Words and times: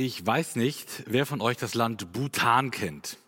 Ich 0.00 0.24
weiß 0.24 0.54
nicht, 0.54 1.02
wer 1.06 1.26
von 1.26 1.40
euch 1.40 1.56
das 1.56 1.74
Land 1.74 2.12
Bhutan 2.12 2.70
kennt. 2.70 3.18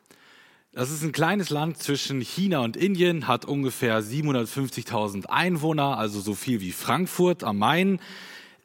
Das 0.72 0.92
ist 0.92 1.02
ein 1.02 1.10
kleines 1.10 1.50
Land 1.50 1.78
zwischen 1.78 2.20
China 2.20 2.60
und 2.60 2.76
Indien, 2.76 3.26
hat 3.26 3.44
ungefähr 3.44 4.00
750.000 4.00 5.26
Einwohner, 5.26 5.98
also 5.98 6.20
so 6.20 6.36
viel 6.36 6.60
wie 6.60 6.70
Frankfurt 6.70 7.42
am 7.42 7.58
Main, 7.58 7.98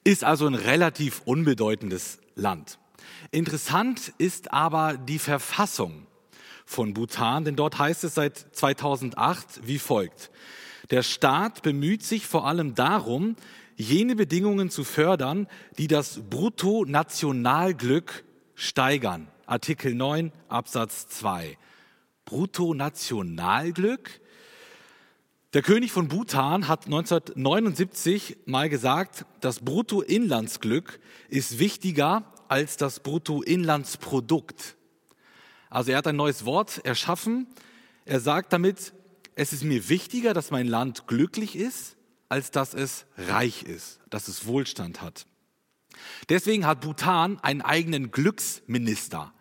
ist 0.04 0.24
also 0.24 0.46
ein 0.46 0.54
relativ 0.54 1.24
unbedeutendes 1.26 2.20
Land. 2.36 2.78
Interessant 3.32 4.14
ist 4.20 4.54
aber 4.54 4.98
die 4.98 5.18
Verfassung 5.18 6.06
von 6.64 6.94
Bhutan, 6.94 7.44
denn 7.44 7.56
dort 7.56 7.80
heißt 7.80 8.04
es 8.04 8.14
seit 8.14 8.38
2008 8.38 9.62
wie 9.64 9.80
folgt. 9.80 10.30
Der 10.92 11.02
Staat 11.02 11.64
bemüht 11.64 12.04
sich 12.04 12.28
vor 12.28 12.46
allem 12.46 12.76
darum, 12.76 13.36
jene 13.76 14.16
Bedingungen 14.16 14.70
zu 14.70 14.84
fördern, 14.84 15.48
die 15.78 15.88
das 15.88 16.22
Bruttonationalglück 16.30 18.24
steigern. 18.56 19.28
Artikel 19.46 19.94
9 19.94 20.32
Absatz 20.48 21.08
2. 21.08 21.58
Bruttonationalglück? 22.26 24.22
Der 25.54 25.62
König 25.62 25.92
von 25.92 26.08
Bhutan 26.08 26.68
hat 26.68 26.86
1979 26.86 28.38
mal 28.46 28.68
gesagt, 28.70 29.26
das 29.40 29.60
Bruttoinlandsglück 29.60 31.00
ist 31.30 31.60
wichtiger 31.60 32.34
als 32.48 32.78
das 32.78 33.00
Bruttoinlandsprodukt. 33.00 34.76
Also 35.70 35.92
er 35.92 35.98
hat 36.00 36.08
ein 36.08 36.16
neues 36.16 36.46
Wort 36.46 36.84
erschaffen. 36.86 37.48
Er 38.06 38.20
sagt 38.20 38.52
damit, 38.54 38.94
es 39.36 39.54
ist 39.54 39.64
mir 39.64 39.90
wichtiger, 39.90 40.34
dass 40.34 40.52
mein 40.52 40.68
Land 40.68 41.08
glücklich 41.08 41.56
ist, 41.56 41.96
als 42.30 42.52
dass 42.52 42.74
es 42.74 43.06
reich 43.18 43.64
ist, 43.64 44.00
dass 44.10 44.28
es 44.28 44.46
Wohlstand 44.46 45.02
hat. 45.02 45.28
Deswegen 46.30 46.66
hat 46.66 46.82
Bhutan 46.82 47.40
einen 47.40 47.62
eigenen 47.62 48.12
Glücksminister. 48.12 49.34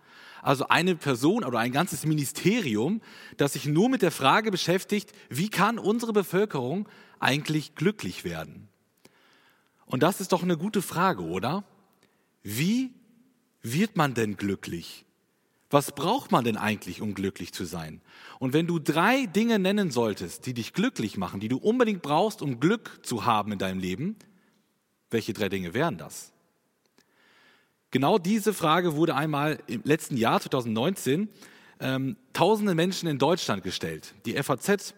Also 0.42 0.68
eine 0.68 0.94
Person 0.94 1.42
oder 1.42 1.58
ein 1.58 1.72
ganzes 1.72 2.04
Ministerium, 2.04 3.00
das 3.38 3.54
sich 3.54 3.64
nur 3.64 3.88
mit 3.88 4.02
der 4.02 4.10
Frage 4.10 4.50
beschäftigt, 4.50 5.12
wie 5.30 5.48
kann 5.48 5.78
unsere 5.78 6.12
Bevölkerung 6.12 6.86
eigentlich 7.18 7.74
glücklich 7.74 8.24
werden? 8.24 8.68
Und 9.86 10.02
das 10.02 10.20
ist 10.20 10.32
doch 10.32 10.42
eine 10.42 10.58
gute 10.58 10.82
Frage, 10.82 11.22
oder? 11.22 11.64
Wie 12.42 12.92
wird 13.62 13.96
man 13.96 14.12
denn 14.12 14.36
glücklich? 14.36 15.06
Was 15.74 15.90
braucht 15.90 16.30
man 16.30 16.44
denn 16.44 16.56
eigentlich, 16.56 17.02
um 17.02 17.14
glücklich 17.14 17.52
zu 17.52 17.64
sein? 17.64 18.00
Und 18.38 18.52
wenn 18.52 18.68
du 18.68 18.78
drei 18.78 19.26
Dinge 19.26 19.58
nennen 19.58 19.90
solltest, 19.90 20.46
die 20.46 20.54
dich 20.54 20.72
glücklich 20.72 21.16
machen, 21.16 21.40
die 21.40 21.48
du 21.48 21.56
unbedingt 21.56 22.00
brauchst, 22.00 22.42
um 22.42 22.60
Glück 22.60 23.00
zu 23.02 23.24
haben 23.24 23.50
in 23.50 23.58
deinem 23.58 23.80
Leben, 23.80 24.14
welche 25.10 25.32
drei 25.32 25.48
Dinge 25.48 25.74
wären 25.74 25.98
das? 25.98 26.32
Genau 27.90 28.18
diese 28.18 28.54
Frage 28.54 28.94
wurde 28.94 29.16
einmal 29.16 29.58
im 29.66 29.82
letzten 29.82 30.16
Jahr, 30.16 30.40
2019, 30.40 31.28
ähm, 31.80 32.18
tausende 32.32 32.76
Menschen 32.76 33.08
in 33.08 33.18
Deutschland 33.18 33.64
gestellt. 33.64 34.14
Die 34.26 34.40
FAZ 34.40 34.94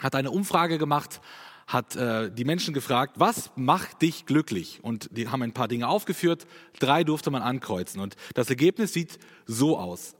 hat 0.00 0.14
eine 0.14 0.30
Umfrage 0.30 0.78
gemacht 0.78 1.20
hat 1.68 1.96
äh, 1.96 2.30
die 2.32 2.46
Menschen 2.46 2.72
gefragt, 2.72 3.16
was 3.16 3.50
macht 3.54 4.00
dich 4.00 4.24
glücklich? 4.24 4.80
Und 4.82 5.10
die 5.12 5.28
haben 5.28 5.42
ein 5.42 5.52
paar 5.52 5.68
Dinge 5.68 5.86
aufgeführt, 5.86 6.46
drei 6.80 7.04
durfte 7.04 7.30
man 7.30 7.42
ankreuzen. 7.42 8.00
Und 8.00 8.16
das 8.32 8.48
Ergebnis 8.48 8.94
sieht 8.94 9.18
so 9.46 9.78
aus. 9.78 10.16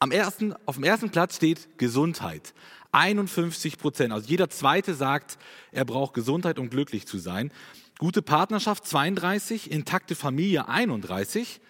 Am 0.00 0.10
ersten, 0.10 0.54
auf 0.66 0.74
dem 0.74 0.84
ersten 0.84 1.10
Platz 1.10 1.36
steht 1.36 1.78
Gesundheit. 1.78 2.52
51 2.90 3.78
Prozent. 3.78 4.12
Also 4.12 4.28
jeder 4.28 4.50
Zweite 4.50 4.94
sagt, 4.94 5.38
er 5.70 5.84
braucht 5.84 6.14
Gesundheit, 6.14 6.58
um 6.58 6.68
glücklich 6.68 7.06
zu 7.06 7.18
sein. 7.18 7.52
Gute 7.98 8.20
Partnerschaft 8.20 8.84
32, 8.84 9.70
intakte 9.70 10.16
Familie 10.16 10.68
31, 10.68 11.60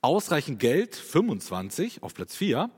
ausreichend 0.00 0.60
Geld 0.60 0.94
25 0.94 2.04
auf 2.04 2.14
Platz 2.14 2.36
4, 2.36 2.70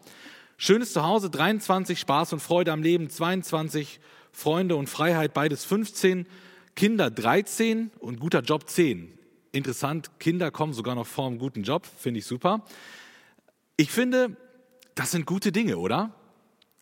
schönes 0.56 0.94
Zuhause 0.94 1.28
23, 1.28 2.00
Spaß 2.00 2.32
und 2.32 2.40
Freude 2.40 2.72
am 2.72 2.82
Leben 2.82 3.10
22, 3.10 4.00
Freunde 4.34 4.76
und 4.76 4.88
Freiheit, 4.88 5.32
beides 5.32 5.64
15, 5.64 6.26
Kinder 6.74 7.10
13 7.10 7.92
und 8.00 8.18
guter 8.18 8.40
Job 8.40 8.68
10. 8.68 9.16
Interessant, 9.52 10.18
Kinder 10.18 10.50
kommen 10.50 10.74
sogar 10.74 10.96
noch 10.96 11.06
vor 11.06 11.28
einem 11.28 11.38
guten 11.38 11.62
Job, 11.62 11.86
finde 11.86 12.18
ich 12.18 12.26
super. 12.26 12.64
Ich 13.76 13.92
finde, 13.92 14.36
das 14.96 15.12
sind 15.12 15.24
gute 15.24 15.52
Dinge, 15.52 15.78
oder? 15.78 16.12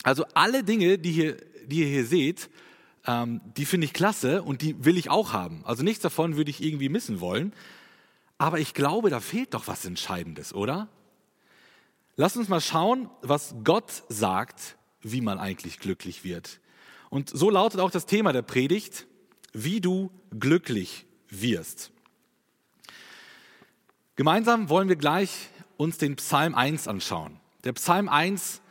Also 0.02 0.24
alle 0.32 0.64
Dinge, 0.64 0.98
die, 0.98 1.12
hier, 1.12 1.36
die 1.66 1.80
ihr 1.80 1.88
hier 1.88 2.06
seht, 2.06 2.48
ähm, 3.06 3.42
die 3.58 3.66
finde 3.66 3.84
ich 3.84 3.92
klasse 3.92 4.42
und 4.42 4.62
die 4.62 4.84
will 4.84 4.96
ich 4.96 5.10
auch 5.10 5.34
haben. 5.34 5.60
Also 5.64 5.82
nichts 5.82 6.02
davon 6.02 6.36
würde 6.36 6.50
ich 6.50 6.62
irgendwie 6.62 6.88
missen 6.88 7.20
wollen. 7.20 7.52
Aber 8.38 8.60
ich 8.60 8.72
glaube, 8.72 9.10
da 9.10 9.20
fehlt 9.20 9.52
doch 9.52 9.68
was 9.68 9.84
Entscheidendes, 9.84 10.54
oder? 10.54 10.88
Lass 12.16 12.36
uns 12.36 12.48
mal 12.48 12.62
schauen, 12.62 13.10
was 13.20 13.54
Gott 13.62 14.04
sagt, 14.08 14.76
wie 15.02 15.20
man 15.20 15.38
eigentlich 15.38 15.78
glücklich 15.78 16.24
wird. 16.24 16.60
Und 17.12 17.28
so 17.28 17.50
lautet 17.50 17.78
auch 17.78 17.90
das 17.90 18.06
Thema 18.06 18.32
der 18.32 18.40
Predigt, 18.40 19.06
wie 19.52 19.82
du 19.82 20.10
glücklich 20.30 21.04
wirst. 21.28 21.92
Gemeinsam 24.16 24.70
wollen 24.70 24.88
wir 24.88 24.96
gleich 24.96 25.50
uns 25.76 25.98
den 25.98 26.16
Psalm 26.16 26.54
1 26.54 26.88
anschauen. 26.88 27.38
Der 27.64 27.74
Psalm 27.74 28.08
1 28.08 28.61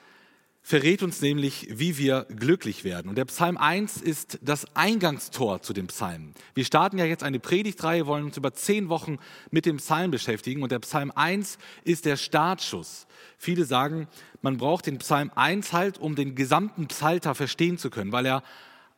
verrät 0.61 1.01
uns 1.01 1.21
nämlich, 1.21 1.67
wie 1.71 1.97
wir 1.97 2.25
glücklich 2.29 2.83
werden. 2.83 3.09
Und 3.09 3.15
der 3.15 3.25
Psalm 3.25 3.57
1 3.57 3.97
ist 3.97 4.39
das 4.41 4.65
Eingangstor 4.75 5.61
zu 5.61 5.73
dem 5.73 5.87
Psalm. 5.87 6.33
Wir 6.53 6.65
starten 6.65 6.97
ja 6.97 7.05
jetzt 7.05 7.23
eine 7.23 7.39
Predigtreihe, 7.39 8.05
wollen 8.05 8.25
uns 8.25 8.37
über 8.37 8.53
zehn 8.53 8.89
Wochen 8.89 9.17
mit 9.49 9.65
dem 9.65 9.77
Psalm 9.77 10.11
beschäftigen. 10.11 10.61
Und 10.61 10.71
der 10.71 10.79
Psalm 10.79 11.11
1 11.13 11.57
ist 11.83 12.05
der 12.05 12.15
Startschuss. 12.15 13.07
Viele 13.37 13.65
sagen, 13.65 14.07
man 14.41 14.57
braucht 14.57 14.85
den 14.85 14.99
Psalm 14.99 15.31
1 15.35 15.73
halt, 15.73 15.97
um 15.97 16.15
den 16.15 16.35
gesamten 16.35 16.87
Psalter 16.87 17.33
verstehen 17.35 17.77
zu 17.77 17.89
können, 17.89 18.11
weil 18.11 18.25
er 18.25 18.43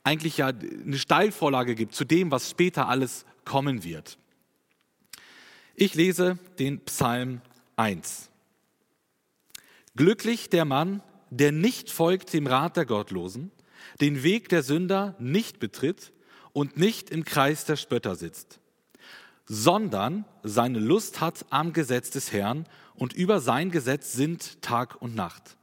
eigentlich 0.03 0.37
ja 0.37 0.47
eine 0.47 0.97
Steilvorlage 0.97 1.75
gibt 1.75 1.95
zu 1.95 2.03
dem, 2.03 2.29
was 2.29 2.49
später 2.49 2.89
alles 2.89 3.25
kommen 3.45 3.83
wird. 3.83 4.17
Ich 5.75 5.95
lese 5.95 6.37
den 6.59 6.81
Psalm 6.81 7.41
1. 7.77 8.29
Glücklich 9.95 10.49
der 10.49 10.65
Mann, 10.65 11.01
der 11.39 11.51
nicht 11.51 11.89
folgt 11.89 12.31
dem 12.33 12.45
Rat 12.45 12.77
der 12.77 12.85
Gottlosen, 12.85 13.51
den 14.01 14.21
Weg 14.23 14.49
der 14.49 14.61
Sünder 14.61 15.15
nicht 15.19 15.59
betritt 15.59 16.13
und 16.51 16.77
nicht 16.77 17.09
im 17.09 17.25
Kreis 17.25 17.65
der 17.65 17.75
Spötter 17.75 18.15
sitzt, 18.15 18.59
sondern 19.45 20.25
seine 20.43 20.79
Lust 20.79 21.21
hat 21.21 21.45
am 21.49 21.73
Gesetz 21.73 22.11
des 22.11 22.31
Herrn 22.31 22.67
und 22.93 23.13
über 23.13 23.41
sein 23.41 23.71
Gesetz 23.71 24.13
sind 24.13 24.61
Tag 24.61 25.01
und 25.01 25.15
Nacht. 25.15 25.57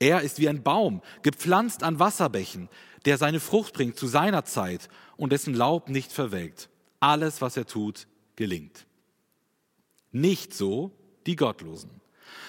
Er 0.00 0.22
ist 0.22 0.40
wie 0.40 0.48
ein 0.48 0.62
Baum, 0.62 1.02
gepflanzt 1.22 1.82
an 1.84 1.98
Wasserbächen, 1.98 2.68
der 3.04 3.16
seine 3.16 3.38
Frucht 3.38 3.74
bringt 3.74 3.96
zu 3.96 4.08
seiner 4.08 4.44
Zeit 4.44 4.88
und 5.16 5.30
dessen 5.30 5.54
Laub 5.54 5.88
nicht 5.88 6.10
verwelkt. 6.10 6.68
Alles, 6.98 7.40
was 7.40 7.56
er 7.56 7.66
tut, 7.66 8.08
gelingt. 8.34 8.86
Nicht 10.10 10.52
so 10.52 10.90
die 11.26 11.36
Gottlosen, 11.36 11.90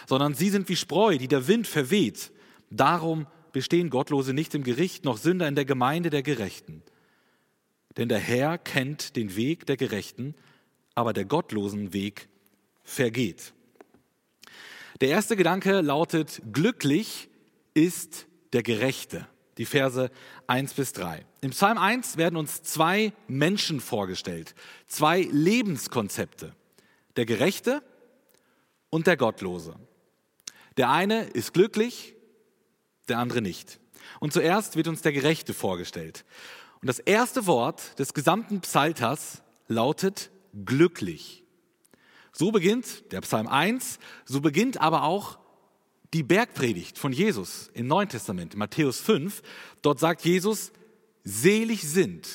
sondern 0.07 0.33
sie 0.33 0.49
sind 0.49 0.69
wie 0.69 0.75
Spreu, 0.75 1.17
die 1.17 1.27
der 1.27 1.47
Wind 1.47 1.67
verweht. 1.67 2.31
Darum 2.69 3.27
bestehen 3.51 3.89
Gottlose 3.89 4.33
nicht 4.33 4.55
im 4.55 4.63
Gericht, 4.63 5.05
noch 5.05 5.17
Sünder 5.17 5.47
in 5.47 5.55
der 5.55 5.65
Gemeinde 5.65 6.09
der 6.09 6.23
Gerechten. 6.23 6.83
Denn 7.97 8.09
der 8.09 8.19
Herr 8.19 8.57
kennt 8.57 9.15
den 9.15 9.35
Weg 9.35 9.65
der 9.65 9.77
Gerechten, 9.77 10.35
aber 10.95 11.13
der 11.13 11.25
gottlosen 11.25 11.93
Weg 11.93 12.29
vergeht. 12.83 13.53
Der 15.01 15.09
erste 15.09 15.35
Gedanke 15.35 15.81
lautet, 15.81 16.41
glücklich 16.51 17.29
ist 17.73 18.27
der 18.53 18.63
Gerechte. 18.63 19.27
Die 19.57 19.65
Verse 19.65 20.09
1 20.47 20.73
bis 20.73 20.93
3. 20.93 21.25
Im 21.41 21.51
Psalm 21.51 21.77
1 21.77 22.17
werden 22.17 22.37
uns 22.37 22.63
zwei 22.63 23.13
Menschen 23.27 23.81
vorgestellt, 23.81 24.55
zwei 24.87 25.21
Lebenskonzepte. 25.31 26.55
Der 27.15 27.25
Gerechte 27.25 27.83
und 28.91 29.07
der 29.07 29.17
Gottlose. 29.17 29.75
Der 30.77 30.91
eine 30.91 31.23
ist 31.23 31.53
glücklich, 31.53 32.13
der 33.09 33.17
andere 33.17 33.41
nicht. 33.41 33.79
Und 34.19 34.33
zuerst 34.33 34.75
wird 34.75 34.87
uns 34.87 35.01
der 35.01 35.13
Gerechte 35.13 35.55
vorgestellt. 35.55 36.23
Und 36.81 36.87
das 36.87 36.99
erste 36.99 37.47
Wort 37.47 37.97
des 37.97 38.13
gesamten 38.13 38.61
Psalters 38.61 39.41
lautet 39.67 40.29
glücklich. 40.65 41.43
So 42.31 42.51
beginnt 42.51 43.11
der 43.11 43.21
Psalm 43.21 43.47
1, 43.47 43.99
so 44.25 44.41
beginnt 44.41 44.79
aber 44.79 45.03
auch 45.03 45.39
die 46.13 46.23
Bergpredigt 46.23 46.97
von 46.97 47.13
Jesus 47.13 47.69
im 47.73 47.87
Neuen 47.87 48.09
Testament, 48.09 48.55
Matthäus 48.55 48.99
5. 48.99 49.41
Dort 49.81 49.99
sagt 49.99 50.23
Jesus, 50.23 50.71
selig 51.23 51.83
sind, 51.83 52.27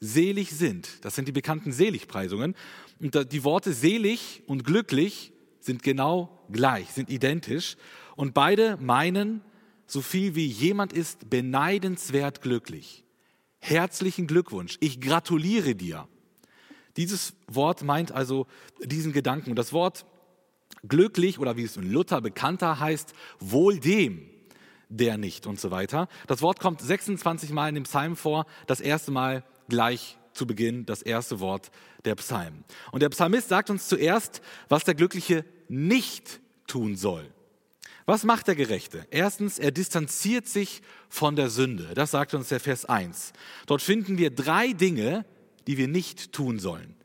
selig 0.00 0.50
sind. 0.50 1.04
Das 1.04 1.14
sind 1.14 1.28
die 1.28 1.32
bekannten 1.32 1.72
Seligpreisungen. 1.72 2.56
Und 3.00 3.32
die 3.32 3.44
Worte 3.44 3.72
selig 3.72 4.42
und 4.46 4.64
glücklich 4.64 5.31
sind 5.64 5.82
genau 5.82 6.44
gleich, 6.50 6.88
sind 6.90 7.10
identisch. 7.10 7.76
Und 8.16 8.34
beide 8.34 8.76
meinen 8.78 9.42
so 9.86 10.00
viel 10.00 10.34
wie 10.34 10.46
jemand 10.46 10.92
ist 10.92 11.28
beneidenswert 11.28 12.40
glücklich. 12.42 13.04
Herzlichen 13.58 14.26
Glückwunsch. 14.26 14.76
Ich 14.80 15.00
gratuliere 15.00 15.74
dir. 15.74 16.08
Dieses 16.96 17.34
Wort 17.46 17.82
meint 17.82 18.12
also 18.12 18.46
diesen 18.82 19.12
Gedanken. 19.12 19.54
Das 19.54 19.72
Wort 19.72 20.04
Glücklich 20.88 21.38
oder 21.38 21.56
wie 21.56 21.62
es 21.62 21.76
in 21.76 21.92
Luther 21.92 22.20
bekannter 22.20 22.80
heißt, 22.80 23.14
wohl 23.38 23.78
dem, 23.78 24.28
der 24.88 25.16
nicht 25.16 25.46
und 25.46 25.60
so 25.60 25.70
weiter. 25.70 26.08
Das 26.26 26.42
Wort 26.42 26.58
kommt 26.58 26.80
26 26.80 27.50
Mal 27.50 27.68
in 27.68 27.76
dem 27.76 27.84
Psalm 27.84 28.16
vor, 28.16 28.46
das 28.66 28.80
erste 28.80 29.12
Mal 29.12 29.44
gleich 29.68 30.18
zu 30.34 30.46
Beginn, 30.46 30.86
das 30.86 31.02
erste 31.02 31.40
Wort 31.40 31.70
der 32.04 32.14
Psalm. 32.16 32.64
Und 32.90 33.02
der 33.02 33.08
Psalmist 33.10 33.48
sagt 33.48 33.70
uns 33.70 33.88
zuerst, 33.88 34.42
was 34.68 34.84
der 34.84 34.94
Glückliche 34.94 35.44
nicht 35.68 36.40
tun 36.66 36.96
soll. 36.96 37.28
Was 38.04 38.24
macht 38.24 38.48
der 38.48 38.56
Gerechte? 38.56 39.06
Erstens, 39.10 39.58
er 39.58 39.70
distanziert 39.70 40.48
sich 40.48 40.82
von 41.08 41.36
der 41.36 41.50
Sünde. 41.50 41.94
Das 41.94 42.10
sagt 42.10 42.34
uns 42.34 42.48
der 42.48 42.60
Vers 42.60 42.84
1. 42.84 43.32
Dort 43.66 43.82
finden 43.82 44.18
wir 44.18 44.30
drei 44.30 44.72
Dinge, 44.72 45.24
die 45.66 45.78
wir 45.78 45.88
nicht 45.88 46.32
tun 46.32 46.58
sollen. 46.58 46.96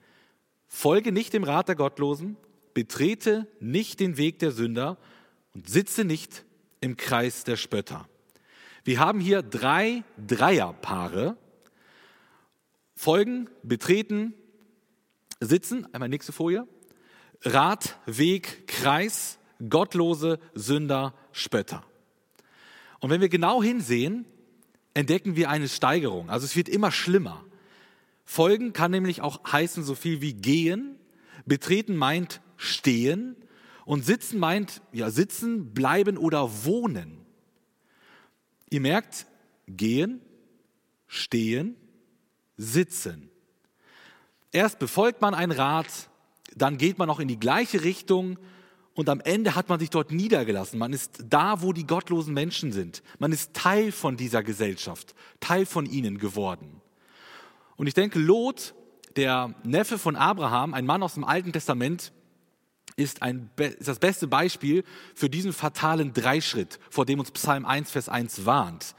Folge 0.68 1.12
nicht 1.12 1.34
dem 1.34 1.44
Rat 1.44 1.68
der 1.68 1.76
Gottlosen, 1.76 2.36
betrete 2.74 3.48
nicht 3.60 4.00
den 4.00 4.18
Weg 4.18 4.40
der 4.40 4.52
Sünder 4.52 4.98
und 5.54 5.70
sitze 5.70 6.04
nicht 6.04 6.46
im 6.82 6.98
Kreis 6.98 7.44
der 7.44 7.58
Spötter. 7.58 8.08
Wir 8.84 9.00
haben 9.00 9.20
hier 9.20 9.42
drei 9.42 10.04
Dreierpaare. 10.26 11.38
Folgen, 12.98 13.48
betreten, 13.62 14.34
sitzen, 15.40 15.88
einmal 15.94 16.10
nächste 16.10 16.32
Folie. 16.32 16.68
Rat, 17.44 18.00
Weg, 18.08 18.66
Kreis, 18.66 19.38
Gottlose, 19.70 20.40
Sünder, 20.56 21.14
Spötter. 21.32 21.84
Und 23.00 23.12
wenn 23.12 23.22
wir 23.22 23.30
genau 23.30 23.62
hinsehen, 23.62 24.26
entdecken 24.96 25.36
wir 25.36 25.52
eine 25.52 25.70
Steigerung. 25.70 26.32
Also 26.32 26.46
es 26.46 26.56
wird 26.56 26.68
immer 26.70 26.92
schlimmer. 26.92 27.46
Folgen 28.26 28.74
kann 28.74 28.90
nämlich 28.90 29.22
auch 29.22 29.44
heißen 29.46 29.84
so 29.84 29.94
viel 29.94 30.22
wie 30.22 30.34
gehen. 30.34 30.98
Betreten 31.46 31.96
meint 31.96 32.42
stehen. 32.56 33.36
Und 33.86 34.06
sitzen 34.06 34.40
meint, 34.40 34.82
ja, 34.92 35.12
sitzen, 35.12 35.72
bleiben 35.76 36.18
oder 36.18 36.66
wohnen. 36.66 37.20
Ihr 38.72 38.82
merkt, 38.82 39.28
gehen, 39.68 40.20
stehen, 41.06 41.76
sitzen. 42.58 43.30
Erst 44.52 44.80
befolgt 44.80 45.22
man 45.22 45.34
einen 45.34 45.52
Rat, 45.52 46.10
dann 46.56 46.78
geht 46.78 46.98
man 46.98 47.10
auch 47.10 47.20
in 47.20 47.28
die 47.28 47.40
gleiche 47.40 47.84
Richtung 47.84 48.38
und 48.94 49.10
am 49.10 49.20
Ende 49.22 49.54
hat 49.54 49.70
man 49.70 49.80
sich 49.80 49.92
dort 49.92 50.12
niedergelassen. 50.12 50.80
Man 50.80 50.92
ist 50.92 51.24
da, 51.24 51.62
wo 51.62 51.72
die 51.72 51.86
gottlosen 51.86 52.34
Menschen 52.34 52.72
sind. 52.72 53.04
Man 53.20 53.32
ist 53.32 53.54
Teil 53.54 53.92
von 53.92 54.18
dieser 54.18 54.42
Gesellschaft, 54.42 55.14
Teil 55.40 55.68
von 55.68 55.86
ihnen 55.86 56.18
geworden. 56.18 56.82
Und 57.76 57.86
ich 57.86 57.94
denke, 57.94 58.18
Lot, 58.18 58.74
der 59.16 59.54
Neffe 59.64 60.00
von 60.00 60.16
Abraham, 60.16 60.74
ein 60.74 60.86
Mann 60.86 61.04
aus 61.04 61.14
dem 61.14 61.24
Alten 61.24 61.54
Testament, 61.54 62.12
ist, 62.96 63.22
ein, 63.22 63.52
ist 63.58 63.88
das 63.88 64.00
beste 64.00 64.28
Beispiel 64.28 64.84
für 65.14 65.30
diesen 65.30 65.54
fatalen 65.54 66.14
Dreischritt, 66.14 66.80
vor 66.90 67.06
dem 67.06 67.20
uns 67.20 67.30
Psalm 67.32 67.66
1, 67.66 67.92
Vers 67.92 68.10
1 68.10 68.46
warnt. 68.46 68.96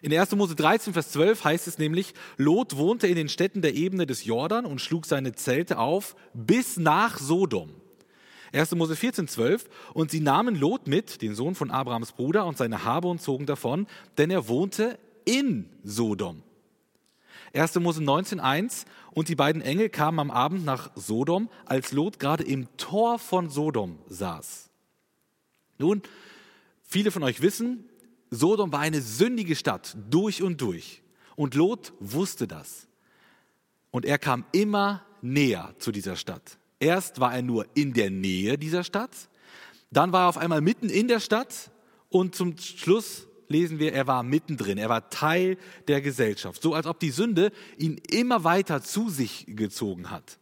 In 0.00 0.12
1. 0.12 0.32
Mose 0.36 0.54
13, 0.54 0.92
Vers 0.92 1.10
12 1.10 1.44
heißt 1.44 1.66
es 1.66 1.78
nämlich, 1.78 2.14
Lot 2.36 2.76
wohnte 2.76 3.08
in 3.08 3.16
den 3.16 3.28
Städten 3.28 3.62
der 3.62 3.74
Ebene 3.74 4.06
des 4.06 4.24
Jordan 4.24 4.64
und 4.64 4.80
schlug 4.80 5.06
seine 5.06 5.32
Zelte 5.32 5.78
auf 5.78 6.14
bis 6.34 6.76
nach 6.76 7.18
Sodom. 7.18 7.70
1. 8.52 8.74
Mose 8.76 8.96
14, 8.96 9.28
12. 9.28 9.68
Und 9.94 10.10
sie 10.10 10.20
nahmen 10.20 10.54
Lot 10.54 10.86
mit, 10.86 11.20
den 11.20 11.34
Sohn 11.34 11.54
von 11.54 11.70
Abrahams 11.70 12.12
Bruder, 12.12 12.46
und 12.46 12.56
seine 12.56 12.84
Habe 12.84 13.08
und 13.08 13.20
zogen 13.20 13.46
davon, 13.46 13.86
denn 14.16 14.30
er 14.30 14.48
wohnte 14.48 14.98
in 15.24 15.68
Sodom. 15.82 16.42
1. 17.52 17.74
Mose 17.76 18.02
19, 18.02 18.40
1. 18.40 18.84
Und 19.10 19.28
die 19.28 19.34
beiden 19.34 19.62
Engel 19.62 19.88
kamen 19.88 20.20
am 20.20 20.30
Abend 20.30 20.64
nach 20.64 20.90
Sodom, 20.94 21.48
als 21.66 21.92
Lot 21.92 22.20
gerade 22.20 22.44
im 22.44 22.68
Tor 22.76 23.18
von 23.18 23.50
Sodom 23.50 23.98
saß. 24.08 24.70
Nun, 25.78 26.02
viele 26.82 27.10
von 27.10 27.22
euch 27.22 27.40
wissen, 27.42 27.88
Sodom 28.30 28.72
war 28.72 28.80
eine 28.80 29.00
sündige 29.00 29.56
Stadt, 29.56 29.96
durch 30.10 30.42
und 30.42 30.60
durch. 30.60 31.02
Und 31.36 31.54
Lot 31.54 31.92
wusste 32.00 32.46
das. 32.46 32.88
Und 33.90 34.04
er 34.04 34.18
kam 34.18 34.44
immer 34.52 35.04
näher 35.22 35.74
zu 35.78 35.92
dieser 35.92 36.16
Stadt. 36.16 36.58
Erst 36.80 37.20
war 37.20 37.34
er 37.34 37.42
nur 37.42 37.66
in 37.74 37.92
der 37.92 38.10
Nähe 38.10 38.58
dieser 38.58 38.84
Stadt, 38.84 39.10
dann 39.90 40.12
war 40.12 40.26
er 40.26 40.28
auf 40.28 40.38
einmal 40.38 40.60
mitten 40.60 40.90
in 40.90 41.08
der 41.08 41.20
Stadt 41.20 41.70
und 42.08 42.34
zum 42.34 42.56
Schluss 42.58 43.26
lesen 43.48 43.78
wir, 43.78 43.92
er 43.94 44.06
war 44.06 44.22
mittendrin, 44.22 44.78
er 44.78 44.88
war 44.88 45.08
Teil 45.08 45.56
der 45.88 46.00
Gesellschaft, 46.00 46.62
so 46.62 46.74
als 46.74 46.86
ob 46.86 47.00
die 47.00 47.10
Sünde 47.10 47.50
ihn 47.78 47.98
immer 48.10 48.44
weiter 48.44 48.82
zu 48.82 49.08
sich 49.08 49.46
gezogen 49.48 50.10
hat. 50.10 50.38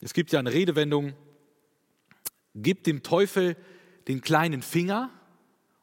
Es 0.00 0.12
gibt 0.12 0.32
ja 0.32 0.38
eine 0.38 0.52
Redewendung, 0.52 1.14
gib 2.54 2.84
dem 2.84 3.02
Teufel 3.02 3.56
den 4.06 4.20
kleinen 4.20 4.62
Finger 4.62 5.10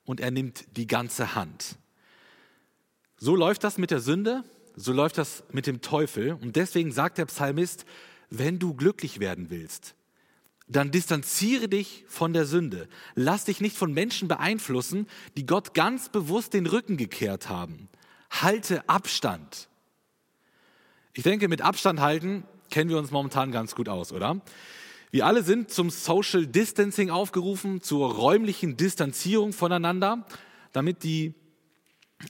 und 0.06 0.20
er 0.20 0.32
nimmt 0.32 0.66
die 0.78 0.88
ganze 0.88 1.36
Hand. 1.36 1.78
So 3.18 3.36
läuft 3.36 3.64
das 3.64 3.78
mit 3.78 3.92
der 3.92 4.00
Sünde, 4.00 4.44
so 4.76 4.92
läuft 4.92 5.18
das 5.18 5.44
mit 5.52 5.68
dem 5.68 5.82
Teufel 5.82 6.34
und 6.34 6.56
deswegen 6.56 6.92
sagt 6.92 7.18
der 7.18 7.26
Psalmist, 7.26 7.86
wenn 8.30 8.60
du 8.60 8.74
glücklich 8.74 9.20
werden 9.20 9.50
willst, 9.50 9.96
dann 10.68 10.92
distanziere 10.92 11.68
dich 11.68 12.06
von 12.08 12.34
der 12.34 12.46
Sünde. 12.46 12.88
Lass 13.14 13.46
dich 13.46 13.62
nicht 13.62 13.78
von 13.78 13.94
Menschen 13.94 14.28
beeinflussen, 14.28 15.08
die 15.38 15.46
Gott 15.46 15.74
ganz 15.74 16.10
bewusst 16.10 16.54
den 16.54 16.66
Rücken 16.66 16.98
gekehrt 16.98 17.50
haben. 17.50 17.88
Halte 18.32 18.88
Abstand. 18.90 19.70
Ich 21.14 21.24
denke, 21.24 21.48
mit 21.48 21.62
Abstand 21.62 22.02
halten 22.02 22.44
kennen 22.72 22.90
wir 22.90 22.98
uns 22.98 23.12
momentan 23.12 23.52
ganz 23.52 23.76
gut 23.76 23.88
aus, 23.88 24.12
oder? 24.12 24.42
Wir 25.16 25.26
alle 25.26 25.44
sind 25.44 25.72
zum 25.72 25.92
Social 25.92 26.46
Distancing 26.46 27.10
aufgerufen, 27.10 27.82
zur 27.82 28.16
räumlichen 28.16 28.76
Distanzierung 28.76 29.54
voneinander, 29.54 30.26
damit 30.74 31.04
die 31.04 31.34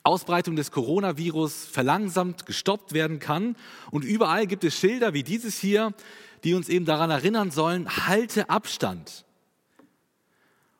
Ausbreitung 0.03 0.55
des 0.55 0.69
Coronavirus 0.69 1.65
verlangsamt 1.65 2.45
gestoppt 2.45 2.93
werden 2.93 3.17
kann. 3.17 3.55
Und 3.89 4.05
überall 4.05 4.45
gibt 4.45 4.63
es 4.63 4.77
Schilder 4.77 5.15
wie 5.15 5.23
dieses 5.23 5.57
hier, 5.57 5.95
die 6.43 6.53
uns 6.53 6.69
eben 6.69 6.85
daran 6.85 7.09
erinnern 7.09 7.49
sollen, 7.49 7.89
halte 8.05 8.51
Abstand. 8.51 9.25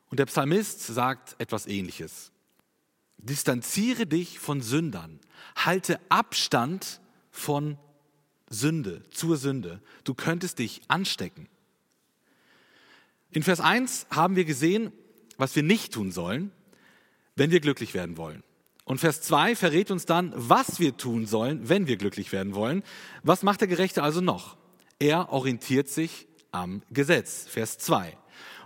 Und 0.08 0.20
der 0.20 0.26
Psalmist 0.26 0.86
sagt 0.86 1.34
etwas 1.40 1.66
Ähnliches. 1.66 2.30
Distanziere 3.18 4.06
dich 4.06 4.38
von 4.38 4.60
Sündern. 4.60 5.18
Halte 5.56 5.98
Abstand 6.08 7.00
von 7.32 7.78
Sünde, 8.48 9.02
zur 9.10 9.36
Sünde. 9.36 9.82
Du 10.04 10.14
könntest 10.14 10.60
dich 10.60 10.82
anstecken. 10.86 11.48
In 13.36 13.42
Vers 13.42 13.60
1 13.60 14.06
haben 14.08 14.34
wir 14.34 14.46
gesehen, 14.46 14.92
was 15.36 15.54
wir 15.54 15.62
nicht 15.62 15.92
tun 15.92 16.10
sollen, 16.10 16.52
wenn 17.34 17.50
wir 17.50 17.60
glücklich 17.60 17.92
werden 17.92 18.16
wollen. 18.16 18.42
Und 18.86 18.96
Vers 18.96 19.20
2 19.20 19.54
verrät 19.54 19.90
uns 19.90 20.06
dann, 20.06 20.32
was 20.34 20.80
wir 20.80 20.96
tun 20.96 21.26
sollen, 21.26 21.68
wenn 21.68 21.86
wir 21.86 21.98
glücklich 21.98 22.32
werden 22.32 22.54
wollen. 22.54 22.82
Was 23.24 23.42
macht 23.42 23.60
der 23.60 23.68
Gerechte 23.68 24.02
also 24.02 24.22
noch? 24.22 24.56
Er 24.98 25.34
orientiert 25.34 25.90
sich 25.90 26.26
am 26.50 26.80
Gesetz. 26.90 27.44
Vers 27.46 27.76
2. 27.76 28.16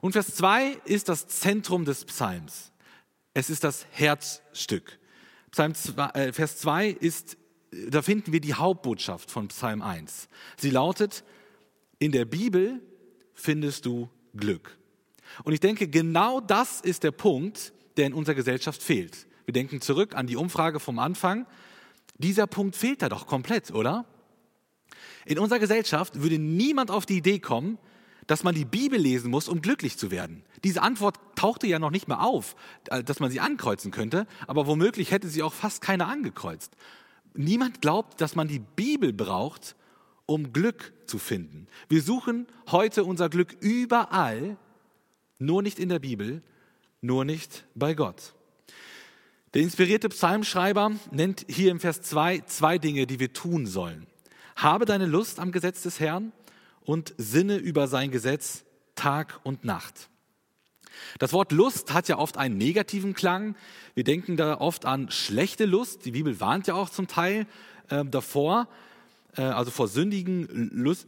Und 0.02 0.12
Vers 0.12 0.36
2 0.36 0.78
ist 0.84 1.08
das 1.08 1.26
Zentrum 1.26 1.84
des 1.84 2.04
Psalms. 2.04 2.70
Es 3.34 3.50
ist 3.50 3.64
das 3.64 3.86
Herzstück. 3.90 5.00
Psalm 5.50 5.74
2, 5.74 6.10
äh, 6.10 6.32
Vers 6.32 6.58
2 6.58 6.90
ist, 6.90 7.38
da 7.72 8.02
finden 8.02 8.32
wir 8.32 8.40
die 8.40 8.54
Hauptbotschaft 8.54 9.32
von 9.32 9.48
Psalm 9.48 9.82
1. 9.82 10.28
Sie 10.58 10.70
lautet, 10.70 11.24
in 11.98 12.12
der 12.12 12.24
Bibel 12.24 12.80
findest 13.34 13.84
du 13.84 14.08
Glück. 14.34 14.78
Und 15.44 15.52
ich 15.52 15.60
denke, 15.60 15.88
genau 15.88 16.40
das 16.40 16.80
ist 16.80 17.02
der 17.02 17.12
Punkt, 17.12 17.72
der 17.96 18.06
in 18.06 18.14
unserer 18.14 18.34
Gesellschaft 18.34 18.82
fehlt. 18.82 19.26
Wir 19.44 19.52
denken 19.52 19.80
zurück 19.80 20.14
an 20.14 20.26
die 20.26 20.36
Umfrage 20.36 20.80
vom 20.80 20.98
Anfang. 20.98 21.46
Dieser 22.18 22.46
Punkt 22.46 22.76
fehlt 22.76 23.02
da 23.02 23.08
doch 23.08 23.26
komplett, 23.26 23.70
oder? 23.70 24.04
In 25.26 25.38
unserer 25.38 25.58
Gesellschaft 25.58 26.20
würde 26.20 26.38
niemand 26.38 26.90
auf 26.90 27.06
die 27.06 27.18
Idee 27.18 27.38
kommen, 27.38 27.78
dass 28.26 28.44
man 28.44 28.54
die 28.54 28.64
Bibel 28.64 28.98
lesen 28.98 29.30
muss, 29.30 29.48
um 29.48 29.60
glücklich 29.60 29.98
zu 29.98 30.10
werden. 30.10 30.44
Diese 30.62 30.82
Antwort 30.82 31.18
tauchte 31.34 31.66
ja 31.66 31.78
noch 31.78 31.90
nicht 31.90 32.06
mehr 32.06 32.20
auf, 32.20 32.54
äh, 32.88 33.02
dass 33.02 33.18
man 33.18 33.30
sie 33.30 33.40
ankreuzen 33.40 33.90
könnte, 33.90 34.26
aber 34.46 34.66
womöglich 34.66 35.10
hätte 35.10 35.28
sie 35.28 35.42
auch 35.42 35.52
fast 35.52 35.80
keiner 35.80 36.06
angekreuzt. 36.06 36.76
Niemand 37.34 37.80
glaubt, 37.80 38.20
dass 38.20 38.36
man 38.36 38.46
die 38.46 38.60
Bibel 38.60 39.12
braucht, 39.12 39.74
um 40.30 40.52
Glück 40.52 40.92
zu 41.06 41.18
finden. 41.18 41.66
Wir 41.88 42.02
suchen 42.02 42.46
heute 42.70 43.02
unser 43.02 43.28
Glück 43.28 43.56
überall, 43.58 44.56
nur 45.40 45.60
nicht 45.60 45.80
in 45.80 45.88
der 45.88 45.98
Bibel, 45.98 46.40
nur 47.00 47.24
nicht 47.24 47.64
bei 47.74 47.94
Gott. 47.94 48.34
Der 49.54 49.62
inspirierte 49.62 50.08
Psalmschreiber 50.08 50.92
nennt 51.10 51.44
hier 51.48 51.72
im 51.72 51.80
Vers 51.80 52.02
2 52.02 52.42
zwei 52.46 52.78
Dinge, 52.78 53.08
die 53.08 53.18
wir 53.18 53.32
tun 53.32 53.66
sollen. 53.66 54.06
Habe 54.54 54.84
deine 54.84 55.06
Lust 55.06 55.40
am 55.40 55.50
Gesetz 55.50 55.82
des 55.82 55.98
Herrn 55.98 56.30
und 56.82 57.12
sinne 57.18 57.56
über 57.56 57.88
sein 57.88 58.12
Gesetz 58.12 58.64
Tag 58.94 59.40
und 59.42 59.64
Nacht. 59.64 60.10
Das 61.18 61.32
Wort 61.32 61.50
Lust 61.50 61.92
hat 61.92 62.06
ja 62.06 62.18
oft 62.18 62.36
einen 62.36 62.56
negativen 62.56 63.14
Klang. 63.14 63.56
Wir 63.94 64.04
denken 64.04 64.36
da 64.36 64.60
oft 64.60 64.84
an 64.84 65.10
schlechte 65.10 65.64
Lust. 65.64 66.04
Die 66.04 66.12
Bibel 66.12 66.38
warnt 66.38 66.68
ja 66.68 66.74
auch 66.74 66.90
zum 66.90 67.08
Teil 67.08 67.48
äh, 67.88 68.04
davor, 68.04 68.68
äh, 69.36 69.42
also 69.42 69.70
vor 69.70 69.88
sündigen 69.88 70.46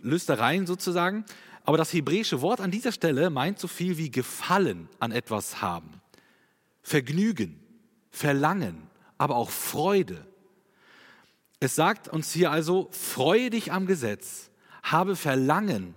Lüstereien 0.03 0.67
sozusagen. 0.67 1.25
Aber 1.65 1.77
das 1.77 1.93
hebräische 1.93 2.41
Wort 2.41 2.61
an 2.61 2.71
dieser 2.71 2.93
Stelle 2.93 3.31
meint 3.31 3.59
so 3.59 3.69
viel 3.69 3.97
wie 3.97 4.11
Gefallen 4.11 4.89
an 4.99 5.13
etwas 5.13 5.63
haben, 5.63 6.01
Vergnügen, 6.83 7.61
Verlangen, 8.11 8.83
aber 9.17 9.37
auch 9.37 9.51
Freude. 9.51 10.27
Es 11.61 11.77
sagt 11.77 12.09
uns 12.09 12.33
hier 12.33 12.51
also, 12.51 12.89
freue 12.91 13.51
dich 13.51 13.71
am 13.71 13.87
Gesetz, 13.87 14.51
habe 14.83 15.15
Verlangen 15.15 15.95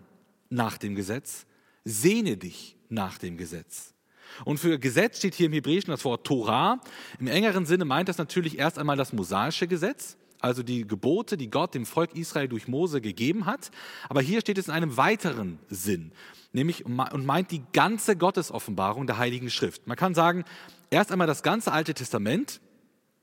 nach 0.49 0.77
dem 0.77 0.93
Gesetz, 0.93 1.47
sehne 1.83 2.37
dich 2.37 2.77
nach 2.89 3.17
dem 3.17 3.37
Gesetz. 3.37 3.95
Und 4.43 4.59
für 4.59 4.77
Gesetz 4.77 5.17
steht 5.19 5.33
hier 5.33 5.47
im 5.47 5.53
Hebräischen 5.53 5.91
das 5.91 6.03
Wort 6.05 6.25
Torah. 6.25 6.81
Im 7.19 7.27
engeren 7.27 7.65
Sinne 7.65 7.85
meint 7.85 8.09
das 8.09 8.17
natürlich 8.17 8.57
erst 8.57 8.77
einmal 8.77 8.97
das 8.97 9.13
mosaische 9.13 9.67
Gesetz, 9.67 10.17
also 10.45 10.61
die 10.61 10.87
Gebote, 10.87 11.37
die 11.37 11.49
Gott 11.49 11.73
dem 11.73 11.87
Volk 11.87 12.15
Israel 12.15 12.47
durch 12.47 12.67
Mose 12.67 13.01
gegeben 13.01 13.47
hat. 13.47 13.71
Aber 14.09 14.21
hier 14.21 14.41
steht 14.41 14.59
es 14.59 14.67
in 14.67 14.73
einem 14.73 14.95
weiteren 14.95 15.57
Sinn, 15.69 16.11
nämlich 16.53 16.85
und 16.85 17.25
meint 17.25 17.49
die 17.49 17.63
ganze 17.73 18.15
Gottesoffenbarung 18.15 19.07
der 19.07 19.17
Heiligen 19.17 19.49
Schrift. 19.49 19.87
Man 19.87 19.97
kann 19.97 20.13
sagen, 20.13 20.45
erst 20.91 21.11
einmal 21.11 21.25
das 21.25 21.41
ganze 21.41 21.71
Alte 21.71 21.95
Testament, 21.95 22.61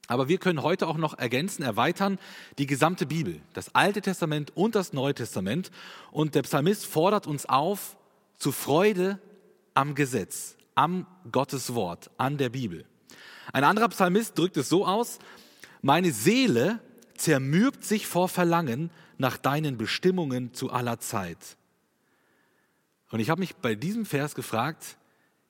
aber 0.08 0.28
wir 0.28 0.38
können 0.38 0.64
heute 0.64 0.88
auch 0.88 0.96
noch 0.96 1.16
ergänzen, 1.16 1.62
erweitern 1.62 2.18
die 2.58 2.66
gesamte 2.66 3.06
Bibel, 3.06 3.40
das 3.52 3.72
Alte 3.72 4.02
Testament 4.02 4.50
und 4.56 4.74
das 4.74 4.92
Neue 4.92 5.14
Testament. 5.14 5.70
Und 6.10 6.34
der 6.34 6.42
Psalmist 6.42 6.86
fordert 6.86 7.28
uns 7.28 7.46
auf 7.46 7.96
zu 8.36 8.50
Freude 8.50 9.20
am 9.74 9.94
Gesetz, 9.94 10.56
am 10.74 11.06
Gottes 11.30 11.74
Wort, 11.76 12.10
an 12.18 12.36
der 12.36 12.48
Bibel. 12.48 12.84
Ein 13.52 13.62
anderer 13.62 13.88
Psalmist 13.90 14.36
drückt 14.36 14.56
es 14.56 14.68
so 14.68 14.84
aus, 14.84 15.20
meine 15.82 16.10
Seele 16.10 16.80
zermürbt 17.22 17.84
sich 17.84 18.08
vor 18.08 18.28
Verlangen 18.28 18.90
nach 19.16 19.36
deinen 19.36 19.78
Bestimmungen 19.78 20.54
zu 20.54 20.70
aller 20.70 20.98
Zeit. 20.98 21.56
Und 23.10 23.20
ich 23.20 23.30
habe 23.30 23.40
mich 23.40 23.54
bei 23.54 23.76
diesem 23.76 24.06
Vers 24.06 24.34
gefragt, 24.34 24.96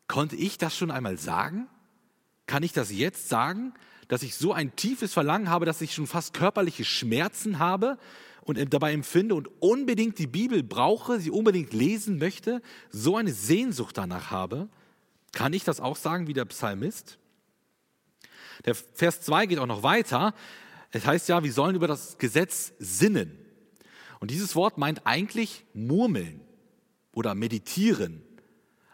konnte 0.06 0.36
ich 0.36 0.58
das 0.58 0.76
schon 0.76 0.90
einmal 0.90 1.16
sagen? 1.16 1.68
Kann 2.46 2.62
ich 2.62 2.72
das 2.72 2.92
jetzt 2.92 3.30
sagen, 3.30 3.72
dass 4.08 4.22
ich 4.22 4.34
so 4.34 4.52
ein 4.52 4.76
tiefes 4.76 5.14
Verlangen 5.14 5.48
habe, 5.48 5.64
dass 5.64 5.80
ich 5.80 5.94
schon 5.94 6.06
fast 6.06 6.34
körperliche 6.34 6.84
Schmerzen 6.84 7.58
habe 7.58 7.96
und 8.42 8.58
dabei 8.74 8.92
empfinde 8.92 9.34
und 9.34 9.48
unbedingt 9.62 10.18
die 10.18 10.26
Bibel 10.26 10.62
brauche, 10.62 11.20
sie 11.20 11.30
unbedingt 11.30 11.72
lesen 11.72 12.18
möchte, 12.18 12.60
so 12.90 13.16
eine 13.16 13.32
Sehnsucht 13.32 13.96
danach 13.96 14.30
habe? 14.30 14.68
Kann 15.32 15.54
ich 15.54 15.64
das 15.64 15.80
auch 15.80 15.96
sagen 15.96 16.26
wie 16.26 16.34
der 16.34 16.44
Psalmist? 16.44 17.18
Der 18.66 18.74
Vers 18.74 19.22
2 19.22 19.46
geht 19.46 19.58
auch 19.58 19.66
noch 19.66 19.82
weiter. 19.82 20.34
Es 20.92 21.06
heißt 21.06 21.28
ja, 21.28 21.42
wir 21.42 21.52
sollen 21.52 21.74
über 21.74 21.88
das 21.88 22.18
Gesetz 22.18 22.72
sinnen. 22.78 23.38
Und 24.20 24.30
dieses 24.30 24.54
Wort 24.54 24.78
meint 24.78 25.06
eigentlich 25.06 25.64
murmeln 25.74 26.40
oder 27.12 27.34
meditieren, 27.34 28.22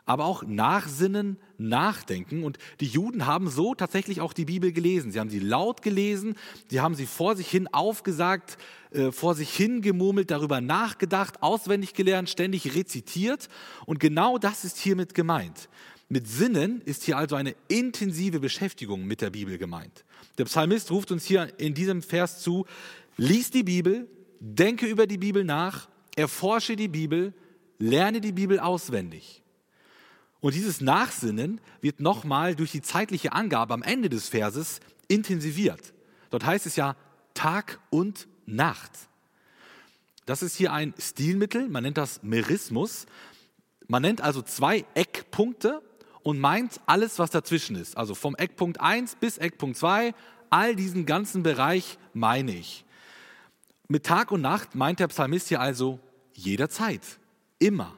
aber 0.07 0.25
auch 0.25 0.43
nachsinnen, 0.43 1.39
nachdenken. 1.59 2.45
Und 2.45 2.57
die 2.81 2.87
Juden 2.87 3.27
haben 3.27 3.51
so 3.51 3.75
tatsächlich 3.75 4.23
auch 4.23 4.33
die 4.33 4.47
Bibel 4.47 4.73
gelesen. 4.73 5.13
Sie 5.13 5.21
haben 5.21 5.29
sie 5.29 5.41
laut 5.41 5.83
gelesen, 5.83 6.37
sie 6.71 6.81
haben 6.81 6.95
sie 6.95 7.05
vor 7.05 7.37
sich 7.37 7.49
hin 7.49 7.69
aufgesagt, 7.69 8.57
äh, 8.91 9.13
vor 9.13 9.35
sich 9.35 9.51
hin 9.51 9.83
gemurmelt, 9.83 10.31
darüber 10.31 10.63
nachgedacht, 10.63 11.43
auswendig 11.43 11.93
gelernt, 11.93 12.31
ständig 12.31 12.75
rezitiert. 12.75 13.51
Und 13.85 14.01
genau 14.01 14.39
das 14.39 14.65
ist 14.65 14.79
hiermit 14.79 15.15
gemeint. 15.15 15.69
Mit 16.09 16.27
Sinnen 16.27 16.81
ist 16.83 17.03
hier 17.03 17.19
also 17.19 17.37
eine 17.37 17.55
intensive 17.69 18.41
Beschäftigung 18.41 19.05
mit 19.05 19.21
der 19.21 19.31
Bibel 19.31 19.59
gemeint. 19.59 20.05
Der 20.39 20.45
Psalmist 20.45 20.91
ruft 20.91 21.13
uns 21.13 21.25
hier 21.25 21.53
in 21.59 21.75
diesem 21.75 22.03
Vers 22.03 22.41
zu, 22.41 22.65
lies 23.19 23.51
die 23.51 23.63
Bibel, 23.63 24.09
denke 24.41 24.87
über 24.87 25.07
die 25.07 25.19
Bibel 25.19 25.45
nach, 25.45 25.89
erforsche 26.17 26.77
die 26.77 26.89
Bibel, 26.89 27.35
lerne 27.79 28.23
die 28.23 28.33
Bibel 28.33 28.59
auswendig. 28.59 29.43
Und 30.41 30.55
dieses 30.55 30.81
Nachsinnen 30.81 31.61
wird 31.81 32.01
nochmal 32.01 32.55
durch 32.55 32.73
die 32.73 32.83
zeitliche 32.83 33.33
Angabe 33.33 33.75
am 33.75 33.83
Ende 33.83 34.09
des 34.09 34.29
Verses 34.29 34.81
intensiviert. 35.09 35.93
Dort 36.31 36.47
heißt 36.47 36.65
es 36.65 36.77
ja 36.77 36.97
Tag 37.35 37.81
und 37.91 38.29
Nacht. 38.47 38.93
Das 40.25 40.43
ist 40.43 40.57
hier 40.57 40.73
ein 40.73 40.95
Stilmittel, 40.99 41.69
man 41.69 41.83
nennt 41.83 41.99
das 41.99 42.23
Merismus. 42.23 43.07
Man 43.89 44.03
nennt 44.03 44.21
also 44.21 44.43
zwei 44.43 44.85
Eckpunkte 44.95 45.83
und 46.29 46.41
meint 46.41 46.79
alles, 46.85 47.19
was 47.19 47.31
dazwischen 47.31 47.75
ist. 47.75 47.97
Also 47.97 48.15
vom 48.15 48.37
Eckpunkt 48.37 48.83
1 48.83 49.17
bis 49.17 49.39
Eckpunkt 49.39 49.79
2, 49.79 50.13
all 50.51 50.77
diesen 50.77 51.07
ganzen 51.07 51.43
Bereich 51.43 51.97
meine 52.13 52.53
ich. 52.53 52.85
Mit 53.89 54.05
Tag 54.05 54.31
und 54.31 54.43
Nacht 54.43 54.75
meint 54.75 55.01
der 55.01 55.09
Psalmist 55.09 55.49
hier 55.49 55.63
also 55.63 55.99
jederzeit, 56.35 57.01
immer. 57.59 57.95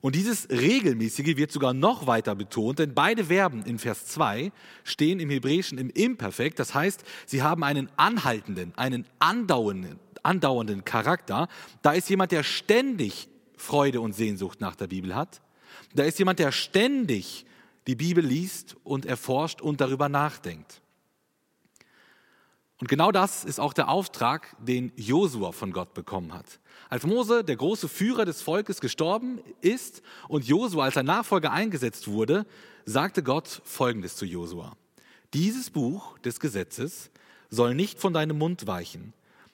Und 0.00 0.14
dieses 0.14 0.48
Regelmäßige 0.48 1.36
wird 1.36 1.50
sogar 1.50 1.74
noch 1.74 2.06
weiter 2.06 2.36
betont, 2.36 2.78
denn 2.78 2.94
beide 2.94 3.24
Verben 3.24 3.64
in 3.64 3.80
Vers 3.80 4.06
2 4.06 4.52
stehen 4.84 5.18
im 5.18 5.30
Hebräischen 5.30 5.78
im 5.78 5.90
Imperfekt. 5.90 6.60
Das 6.60 6.72
heißt, 6.72 7.02
sie 7.26 7.42
haben 7.42 7.64
einen 7.64 7.88
anhaltenden, 7.96 8.74
einen 8.76 9.06
andauernden, 9.18 9.98
andauernden 10.22 10.84
Charakter. 10.84 11.48
Da 11.82 11.94
ist 11.94 12.08
jemand, 12.08 12.30
der 12.30 12.44
ständig 12.44 13.26
Freude 13.56 14.00
und 14.00 14.12
Sehnsucht 14.12 14.60
nach 14.60 14.76
der 14.76 14.86
Bibel 14.86 15.16
hat. 15.16 15.40
Da 15.94 16.04
ist 16.04 16.18
jemand, 16.18 16.38
der 16.38 16.52
ständig 16.52 17.44
die 17.86 17.94
Bibel 17.94 18.24
liest 18.24 18.76
und 18.84 19.06
erforscht 19.06 19.60
und 19.60 19.80
darüber 19.80 20.08
nachdenkt. 20.08 20.80
Und 22.82 22.88
genau 22.88 23.12
das 23.12 23.44
ist 23.44 23.60
auch 23.60 23.74
der 23.74 23.88
Auftrag, 23.88 24.56
den 24.58 24.90
Josua 24.96 25.52
von 25.52 25.72
Gott 25.72 25.94
bekommen 25.94 26.34
hat. 26.34 26.58
Als 26.88 27.06
Mose, 27.06 27.44
der 27.44 27.54
große 27.54 27.88
Führer 27.88 28.24
des 28.24 28.42
Volkes, 28.42 28.80
gestorben 28.80 29.40
ist 29.60 30.02
und 30.26 30.44
Josua 30.44 30.84
als 30.84 30.94
sein 30.94 31.06
Nachfolger 31.06 31.52
eingesetzt 31.52 32.08
wurde, 32.08 32.44
sagte 32.84 33.22
Gott 33.22 33.62
Folgendes 33.64 34.16
zu 34.16 34.24
Josua. 34.24 34.76
Dieses 35.32 35.70
Buch 35.70 36.18
des 36.18 36.40
Gesetzes 36.40 37.10
soll 37.50 37.76
nicht 37.76 38.00
von 38.00 38.12
deinem 38.12 38.38
Mund 38.38 38.66
weichen. 38.66 39.12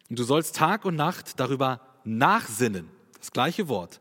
Und 0.09 0.18
du 0.18 0.25
sollst 0.25 0.57
Tag 0.57 0.87
und 0.87 0.97
Nacht 0.97 1.38
darüber 1.38 1.83
nachsinnen, 2.04 2.88
das 3.18 3.30
gleiche 3.30 3.68
Wort, 3.68 4.00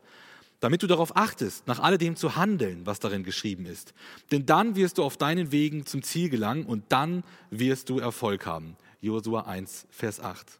damit 0.59 0.81
du 0.81 0.87
darauf 0.87 1.15
achtest, 1.15 1.67
nach 1.67 1.79
alledem 1.79 2.15
zu 2.15 2.35
handeln, 2.35 2.85
was 2.85 2.99
darin 2.99 3.23
geschrieben 3.23 3.65
ist. 3.65 3.93
Denn 4.31 4.45
dann 4.45 4.75
wirst 4.75 4.97
du 4.97 5.03
auf 5.03 5.17
deinen 5.17 5.51
Wegen 5.51 5.85
zum 5.85 6.01
Ziel 6.01 6.29
gelangen 6.29 6.65
und 6.65 6.85
dann 6.89 7.23
wirst 7.51 7.89
du 7.89 7.99
Erfolg 7.99 8.45
haben. 8.45 8.75
Josua 9.01 9.41
1, 9.41 9.87
Vers 9.89 10.19
8. 10.19 10.59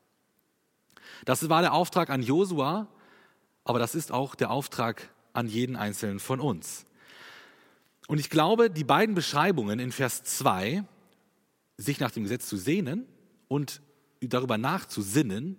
Das 1.25 1.50
war 1.50 1.62
der 1.62 1.74
Auftrag 1.74 2.10
an 2.10 2.22
Josua, 2.22 2.88
aber 3.63 3.80
das 3.80 3.96
ist 3.96 4.12
auch 4.12 4.36
der 4.36 4.51
Auftrag 4.51 5.10
an 5.34 5.48
jeden 5.48 5.75
Einzelnen 5.75 6.20
von 6.20 6.39
uns. 6.39 6.86
Und 8.08 8.20
ich 8.20 8.30
glaube, 8.30 8.70
die 8.70 8.84
beiden 8.84 9.16
Beschreibungen 9.16 9.80
in 9.80 9.92
Vers 9.92 10.24
2, 10.24 10.84
sich 11.77 12.00
nach 12.00 12.12
dem 12.12 12.24
Gesetz 12.24 12.48
zu 12.48 12.58
sehnen 12.58 13.06
und 13.48 13.82
darüber 14.22 14.58
nachzusinnen, 14.58 15.58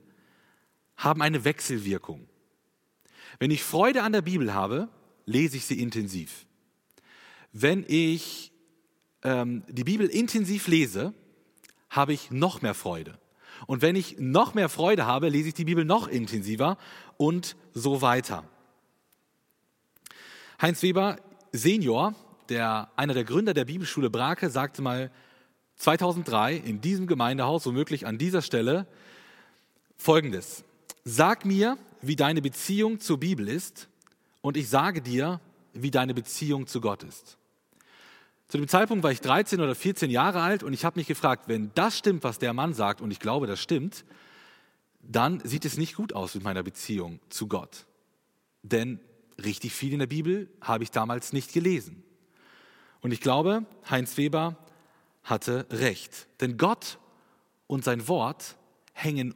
haben 0.96 1.22
eine 1.22 1.44
Wechselwirkung. 1.44 2.28
Wenn 3.38 3.50
ich 3.50 3.62
Freude 3.62 4.02
an 4.02 4.12
der 4.12 4.22
Bibel 4.22 4.54
habe, 4.54 4.88
lese 5.26 5.56
ich 5.56 5.66
sie 5.66 5.80
intensiv. 5.80 6.46
Wenn 7.52 7.84
ich 7.88 8.52
ähm, 9.22 9.62
die 9.68 9.84
Bibel 9.84 10.06
intensiv 10.06 10.68
lese, 10.68 11.14
habe 11.90 12.12
ich 12.12 12.30
noch 12.30 12.62
mehr 12.62 12.74
Freude. 12.74 13.18
Und 13.66 13.82
wenn 13.82 13.96
ich 13.96 14.18
noch 14.18 14.54
mehr 14.54 14.68
Freude 14.68 15.06
habe, 15.06 15.28
lese 15.28 15.48
ich 15.48 15.54
die 15.54 15.64
Bibel 15.64 15.84
noch 15.84 16.08
intensiver 16.08 16.78
und 17.16 17.56
so 17.74 18.02
weiter. 18.02 18.44
Heinz 20.60 20.82
Weber 20.82 21.16
Senior, 21.52 22.14
der, 22.48 22.90
einer 22.96 23.14
der 23.14 23.24
Gründer 23.24 23.54
der 23.54 23.64
Bibelschule 23.64 24.10
Brake, 24.10 24.50
sagte 24.50 24.82
mal 24.82 25.10
2003 25.76 26.56
in 26.56 26.80
diesem 26.80 27.06
Gemeindehaus, 27.06 27.64
womöglich 27.66 28.06
an 28.06 28.18
dieser 28.18 28.42
Stelle, 28.42 28.86
folgendes. 29.96 30.64
Sag 31.04 31.44
mir, 31.44 31.78
wie 32.00 32.16
deine 32.16 32.42
Beziehung 32.42 33.00
zur 33.00 33.18
Bibel 33.18 33.48
ist 33.48 33.88
und 34.40 34.56
ich 34.56 34.68
sage 34.68 35.02
dir, 35.02 35.40
wie 35.72 35.90
deine 35.90 36.14
Beziehung 36.14 36.66
zu 36.66 36.80
Gott 36.80 37.02
ist. 37.02 37.38
Zu 38.48 38.56
dem 38.56 38.68
Zeitpunkt 38.68 39.04
war 39.04 39.12
ich 39.12 39.20
13 39.20 39.60
oder 39.60 39.74
14 39.74 40.10
Jahre 40.10 40.40
alt 40.40 40.62
und 40.62 40.72
ich 40.72 40.84
habe 40.84 40.98
mich 40.98 41.06
gefragt, 41.06 41.48
wenn 41.48 41.70
das 41.74 41.98
stimmt, 41.98 42.24
was 42.24 42.38
der 42.38 42.54
Mann 42.54 42.72
sagt, 42.72 43.00
und 43.00 43.10
ich 43.10 43.18
glaube, 43.18 43.46
das 43.46 43.60
stimmt, 43.60 44.04
dann 45.02 45.40
sieht 45.40 45.64
es 45.64 45.76
nicht 45.76 45.94
gut 45.94 46.14
aus 46.14 46.34
mit 46.34 46.44
meiner 46.44 46.62
Beziehung 46.62 47.20
zu 47.28 47.46
Gott. 47.46 47.86
Denn 48.62 49.00
richtig 49.42 49.72
viel 49.74 49.92
in 49.92 49.98
der 49.98 50.06
Bibel 50.06 50.48
habe 50.60 50.82
ich 50.82 50.90
damals 50.90 51.32
nicht 51.32 51.52
gelesen. 51.52 52.02
Und 53.00 53.12
ich 53.12 53.20
glaube, 53.20 53.64
Heinz 53.88 54.16
Weber 54.16 54.56
hatte 55.22 55.66
recht. 55.70 56.26
Denn 56.40 56.56
Gott 56.56 56.98
und 57.66 57.84
sein 57.84 58.08
Wort 58.08 58.56
hängen 58.92 59.34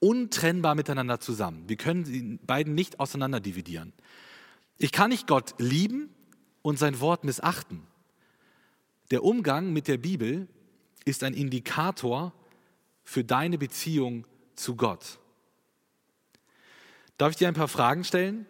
untrennbar 0.00 0.74
miteinander 0.74 1.20
zusammen. 1.20 1.68
Wir 1.68 1.76
können 1.76 2.04
die 2.04 2.38
beiden 2.44 2.74
nicht 2.74 3.00
auseinander 3.00 3.40
dividieren. 3.40 3.92
Ich 4.78 4.92
kann 4.92 5.10
nicht 5.10 5.26
Gott 5.26 5.54
lieben 5.58 6.10
und 6.62 6.78
sein 6.78 7.00
Wort 7.00 7.24
missachten. 7.24 7.82
Der 9.10 9.24
Umgang 9.24 9.72
mit 9.72 9.88
der 9.88 9.98
Bibel 9.98 10.48
ist 11.04 11.22
ein 11.24 11.34
Indikator 11.34 12.32
für 13.02 13.24
deine 13.24 13.58
Beziehung 13.58 14.26
zu 14.54 14.76
Gott. 14.76 15.18
Darf 17.16 17.30
ich 17.30 17.36
dir 17.36 17.48
ein 17.48 17.54
paar 17.54 17.68
Fragen 17.68 18.04
stellen? 18.04 18.46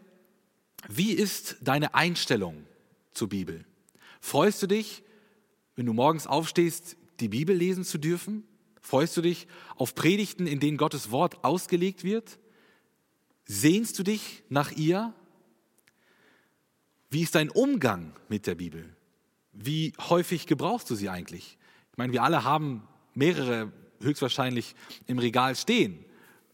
Wie 0.88 1.12
ist 1.12 1.56
deine 1.62 1.94
Einstellung 1.94 2.66
zur 3.12 3.28
Bibel? 3.28 3.64
Freust 4.20 4.62
du 4.62 4.66
dich, 4.66 5.02
wenn 5.76 5.86
du 5.86 5.92
morgens 5.92 6.26
aufstehst, 6.26 6.96
die 7.20 7.28
Bibel 7.28 7.56
lesen 7.56 7.84
zu 7.84 7.98
dürfen? 7.98 8.44
Freust 8.80 9.16
du 9.16 9.22
dich 9.22 9.46
auf 9.76 9.94
Predigten, 9.94 10.46
in 10.46 10.60
denen 10.60 10.76
Gottes 10.76 11.10
Wort 11.10 11.44
ausgelegt 11.44 12.04
wird? 12.04 12.38
Sehnst 13.44 13.98
du 13.98 14.02
dich 14.02 14.42
nach 14.48 14.72
ihr? 14.72 15.14
Wie 17.10 17.22
ist 17.22 17.34
dein 17.34 17.50
Umgang 17.50 18.14
mit 18.28 18.46
der 18.46 18.54
Bibel? 18.54 18.94
Wie 19.52 19.94
häufig 19.98 20.46
gebrauchst 20.46 20.90
du 20.90 20.94
sie 20.94 21.08
eigentlich? 21.08 21.58
Ich 21.92 21.98
meine, 21.98 22.12
wir 22.12 22.22
alle 22.22 22.44
haben 22.44 22.86
mehrere 23.14 23.72
höchstwahrscheinlich 24.00 24.74
im 25.06 25.18
Regal 25.18 25.56
stehen. 25.56 26.04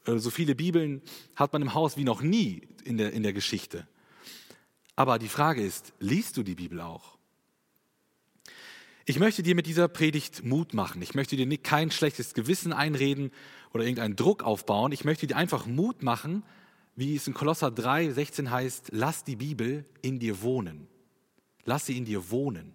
Äh, 0.06 0.18
so 0.18 0.30
viele 0.30 0.54
Bibeln 0.54 1.02
hat 1.36 1.52
man 1.52 1.62
im 1.62 1.74
Haus 1.74 1.96
wie 1.96 2.04
noch 2.04 2.22
nie 2.22 2.62
in 2.84 2.96
der, 2.96 3.12
in 3.12 3.22
der 3.22 3.32
Geschichte. 3.32 3.86
Aber 4.96 5.18
die 5.18 5.28
Frage 5.28 5.62
ist, 5.62 5.92
liest 5.98 6.36
du 6.36 6.42
die 6.42 6.54
Bibel 6.54 6.80
auch? 6.80 7.13
Ich 9.06 9.18
möchte 9.18 9.42
dir 9.42 9.54
mit 9.54 9.66
dieser 9.66 9.86
Predigt 9.88 10.44
Mut 10.44 10.72
machen. 10.72 11.02
Ich 11.02 11.14
möchte 11.14 11.36
dir 11.36 11.58
kein 11.58 11.90
schlechtes 11.90 12.32
Gewissen 12.32 12.72
einreden 12.72 13.32
oder 13.74 13.84
irgendeinen 13.84 14.16
Druck 14.16 14.42
aufbauen. 14.42 14.92
Ich 14.92 15.04
möchte 15.04 15.26
dir 15.26 15.36
einfach 15.36 15.66
Mut 15.66 16.02
machen, 16.02 16.42
wie 16.96 17.14
es 17.14 17.26
in 17.26 17.34
Kolosser 17.34 17.70
3, 17.70 18.12
16 18.12 18.50
heißt, 18.50 18.88
lass 18.92 19.24
die 19.24 19.36
Bibel 19.36 19.84
in 20.00 20.18
dir 20.20 20.40
wohnen. 20.40 20.86
Lass 21.66 21.84
sie 21.84 21.98
in 21.98 22.06
dir 22.06 22.30
wohnen. 22.30 22.72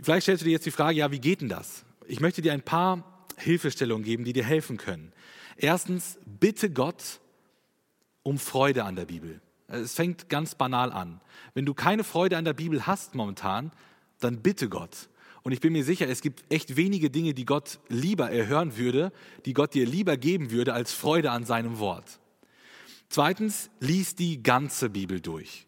Vielleicht 0.00 0.24
stellst 0.24 0.42
du 0.42 0.44
dir 0.44 0.52
jetzt 0.52 0.66
die 0.66 0.70
Frage, 0.70 0.98
ja, 0.98 1.10
wie 1.10 1.20
geht 1.20 1.40
denn 1.40 1.48
das? 1.48 1.84
Ich 2.06 2.20
möchte 2.20 2.40
dir 2.40 2.52
ein 2.52 2.62
paar 2.62 3.26
Hilfestellungen 3.38 4.04
geben, 4.04 4.24
die 4.24 4.32
dir 4.32 4.44
helfen 4.44 4.76
können. 4.76 5.12
Erstens, 5.56 6.18
bitte 6.26 6.70
Gott 6.70 7.20
um 8.22 8.38
Freude 8.38 8.84
an 8.84 8.94
der 8.94 9.06
Bibel. 9.06 9.40
Es 9.66 9.94
fängt 9.94 10.28
ganz 10.28 10.54
banal 10.54 10.92
an. 10.92 11.20
Wenn 11.54 11.66
du 11.66 11.74
keine 11.74 12.04
Freude 12.04 12.36
an 12.36 12.44
der 12.44 12.52
Bibel 12.52 12.86
hast 12.86 13.16
momentan, 13.16 13.72
dann 14.20 14.42
bitte 14.42 14.68
Gott. 14.68 15.08
Und 15.42 15.52
ich 15.52 15.60
bin 15.60 15.72
mir 15.72 15.84
sicher, 15.84 16.08
es 16.08 16.22
gibt 16.22 16.44
echt 16.52 16.76
wenige 16.76 17.08
Dinge, 17.08 17.32
die 17.32 17.44
Gott 17.44 17.78
lieber 17.88 18.30
erhören 18.30 18.76
würde, 18.76 19.12
die 19.44 19.52
Gott 19.52 19.74
dir 19.74 19.86
lieber 19.86 20.16
geben 20.16 20.50
würde, 20.50 20.74
als 20.74 20.92
Freude 20.92 21.30
an 21.30 21.44
seinem 21.44 21.78
Wort. 21.78 22.18
Zweitens, 23.08 23.70
lies 23.78 24.16
die 24.16 24.42
ganze 24.42 24.90
Bibel 24.90 25.20
durch. 25.20 25.66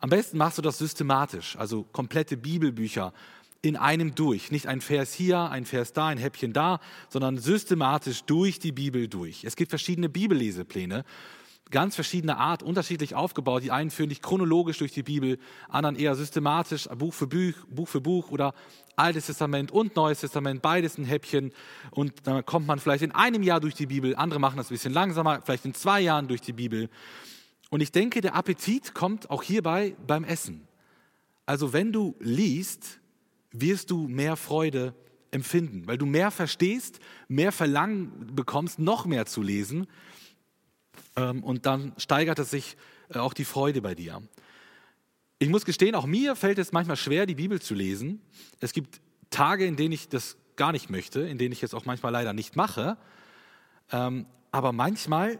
Am 0.00 0.10
besten 0.10 0.38
machst 0.38 0.58
du 0.58 0.62
das 0.62 0.78
systematisch, 0.78 1.56
also 1.56 1.82
komplette 1.82 2.36
Bibelbücher 2.36 3.12
in 3.62 3.76
einem 3.76 4.14
durch. 4.14 4.50
Nicht 4.50 4.66
ein 4.66 4.80
Vers 4.80 5.12
hier, 5.12 5.50
ein 5.50 5.66
Vers 5.66 5.92
da, 5.92 6.06
ein 6.06 6.18
Häppchen 6.18 6.52
da, 6.52 6.80
sondern 7.08 7.38
systematisch 7.38 8.22
durch 8.22 8.58
die 8.58 8.72
Bibel 8.72 9.08
durch. 9.08 9.44
Es 9.44 9.56
gibt 9.56 9.70
verschiedene 9.70 10.08
Bibellesepläne, 10.08 11.04
ganz 11.70 11.94
verschiedene 11.94 12.36
Art, 12.36 12.62
unterschiedlich 12.62 13.14
aufgebaut. 13.14 13.62
Die 13.62 13.70
einen 13.70 13.90
führen 13.90 14.08
dich 14.08 14.22
chronologisch 14.22 14.78
durch 14.78 14.92
die 14.92 15.02
Bibel, 15.02 15.38
anderen 15.68 15.96
eher 15.96 16.14
systematisch, 16.14 16.88
Buch 16.96 17.14
für 17.14 17.26
Buch, 17.26 17.54
Buch 17.68 17.88
für 17.88 18.00
Buch 18.00 18.30
oder 18.30 18.54
Altes 18.96 19.26
Testament 19.26 19.70
und 19.70 19.94
Neues 19.96 20.20
Testament, 20.20 20.62
beides 20.62 20.98
ein 20.98 21.04
Häppchen. 21.04 21.52
Und 21.90 22.26
dann 22.26 22.44
kommt 22.44 22.66
man 22.66 22.78
vielleicht 22.78 23.02
in 23.02 23.12
einem 23.12 23.42
Jahr 23.42 23.60
durch 23.60 23.74
die 23.74 23.86
Bibel, 23.86 24.16
andere 24.16 24.40
machen 24.40 24.56
das 24.56 24.66
ein 24.66 24.74
bisschen 24.74 24.92
langsamer, 24.92 25.40
vielleicht 25.42 25.64
in 25.64 25.74
zwei 25.74 26.00
Jahren 26.00 26.28
durch 26.28 26.40
die 26.40 26.52
Bibel. 26.52 26.88
Und 27.70 27.80
ich 27.80 27.92
denke, 27.92 28.20
der 28.20 28.34
Appetit 28.34 28.94
kommt 28.94 29.30
auch 29.30 29.42
hierbei 29.42 29.94
beim 30.06 30.24
Essen. 30.24 30.66
Also 31.46 31.72
wenn 31.72 31.92
du 31.92 32.16
liest, 32.18 33.00
wirst 33.52 33.90
du 33.90 34.08
mehr 34.08 34.36
Freude 34.36 34.94
empfinden, 35.30 35.86
weil 35.86 35.98
du 35.98 36.06
mehr 36.06 36.30
verstehst, 36.30 37.00
mehr 37.28 37.52
Verlangen 37.52 38.34
bekommst, 38.34 38.78
noch 38.78 39.06
mehr 39.06 39.26
zu 39.26 39.42
lesen. 39.42 39.86
Ähm, 41.18 41.42
und 41.42 41.66
dann 41.66 41.92
steigert 41.96 42.38
es 42.38 42.50
sich 42.50 42.76
äh, 43.08 43.18
auch 43.18 43.34
die 43.34 43.44
Freude 43.44 43.82
bei 43.82 43.94
dir. 43.94 44.22
Ich 45.38 45.48
muss 45.48 45.64
gestehen, 45.64 45.94
auch 45.94 46.06
mir 46.06 46.36
fällt 46.36 46.58
es 46.58 46.72
manchmal 46.72 46.96
schwer, 46.96 47.26
die 47.26 47.34
Bibel 47.34 47.60
zu 47.60 47.74
lesen. 47.74 48.20
Es 48.60 48.72
gibt 48.72 49.00
Tage, 49.30 49.66
in 49.66 49.76
denen 49.76 49.92
ich 49.92 50.08
das 50.08 50.36
gar 50.56 50.72
nicht 50.72 50.90
möchte, 50.90 51.20
in 51.20 51.38
denen 51.38 51.52
ich 51.52 51.62
es 51.62 51.74
auch 51.74 51.84
manchmal 51.84 52.12
leider 52.12 52.32
nicht 52.32 52.56
mache. 52.56 52.96
Ähm, 53.92 54.26
aber 54.50 54.72
manchmal 54.72 55.38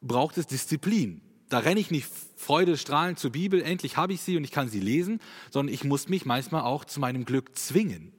braucht 0.00 0.38
es 0.38 0.46
Disziplin 0.46 1.22
da 1.48 1.58
renne 1.58 1.80
ich 1.80 1.90
nicht 1.90 2.10
freudestrahlend 2.36 3.18
zur 3.18 3.32
Bibel, 3.32 3.62
endlich 3.62 3.96
habe 3.96 4.12
ich 4.12 4.20
sie 4.20 4.36
und 4.36 4.44
ich 4.44 4.52
kann 4.52 4.68
sie 4.68 4.80
lesen, 4.80 5.20
sondern 5.50 5.72
ich 5.72 5.84
muss 5.84 6.08
mich 6.08 6.26
manchmal 6.26 6.62
auch 6.62 6.84
zu 6.84 7.00
meinem 7.00 7.24
Glück 7.24 7.56
zwingen. 7.56 8.12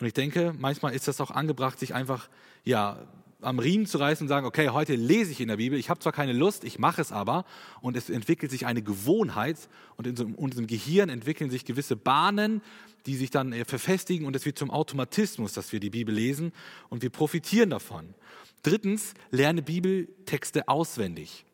Und 0.00 0.06
ich 0.06 0.14
denke, 0.14 0.54
manchmal 0.58 0.94
ist 0.94 1.08
das 1.08 1.20
auch 1.20 1.30
angebracht, 1.30 1.78
sich 1.78 1.94
einfach 1.94 2.28
ja, 2.64 2.98
am 3.40 3.58
Riemen 3.58 3.86
zu 3.86 3.98
reißen 3.98 4.24
und 4.24 4.28
sagen, 4.28 4.46
okay, 4.46 4.70
heute 4.70 4.94
lese 4.94 5.30
ich 5.30 5.40
in 5.40 5.48
der 5.48 5.56
Bibel, 5.56 5.78
ich 5.78 5.90
habe 5.90 6.00
zwar 6.00 6.12
keine 6.12 6.32
Lust, 6.32 6.64
ich 6.64 6.78
mache 6.78 7.00
es 7.02 7.12
aber 7.12 7.44
und 7.80 7.96
es 7.96 8.08
entwickelt 8.08 8.50
sich 8.50 8.66
eine 8.66 8.82
Gewohnheit 8.82 9.56
und 9.96 10.06
in 10.06 10.34
unserem 10.34 10.66
Gehirn 10.66 11.08
entwickeln 11.08 11.50
sich 11.50 11.64
gewisse 11.64 11.96
Bahnen, 11.96 12.62
die 13.04 13.14
sich 13.14 13.30
dann 13.30 13.52
äh, 13.52 13.64
verfestigen 13.64 14.26
und 14.26 14.34
es 14.34 14.46
wird 14.46 14.58
zum 14.58 14.70
Automatismus, 14.70 15.52
dass 15.52 15.72
wir 15.72 15.80
die 15.80 15.90
Bibel 15.90 16.14
lesen 16.14 16.52
und 16.88 17.02
wir 17.02 17.10
profitieren 17.10 17.70
davon. 17.70 18.14
Drittens, 18.62 19.14
lerne 19.30 19.62
Bibeltexte 19.62 20.68
auswendig. 20.68 21.44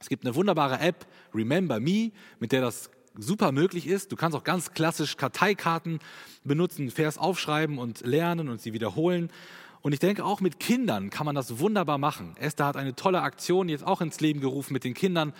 Es 0.00 0.08
gibt 0.08 0.24
eine 0.24 0.34
wunderbare 0.34 0.78
App, 0.78 1.06
Remember 1.34 1.80
Me, 1.80 2.12
mit 2.38 2.52
der 2.52 2.60
das 2.60 2.90
super 3.18 3.52
möglich 3.52 3.86
ist. 3.86 4.12
Du 4.12 4.16
kannst 4.16 4.36
auch 4.36 4.44
ganz 4.44 4.72
klassisch 4.72 5.16
Karteikarten 5.16 5.98
benutzen, 6.44 6.90
Vers 6.90 7.18
aufschreiben 7.18 7.78
und 7.78 8.04
lernen 8.04 8.48
und 8.48 8.60
sie 8.60 8.72
wiederholen. 8.72 9.30
Und 9.80 9.92
ich 9.92 10.00
denke, 10.00 10.24
auch 10.24 10.40
mit 10.40 10.58
Kindern 10.58 11.10
kann 11.10 11.26
man 11.26 11.34
das 11.34 11.58
wunderbar 11.58 11.98
machen. 11.98 12.34
Esther 12.38 12.66
hat 12.66 12.76
eine 12.76 12.94
tolle 12.94 13.22
Aktion 13.22 13.68
jetzt 13.68 13.86
auch 13.86 14.00
ins 14.00 14.20
Leben 14.20 14.40
gerufen 14.40 14.72
mit 14.72 14.84
den 14.84 14.94
Kindern, 14.94 15.32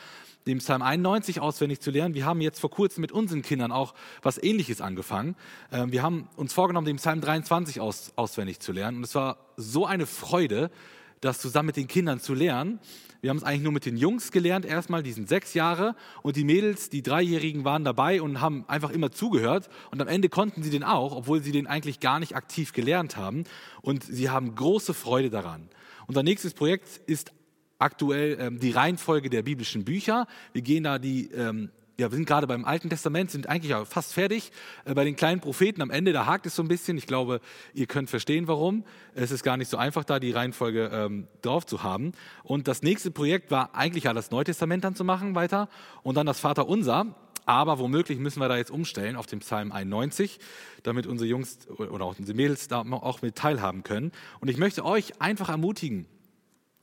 den 0.47 0.59
Psalm 0.59 0.83
91 0.83 1.41
auswendig 1.41 1.81
zu 1.81 1.91
lernen. 1.91 2.15
Wir 2.15 2.25
haben 2.25 2.41
jetzt 2.41 2.61
vor 2.61 2.71
kurzem 2.71 3.01
mit 3.01 3.13
unseren 3.13 3.43
Kindern 3.43 3.73
auch 3.73 3.95
was 4.23 4.41
Ähnliches 4.41 4.81
angefangen. 4.81 5.35
Ähm, 5.73 5.91
wir 5.91 6.03
haben 6.03 6.29
uns 6.37 6.53
vorgenommen, 6.53 6.87
den 6.87 6.97
Psalm 6.97 7.21
23 7.21 7.81
aus, 7.81 8.13
auswendig 8.17 8.61
zu 8.61 8.73
lernen. 8.73 8.99
Und 8.99 9.05
es 9.05 9.15
war 9.15 9.39
so 9.57 9.87
eine 9.87 10.07
Freude, 10.07 10.71
das 11.21 11.41
zusammen 11.41 11.67
mit 11.67 11.77
den 11.77 11.89
Kindern 11.89 12.21
zu 12.21 12.35
lernen. 12.35 12.79
Wir 13.27 13.31
haben 13.31 13.39
es 13.39 13.43
eigentlich 13.43 13.65
nur 13.65 13.73
mit 13.73 13.87
den 13.87 13.97
Jungs 13.97 14.31
gelernt, 14.31 14.65
erstmal, 14.65 15.03
die 15.03 15.11
sind 15.11 15.29
sechs 15.29 15.53
Jahre 15.53 15.97
und 16.23 16.37
die 16.37 16.45
Mädels, 16.45 16.91
die 16.91 17.03
Dreijährigen, 17.03 17.65
waren 17.65 17.83
dabei 17.83 18.23
und 18.23 18.41
haben 18.41 18.65
einfach 18.69 18.91
immer 18.91 19.11
zugehört 19.11 19.69
und 19.91 20.01
am 20.01 20.07
Ende 20.07 20.29
konnten 20.29 20.63
sie 20.63 20.71
den 20.71 20.85
auch, 20.85 21.11
obwohl 21.11 21.43
sie 21.43 21.51
den 21.51 21.67
eigentlich 21.67 21.99
gar 21.99 22.21
nicht 22.21 22.37
aktiv 22.37 22.73
gelernt 22.73 23.17
haben 23.17 23.43
und 23.83 24.05
sie 24.05 24.31
haben 24.31 24.55
große 24.55 24.95
Freude 24.95 25.29
daran. 25.29 25.69
Unser 26.07 26.23
nächstes 26.23 26.55
Projekt 26.55 27.01
ist 27.07 27.33
aktuell 27.81 28.39
ähm, 28.39 28.61
die 28.61 28.71
Reihenfolge 28.71 29.29
der 29.29 29.43
biblischen 29.43 29.85
Bücher. 29.85 30.29
Wir 30.53 30.63
gehen 30.63 30.85
da 30.85 31.01
die 31.01 31.29
ähm, 31.33 31.73
ja, 31.99 32.11
wir 32.11 32.17
sind 32.17 32.27
gerade 32.27 32.47
beim 32.47 32.65
Alten 32.65 32.91
Testament, 32.91 33.31
sind 33.31 33.49
eigentlich 33.49 33.71
ja 33.71 33.85
fast 33.85 34.13
fertig. 34.13 34.53
Äh, 34.85 34.95
bei 34.95 35.05
den 35.05 35.17
kleinen 35.17 35.41
Propheten 35.41 35.81
am 35.81 35.91
Ende, 35.91 36.13
da 36.13 36.27
hakt 36.27 36.47
es 36.47 36.55
so 36.55 36.63
ein 36.63 36.69
bisschen. 36.69 36.99
Ich 36.99 37.07
glaube, 37.07 37.41
ihr 37.73 37.87
könnt 37.87 38.11
verstehen, 38.11 38.49
warum. 38.49 38.85
Es 39.15 39.31
ist 39.31 39.43
gar 39.43 39.57
nicht 39.57 39.71
so 39.71 39.79
einfach, 39.79 40.05
da 40.05 40.21
die 40.21 40.31
Reihenfolge 40.31 40.91
ähm, 40.93 41.27
drauf 41.43 41.65
zu 41.65 41.83
haben. 41.83 42.13
Und 42.43 42.69
das 42.69 42.83
nächste 42.83 43.11
Projekt 43.11 43.51
war 43.51 43.75
eigentlich 43.75 44.05
ja 44.05 44.13
das 44.13 44.31
Neue 44.31 44.45
Testament 44.45 44.85
dann 44.85 44.95
zu 44.95 45.05
machen 45.05 45.35
weiter 45.35 45.69
und 46.03 46.17
dann 46.17 46.27
das 46.27 46.39
Vaterunser. 46.41 47.15
Aber 47.47 47.79
womöglich 47.79 48.19
müssen 48.19 48.41
wir 48.41 48.49
da 48.49 48.57
jetzt 48.57 48.73
umstellen 48.73 49.15
auf 49.15 49.27
den 49.27 49.39
Psalm 49.39 49.71
91, 49.71 50.41
damit 50.83 51.07
unsere 51.07 51.31
Jungs 51.31 51.59
oder 51.69 52.05
auch 52.05 52.19
unsere 52.19 52.37
Mädels 52.37 52.67
da 52.67 52.81
auch 52.81 53.23
mit 53.23 53.37
teilhaben 53.37 53.85
können. 53.85 54.11
Und 54.41 54.49
ich 54.49 54.57
möchte 54.57 54.85
euch 54.85 55.21
einfach 55.21 55.49
ermutigen, 55.49 56.07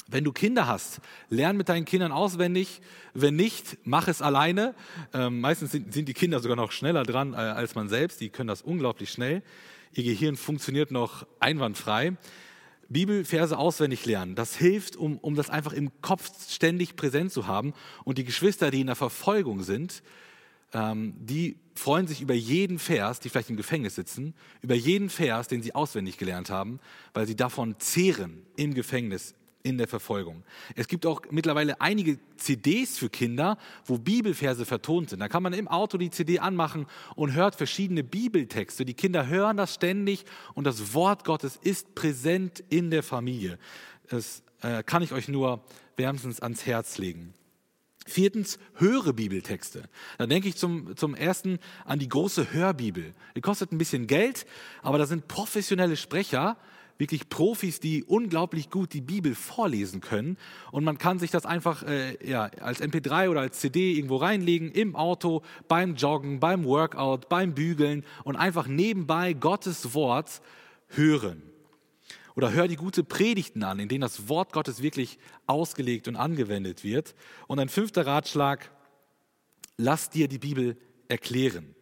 wenn 0.08 0.24
du 0.24 0.32
Kinder 0.32 0.68
hast, 0.68 1.00
lern 1.30 1.58
mit 1.58 1.70
deinen 1.70 1.86
Kindern 1.86 2.12
auswendig. 2.12 2.82
Wenn 3.13 3.36
nicht, 3.36 3.78
mach 3.84 4.08
es 4.08 4.22
alleine. 4.22 4.76
Ähm, 5.13 5.39
meistens 5.39 5.72
sind, 5.72 5.94
sind, 5.94 6.08
die 6.08 6.13
Kinder 6.13 6.39
sogar 6.39 6.58
noch 6.58 6.72
schneller 6.72 7.04
dran 7.04 7.34
äh, 7.34 7.38
als 7.38 7.76
man 7.76 7.89
selbst. 7.89 8.22
Die 8.22 8.30
können 8.30 8.48
das 8.48 8.62
unglaublich 8.62 9.12
schnell. 9.12 9.44
Ihr 9.94 10.04
Gehirn 10.04 10.36
funktioniert 10.36 10.92
noch 10.92 11.26
einwandfrei. 11.39 12.18
Bibelverse 12.89 13.58
auswendig 13.58 14.06
lernen, 14.06 14.36
das 14.36 14.56
hilft, 14.56 14.96
um, 14.96 15.18
um 15.18 15.36
das 15.36 15.50
einfach 15.50 15.74
im 15.74 15.89
Kopf 16.02 16.30
ständig 16.50 16.96
präsent 16.96 17.32
zu 17.32 17.48
haben. 17.48 17.74
Und 18.04 18.18
die 18.18 18.24
Geschwister, 18.24 18.72
die 18.72 18.82
in 18.82 18.88
der 18.88 18.96
Verfolgung 18.96 19.63
sind, 19.63 20.04
ähm, 20.74 21.13
die 21.18 21.58
freuen 21.76 22.08
sich 22.08 22.22
über 22.22 22.34
jeden 22.34 22.80
Vers, 22.80 23.20
die 23.20 23.30
vielleicht 23.30 23.50
im 23.50 23.58
Gefängnis 23.58 23.96
sitzen, 23.96 24.34
über 24.62 24.76
jeden 24.76 25.10
Vers, 25.10 25.48
den 25.48 25.62
sie 25.62 25.74
auswendig 25.74 26.18
gelernt 26.18 26.50
haben, 26.50 26.80
weil 27.13 27.26
sie 27.26 27.36
davon 27.36 27.76
zehren 27.80 28.46
im 28.56 28.74
Gefängnis, 28.74 29.34
in 29.63 29.78
der 29.78 29.88
Verfolgung. 29.88 30.43
Es 30.76 30.88
gibt 30.88 31.06
auch 31.06 31.21
mittlerweile 31.32 31.80
einige 31.80 32.19
CDs 32.36 32.97
für 32.97 33.10
Kinder, 33.10 33.58
wo 33.86 33.97
Bibelverse 33.97 34.65
vertont 34.65 35.10
sind. 35.10 35.19
Da 35.19 35.30
kann 35.30 35.41
man 35.41 35.54
im 35.54 35.69
Auto 35.69 35.97
die 35.97 36.12
CD 36.12 36.39
anmachen 36.39 36.86
und 37.15 37.34
hört 37.34 37.56
verschiedene 37.56 38.04
Bibeltexte. 38.04 38.84
Die 38.84 38.93
Kinder 38.93 39.28
hören 39.28 39.56
das 39.56 39.73
ständig 39.73 40.26
und 40.54 40.65
das 40.65 40.93
Wort 40.93 41.23
Gottes 41.23 41.58
ist 41.62 41.95
präsent 41.95 42.62
in 42.69 42.91
der 42.91 43.04
Familie. 43.04 43.58
Das 44.10 44.43
äh, 44.62 44.84
kann 44.84 45.02
ich 45.02 45.13
euch 45.13 45.30
nur 45.30 45.63
wärmstens 45.95 46.41
ans 46.41 46.65
Herz 46.65 46.97
legen. 46.97 47.34
Viertens, 48.06 48.60
höre 48.76 49.13
Bibeltexte. 49.13 49.84
Da 50.17 50.26
denke 50.26 50.49
ich 50.49 50.58
zum, 50.58 50.97
zum 50.97 51.15
ersten 51.15 51.60
an 51.86 51.99
die 51.99 52.10
große 52.10 52.52
Hörbibel. 52.52 53.13
Die 53.36 53.41
kostet 53.41 53.71
ein 53.71 53.78
bisschen 53.78 54.08
Geld, 54.08 54.45
aber 54.82 54.97
da 54.97 55.06
sind 55.06 55.30
professionelle 55.30 55.95
Sprecher, 55.95 56.58
wirklich 56.98 57.30
Profis, 57.30 57.80
die 57.80 58.04
unglaublich 58.04 58.70
gut 58.70 58.94
die 58.94 59.02
Bibel 59.02 59.36
vorlesen 59.36 60.02
können. 60.02 60.38
Und 60.72 60.84
man 60.84 60.98
kann 60.98 61.20
sich 61.20 61.32
das 61.32 61.46
einfach 61.46 61.84
äh, 61.84 62.18
ja, 62.28 62.46
als 62.62 62.82
MP3 62.82 63.30
oder 63.30 63.42
als 63.42 63.60
CD 63.60 63.94
irgendwo 63.94 64.18
reinlegen, 64.18 64.72
im 64.72 64.96
Auto, 64.96 65.42
beim 65.68 65.96
Joggen, 65.96 66.40
beim 66.40 66.66
Workout, 66.66 67.30
beim 67.30 67.54
Bügeln 67.54 68.06
und 68.24 68.36
einfach 68.36 68.68
nebenbei 68.68 69.34
Gottes 69.34 69.94
Wort 69.94 70.42
hören. 70.88 71.42
Oder 72.36 72.52
hör 72.52 72.68
die 72.68 72.76
gute 72.76 73.04
Predigten 73.04 73.64
an, 73.64 73.80
in 73.80 73.90
denen 73.90 74.02
das 74.02 74.28
Wort 74.28 74.54
Gottes 74.54 74.82
wirklich 74.82 75.20
ausgelegt 75.46 76.08
und 76.08 76.16
angewendet 76.16 76.84
wird. 76.84 77.14
Und 77.48 77.60
ein 77.60 77.70
fünfter 77.70 78.08
Ratschlag, 78.08 78.72
lass 79.78 80.10
dir 80.10 80.28
die 80.28 80.40
Bibel 80.40 80.78
erklären. 81.08 81.76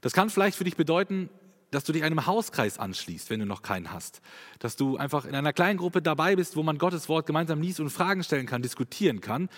Das 0.00 0.12
kann 0.12 0.30
vielleicht 0.30 0.56
für 0.56 0.64
dich 0.64 0.76
bedeuten, 0.76 1.30
dass 1.74 1.84
du 1.84 1.92
dich 1.92 2.04
einem 2.04 2.26
Hauskreis 2.26 2.78
anschließt, 2.78 3.30
wenn 3.30 3.40
du 3.40 3.46
noch 3.46 3.62
keinen 3.62 3.92
hast. 3.92 4.20
Dass 4.58 4.76
du 4.76 4.96
einfach 4.96 5.24
in 5.24 5.34
einer 5.34 5.52
kleinen 5.52 5.78
Gruppe 5.78 6.00
dabei 6.00 6.36
bist, 6.36 6.56
wo 6.56 6.62
man 6.62 6.78
Gottes 6.78 7.08
Wort 7.08 7.26
gemeinsam 7.26 7.60
liest 7.60 7.80
und 7.80 7.90
Fragen 7.90 8.22
stellen 8.22 8.46
kann, 8.46 8.62
diskutieren 8.62 9.20
kann. 9.20 9.48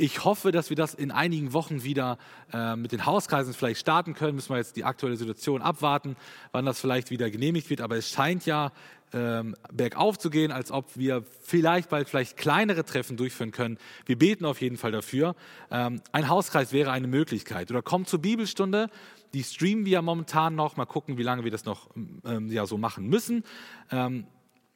Ich 0.00 0.24
hoffe, 0.24 0.52
dass 0.52 0.70
wir 0.70 0.76
das 0.76 0.94
in 0.94 1.10
einigen 1.10 1.52
Wochen 1.52 1.82
wieder 1.82 2.18
äh, 2.52 2.76
mit 2.76 2.92
den 2.92 3.04
Hauskreisen 3.04 3.52
vielleicht 3.52 3.80
starten 3.80 4.14
können. 4.14 4.36
Müssen 4.36 4.50
wir 4.50 4.58
jetzt 4.58 4.76
die 4.76 4.84
aktuelle 4.84 5.16
Situation 5.16 5.60
abwarten, 5.60 6.16
wann 6.52 6.64
das 6.64 6.80
vielleicht 6.80 7.10
wieder 7.10 7.30
genehmigt 7.30 7.68
wird. 7.68 7.80
Aber 7.80 7.96
es 7.96 8.08
scheint 8.08 8.46
ja 8.46 8.70
ähm, 9.12 9.56
bergauf 9.72 10.18
zu 10.18 10.30
gehen, 10.30 10.52
als 10.52 10.70
ob 10.70 10.96
wir 10.96 11.24
vielleicht 11.42 11.88
bald 11.88 12.08
vielleicht 12.08 12.36
kleinere 12.36 12.84
Treffen 12.84 13.16
durchführen 13.16 13.50
können. 13.50 13.78
Wir 14.06 14.16
beten 14.16 14.44
auf 14.44 14.60
jeden 14.60 14.76
Fall 14.76 14.92
dafür. 14.92 15.34
Ähm, 15.70 16.00
ein 16.12 16.28
Hauskreis 16.28 16.72
wäre 16.72 16.92
eine 16.92 17.08
Möglichkeit. 17.08 17.70
Oder 17.70 17.82
kommt 17.82 18.08
zur 18.08 18.20
Bibelstunde. 18.20 18.90
Die 19.32 19.44
streamen 19.44 19.84
wir 19.84 20.02
momentan 20.02 20.54
noch. 20.54 20.76
Mal 20.76 20.86
gucken, 20.86 21.18
wie 21.18 21.22
lange 21.22 21.44
wir 21.44 21.50
das 21.50 21.64
noch 21.64 21.90
ähm, 22.24 22.50
ja, 22.50 22.66
so 22.66 22.78
machen 22.78 23.08
müssen. 23.08 23.44
Ähm, 23.90 24.26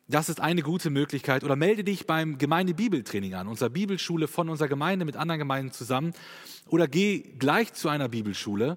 das 0.08 0.28
ist 0.28 0.40
eine 0.40 0.62
gute 0.62 0.90
Möglichkeit. 0.90 1.44
Oder 1.44 1.56
melde 1.56 1.84
dich 1.84 2.06
beim 2.06 2.38
Gemeinde-Bibeltraining 2.38 3.34
an, 3.34 3.48
unserer 3.48 3.70
Bibelschule 3.70 4.28
von 4.28 4.48
unserer 4.48 4.68
Gemeinde 4.68 5.04
mit 5.04 5.16
anderen 5.16 5.38
Gemeinden 5.38 5.72
zusammen. 5.72 6.12
Oder 6.68 6.88
geh 6.88 7.20
gleich 7.38 7.72
zu 7.72 7.88
einer 7.88 8.08
Bibelschule. 8.08 8.76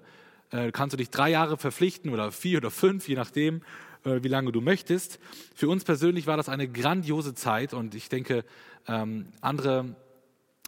Äh, 0.50 0.72
kannst 0.72 0.94
du 0.94 0.96
dich 0.96 1.10
drei 1.10 1.30
Jahre 1.30 1.56
verpflichten 1.56 2.12
oder 2.12 2.32
vier 2.32 2.58
oder 2.58 2.70
fünf, 2.70 3.08
je 3.08 3.16
nachdem 3.16 3.62
äh, 4.04 4.22
wie 4.22 4.28
lange 4.28 4.52
du 4.52 4.60
möchtest. 4.60 5.18
Für 5.54 5.68
uns 5.68 5.84
persönlich 5.84 6.26
war 6.26 6.36
das 6.36 6.48
eine 6.48 6.68
grandiose 6.68 7.34
Zeit 7.34 7.74
und 7.74 7.94
ich 7.94 8.08
denke, 8.08 8.44
ähm, 8.86 9.26
andere 9.40 9.96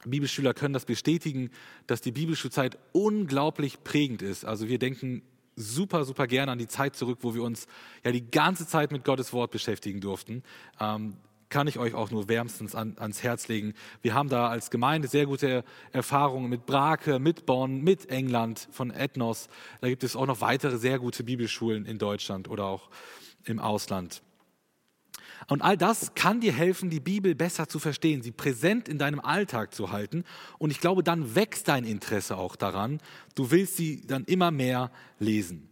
Bibelschüler 0.09 0.55
können 0.55 0.75
das 0.75 0.85
bestätigen, 0.85 1.51
dass 1.87 2.01
die 2.01 2.13
Bibelschulzeit 2.13 2.79
unglaublich 2.93 3.83
prägend 3.85 4.23
ist. 4.23 4.45
Also 4.45 4.69
wir 4.69 4.79
denken 4.79 5.23
super, 5.57 6.05
super 6.05 6.27
gerne 6.27 6.53
an 6.53 6.59
die 6.59 6.69
Zeit 6.69 6.97
zurück, 6.97 7.19
wo 7.23 7.35
wir 7.35 7.43
uns 7.43 7.67
ja 8.05 8.13
die 8.13 8.31
ganze 8.31 8.67
Zeit 8.67 8.93
mit 8.93 9.05
Gottes 9.05 9.33
Wort 9.33 9.51
beschäftigen 9.51 10.01
durften. 10.01 10.43
Ähm, 10.81 11.17
kann 11.49 11.67
ich 11.67 11.79
euch 11.79 11.95
auch 11.95 12.11
nur 12.11 12.29
wärmstens 12.29 12.75
an, 12.75 12.97
ans 12.99 13.23
Herz 13.23 13.49
legen. 13.49 13.75
Wir 14.03 14.15
haben 14.15 14.29
da 14.29 14.49
als 14.49 14.71
Gemeinde 14.71 15.09
sehr 15.09 15.27
gute 15.27 15.65
Erfahrungen 15.93 16.51
mit 16.51 16.67
Brake, 16.67 17.19
mit 17.19 17.47
Bonn, 17.47 17.83
mit 17.83 18.11
England, 18.11 18.69
von 18.71 18.91
Ethnos. 18.91 19.49
Da 19.81 19.89
gibt 19.89 20.05
es 20.05 20.15
auch 20.15 20.27
noch 20.27 20.41
weitere 20.41 20.77
sehr 20.77 20.99
gute 20.99 21.25
Bibelschulen 21.25 21.87
in 21.87 21.99
Deutschland 21.99 22.49
oder 22.49 22.67
auch 22.67 22.91
im 23.45 23.59
Ausland. 23.59 24.23
Und 25.47 25.63
all 25.63 25.77
das 25.77 26.15
kann 26.15 26.41
dir 26.41 26.53
helfen, 26.53 26.91
die 26.91 27.01
Bibel 27.01 27.35
besser 27.35 27.69
zu 27.69 27.79
verstehen, 27.79 28.23
sie 28.23 28.33
präsent 28.33 28.89
in 28.89 28.99
deinem 28.99 29.21
Alltag 29.21 29.75
zu 29.75 29.93
halten. 29.93 30.25
Und 30.59 30.71
ich 30.71 30.81
glaube, 30.81 31.03
dann 31.03 31.35
wächst 31.35 31.69
dein 31.69 31.85
Interesse 31.85 32.37
auch 32.37 32.57
daran. 32.57 33.01
Du 33.35 33.51
willst 33.51 33.77
sie 33.77 34.07
dann 34.07 34.25
immer 34.25 34.51
mehr 34.51 34.91
lesen. 35.19 35.69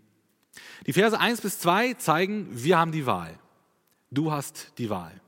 Die 0.87 0.93
Verse 0.93 1.19
1 1.19 1.41
bis 1.41 1.59
2 1.59 1.95
zeigen, 1.95 2.49
wir 2.53 2.79
haben 2.79 2.93
die 2.93 3.07
Wahl. 3.07 3.39
Du 4.11 4.31
hast 4.31 4.73
die 4.79 4.89
Wahl. 4.89 5.21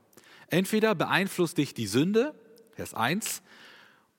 Entweder 0.47 0.95
beeinflusst 0.95 1.57
dich 1.57 1.73
die 1.73 1.85
Sünde, 1.85 2.33
Vers 2.71 2.93
1, 2.93 3.43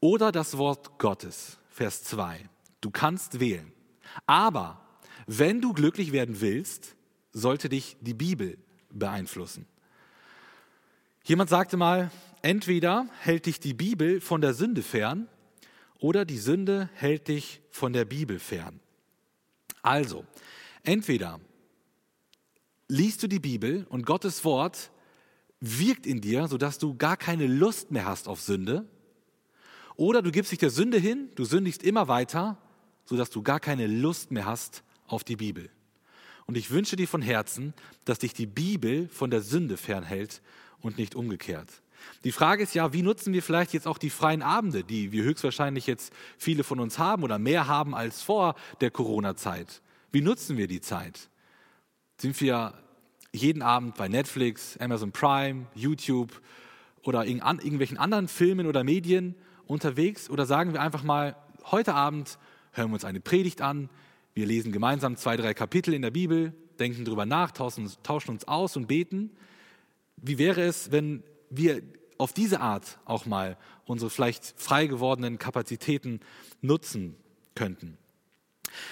oder 0.00 0.32
das 0.32 0.58
Wort 0.58 0.98
Gottes, 0.98 1.58
Vers 1.70 2.04
2. 2.04 2.48
Du 2.80 2.90
kannst 2.90 3.40
wählen. 3.40 3.72
Aber 4.26 4.80
wenn 5.26 5.60
du 5.60 5.72
glücklich 5.72 6.12
werden 6.12 6.40
willst, 6.40 6.94
sollte 7.32 7.68
dich 7.68 7.96
die 8.00 8.14
Bibel 8.14 8.58
beeinflussen. 8.90 9.66
Jemand 11.24 11.50
sagte 11.50 11.76
mal, 11.76 12.10
entweder 12.42 13.06
hält 13.20 13.46
dich 13.46 13.60
die 13.60 13.74
Bibel 13.74 14.20
von 14.20 14.40
der 14.40 14.54
Sünde 14.54 14.82
fern 14.82 15.28
oder 15.98 16.24
die 16.24 16.38
Sünde 16.38 16.88
hält 16.94 17.28
dich 17.28 17.60
von 17.70 17.92
der 17.92 18.04
Bibel 18.04 18.38
fern. 18.38 18.80
Also, 19.82 20.24
entweder 20.82 21.40
liest 22.88 23.22
du 23.22 23.28
die 23.28 23.38
Bibel 23.38 23.86
und 23.88 24.06
Gottes 24.06 24.44
Wort 24.44 24.90
wirkt 25.60 26.06
in 26.06 26.20
dir, 26.20 26.48
sodass 26.48 26.78
du 26.78 26.96
gar 26.96 27.16
keine 27.16 27.46
Lust 27.46 27.90
mehr 27.90 28.06
hast 28.06 28.28
auf 28.28 28.40
Sünde, 28.40 28.86
oder 29.96 30.22
du 30.22 30.30
gibst 30.30 30.50
dich 30.50 30.58
der 30.58 30.70
Sünde 30.70 30.96
hin, 30.96 31.28
du 31.34 31.44
sündigst 31.44 31.82
immer 31.82 32.08
weiter, 32.08 32.56
sodass 33.04 33.28
du 33.28 33.42
gar 33.42 33.60
keine 33.60 33.86
Lust 33.86 34.30
mehr 34.30 34.46
hast 34.46 34.82
auf 35.06 35.24
die 35.24 35.36
Bibel. 35.36 35.68
Und 36.46 36.56
ich 36.56 36.70
wünsche 36.70 36.96
dir 36.96 37.06
von 37.06 37.20
Herzen, 37.20 37.74
dass 38.06 38.20
dich 38.20 38.32
die 38.32 38.46
Bibel 38.46 39.08
von 39.08 39.30
der 39.30 39.42
Sünde 39.42 39.76
fernhält 39.76 40.40
und 40.82 40.98
nicht 40.98 41.14
umgekehrt. 41.14 41.68
Die 42.24 42.32
Frage 42.32 42.62
ist 42.62 42.74
ja, 42.74 42.92
wie 42.92 43.02
nutzen 43.02 43.32
wir 43.32 43.42
vielleicht 43.42 43.72
jetzt 43.72 43.86
auch 43.86 43.98
die 43.98 44.10
freien 44.10 44.42
Abende, 44.42 44.84
die 44.84 45.12
wir 45.12 45.22
höchstwahrscheinlich 45.22 45.86
jetzt 45.86 46.12
viele 46.38 46.64
von 46.64 46.80
uns 46.80 46.98
haben 46.98 47.22
oder 47.22 47.38
mehr 47.38 47.66
haben 47.66 47.94
als 47.94 48.22
vor 48.22 48.54
der 48.80 48.90
Corona-Zeit? 48.90 49.82
Wie 50.12 50.22
nutzen 50.22 50.56
wir 50.56 50.66
die 50.66 50.80
Zeit? 50.80 51.28
Sind 52.18 52.40
wir 52.40 52.74
jeden 53.32 53.62
Abend 53.62 53.96
bei 53.96 54.08
Netflix, 54.08 54.76
Amazon 54.78 55.12
Prime, 55.12 55.66
YouTube 55.74 56.40
oder 57.02 57.24
irgendwelchen 57.24 57.98
anderen 57.98 58.28
Filmen 58.28 58.66
oder 58.66 58.84
Medien 58.84 59.34
unterwegs? 59.66 60.28
Oder 60.30 60.46
sagen 60.46 60.72
wir 60.72 60.82
einfach 60.82 61.02
mal, 61.02 61.36
heute 61.70 61.94
Abend 61.94 62.38
hören 62.72 62.90
wir 62.90 62.94
uns 62.94 63.04
eine 63.04 63.20
Predigt 63.20 63.62
an, 63.62 63.88
wir 64.34 64.46
lesen 64.46 64.72
gemeinsam 64.72 65.16
zwei, 65.16 65.36
drei 65.36 65.54
Kapitel 65.54 65.92
in 65.92 66.02
der 66.02 66.10
Bibel, 66.10 66.52
denken 66.78 67.04
darüber 67.04 67.26
nach, 67.26 67.50
tauschen, 67.50 67.90
tauschen 68.02 68.30
uns 68.30 68.46
aus 68.46 68.76
und 68.76 68.86
beten. 68.86 69.30
Wie 70.22 70.38
wäre 70.38 70.62
es, 70.62 70.92
wenn 70.92 71.22
wir 71.50 71.82
auf 72.18 72.32
diese 72.32 72.60
Art 72.60 72.98
auch 73.04 73.26
mal 73.26 73.56
unsere 73.86 74.10
vielleicht 74.10 74.54
frei 74.56 74.86
gewordenen 74.86 75.38
Kapazitäten 75.38 76.20
nutzen 76.60 77.16
könnten? 77.54 77.96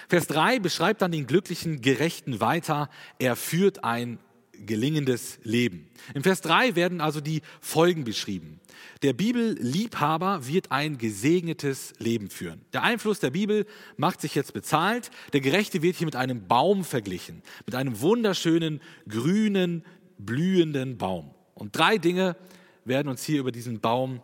Vers 0.08 0.26
3 0.26 0.58
beschreibt 0.58 1.02
dann 1.02 1.12
den 1.12 1.26
glücklichen 1.26 1.80
Gerechten 1.80 2.40
weiter. 2.40 2.90
Er 3.18 3.36
führt 3.36 3.84
ein 3.84 4.18
gelingendes 4.66 5.38
Leben. 5.44 5.88
Im 6.14 6.22
Vers 6.22 6.40
3 6.40 6.74
werden 6.74 7.00
also 7.00 7.20
die 7.20 7.42
Folgen 7.60 8.04
beschrieben. 8.04 8.60
Der 9.02 9.12
Bibelliebhaber 9.12 10.46
wird 10.46 10.72
ein 10.72 10.98
gesegnetes 10.98 11.94
Leben 11.98 12.30
führen. 12.30 12.62
Der 12.72 12.82
Einfluss 12.82 13.20
der 13.20 13.30
Bibel 13.30 13.66
macht 13.96 14.20
sich 14.20 14.34
jetzt 14.34 14.52
bezahlt. 14.52 15.10
Der 15.32 15.40
Gerechte 15.40 15.82
wird 15.82 15.96
hier 15.96 16.06
mit 16.06 16.16
einem 16.16 16.46
Baum 16.48 16.84
verglichen, 16.84 17.42
mit 17.66 17.74
einem 17.74 18.00
wunderschönen, 18.00 18.80
grünen, 19.08 19.84
blühenden 20.18 20.98
Baum. 20.98 21.34
Und 21.54 21.76
drei 21.76 21.98
Dinge 21.98 22.36
werden 22.84 23.08
uns 23.08 23.22
hier 23.22 23.40
über 23.40 23.52
diesen 23.52 23.80
Baum 23.80 24.20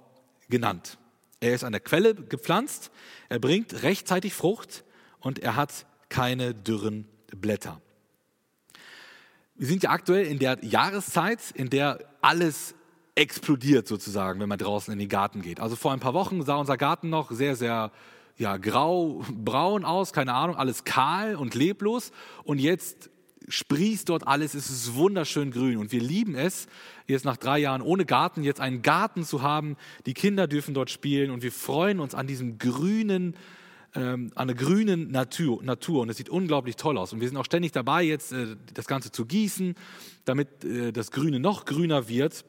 genannt. 0.49 0.99
Er 1.41 1.55
ist 1.55 1.65
an 1.65 1.73
der 1.73 1.81
Quelle 1.81 2.15
gepflanzt, 2.15 2.91
er 3.29 3.39
bringt 3.39 3.83
rechtzeitig 3.83 4.35
Frucht 4.35 4.85
und 5.21 5.39
er 5.39 5.57
hat 5.57 5.87
keine 6.09 6.55
dürren 6.55 7.07
Blätter. 7.37 7.81
Wir 9.57 9.67
sind 9.67 9.83
ja 9.83 9.91
aktuell 9.91 10.27
in 10.27 10.39
der 10.39 10.65
Jahreszeit, 10.65 11.41
in 11.55 11.71
der 11.71 11.99
alles 12.21 12.75
explodiert 13.15 13.87
sozusagen, 13.87 14.41
wenn 14.41 14.49
man 14.49 14.59
draußen 14.59 14.93
in 14.93 14.99
den 14.99 15.09
Garten 15.09 15.43
geht. 15.43 15.61
Also 15.61 15.77
vor 15.77 15.93
ein 15.93 16.01
paar 16.01 16.15
Wochen 16.15 16.43
sah 16.45 16.57
unser 16.57 16.77
Garten 16.77 17.11
noch 17.11 17.31
sehr, 17.31 17.55
sehr 17.55 17.93
ja, 18.37 18.57
grau, 18.57 19.25
braun 19.31 19.85
aus, 19.85 20.13
keine 20.13 20.35
Ahnung, 20.35 20.57
alles 20.57 20.85
kahl 20.85 21.37
und 21.37 21.55
leblos. 21.55 22.11
Und 22.43 22.59
jetzt 22.59 23.11
sprießt 23.49 24.09
dort 24.09 24.27
alles, 24.27 24.55
es 24.55 24.71
ist 24.71 24.95
wunderschön 24.95 25.51
grün. 25.51 25.79
Und 25.79 25.93
wir 25.93 26.01
lieben 26.01 26.35
es, 26.35 26.67
jetzt 27.07 27.25
nach 27.25 27.37
drei 27.37 27.59
Jahren 27.59 27.83
ohne 27.83 28.05
Garten, 28.05 28.43
jetzt 28.43 28.61
einen 28.61 28.83
Garten 28.83 29.25
zu 29.25 29.43
haben. 29.43 29.77
Die 30.07 30.15
Kinder 30.15 30.47
dürfen 30.47 30.75
dort 30.75 30.91
spielen 30.91 31.31
und 31.31 31.43
wir 31.43 31.53
freuen 31.53 32.01
uns 32.01 32.15
an 32.15 32.27
diesem 32.27 32.59
grünen, 32.59 33.37
ähm, 33.95 34.33
an 34.35 34.49
der 34.49 34.57
grünen 34.57 35.11
Natur, 35.11 35.63
Natur 35.63 36.03
und 36.03 36.09
es 36.09 36.17
sieht 36.17 36.29
unglaublich 36.29 36.77
toll 36.77 36.99
aus. 36.99 37.13
Und 37.13 37.21
wir 37.21 37.29
sind 37.29 37.37
auch 37.37 37.45
ständig 37.45 37.73
dabei, 37.73 38.03
jetzt 38.03 38.33
äh, 38.33 38.57
das 38.73 38.87
Ganze 38.87 39.13
zu 39.13 39.27
gießen, 39.27 39.75
damit 40.25 40.65
äh, 40.65 40.93
das 40.93 41.11
Grüne 41.11 41.41
noch 41.41 41.65
grüner 41.65 42.09
wird. 42.09 42.45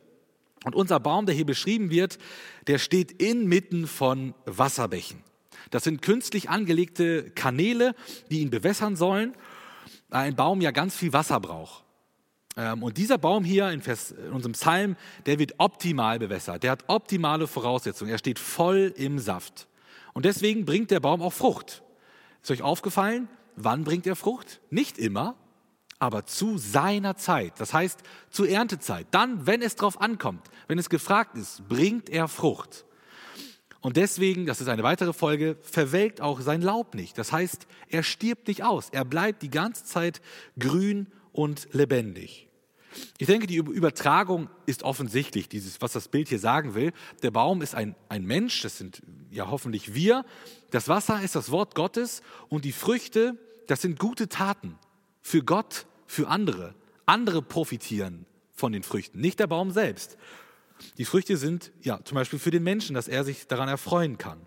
Und 0.63 0.75
unser 0.75 0.99
Baum, 0.99 1.27
der 1.27 1.35
hier 1.35 1.45
beschrieben 1.45 1.91
wird, 1.91 2.17
der 2.67 2.79
steht 2.79 3.11
inmitten 3.21 3.85
von 3.85 4.33
Wasserbächen. 4.45 5.19
Das 5.69 5.83
sind 5.83 6.01
künstlich 6.01 6.49
angelegte 6.49 7.29
Kanäle, 7.31 7.95
die 8.31 8.39
ihn 8.39 8.49
bewässern 8.49 8.95
sollen. 8.95 9.33
Ein 10.09 10.35
Baum 10.35 10.61
ja 10.61 10.71
ganz 10.71 10.95
viel 10.95 11.13
Wasser 11.13 11.39
braucht. 11.39 11.83
Ähm, 12.57 12.83
und 12.83 12.97
dieser 12.97 13.17
Baum 13.17 13.43
hier 13.43 13.69
in, 13.71 13.81
Vers, 13.81 14.11
in 14.11 14.31
unserem 14.31 14.53
Psalm, 14.53 14.95
der 15.25 15.39
wird 15.39 15.55
optimal 15.57 16.19
bewässert. 16.19 16.63
Der 16.63 16.71
hat 16.71 16.83
optimale 16.87 17.47
Voraussetzungen. 17.47 18.11
Er 18.11 18.17
steht 18.17 18.39
voll 18.39 18.93
im 18.95 19.19
Saft. 19.19 19.67
Und 20.13 20.25
deswegen 20.25 20.65
bringt 20.65 20.91
der 20.91 20.99
Baum 20.99 21.21
auch 21.21 21.33
Frucht. 21.33 21.83
Ist 22.41 22.51
euch 22.51 22.61
aufgefallen, 22.61 23.27
wann 23.55 23.83
bringt 23.83 24.07
er 24.07 24.15
Frucht? 24.15 24.61
Nicht 24.69 24.97
immer, 24.97 25.35
aber 25.99 26.25
zu 26.25 26.57
seiner 26.57 27.15
Zeit, 27.15 27.53
das 27.57 27.73
heißt 27.73 28.01
zur 28.29 28.47
Erntezeit, 28.47 29.07
dann, 29.11 29.47
wenn 29.47 29.61
es 29.61 29.75
drauf 29.75 29.99
ankommt, 29.99 30.47
wenn 30.67 30.77
es 30.77 30.89
gefragt 30.89 31.35
ist, 31.35 31.67
bringt 31.67 32.09
er 32.09 32.27
Frucht. 32.27 32.85
Und 33.85 33.97
deswegen, 33.97 34.47
das 34.47 34.61
ist 34.61 34.67
eine 34.67 34.81
weitere 34.81 35.13
Folge, 35.13 35.57
verwelkt 35.61 36.19
auch 36.19 36.41
sein 36.41 36.63
Laub 36.63 36.95
nicht. 36.95 37.19
Das 37.19 37.31
heißt, 37.31 37.67
er 37.87 38.01
stirbt 38.01 38.47
nicht 38.47 38.63
aus. 38.63 38.89
Er 38.89 39.05
bleibt 39.05 39.43
die 39.43 39.51
ganze 39.51 39.83
Zeit 39.83 40.21
grün 40.57 41.05
und 41.33 41.67
lebendig. 41.71 42.47
Ich 43.19 43.27
denke, 43.27 43.45
die 43.45 43.57
Übertragung 43.57 44.49
ist 44.65 44.81
offensichtlich, 44.81 45.49
dieses, 45.49 45.83
was 45.83 45.93
das 45.93 46.07
Bild 46.07 46.29
hier 46.29 46.39
sagen 46.39 46.73
will. 46.73 46.93
Der 47.21 47.29
Baum 47.29 47.61
ist 47.61 47.75
ein, 47.75 47.93
ein 48.09 48.25
Mensch, 48.25 48.63
das 48.63 48.79
sind 48.79 49.03
ja 49.29 49.51
hoffentlich 49.51 49.93
wir. 49.93 50.25
Das 50.71 50.87
Wasser 50.87 51.21
ist 51.21 51.35
das 51.35 51.51
Wort 51.51 51.75
Gottes 51.75 52.23
und 52.49 52.65
die 52.65 52.71
Früchte, 52.71 53.37
das 53.67 53.83
sind 53.83 53.99
gute 53.99 54.29
Taten 54.29 54.79
für 55.21 55.43
Gott, 55.43 55.85
für 56.07 56.27
andere. 56.27 56.73
Andere 57.05 57.43
profitieren 57.43 58.25
von 58.51 58.71
den 58.71 58.81
Früchten, 58.81 59.21
nicht 59.21 59.39
der 59.39 59.45
Baum 59.45 59.69
selbst. 59.69 60.17
Die 60.97 61.05
Früchte 61.05 61.37
sind 61.37 61.71
ja 61.81 62.03
zum 62.03 62.15
Beispiel 62.15 62.39
für 62.39 62.51
den 62.51 62.63
Menschen, 62.63 62.93
dass 62.93 63.07
er 63.07 63.23
sich 63.23 63.47
daran 63.47 63.69
erfreuen 63.69 64.17
kann. 64.17 64.39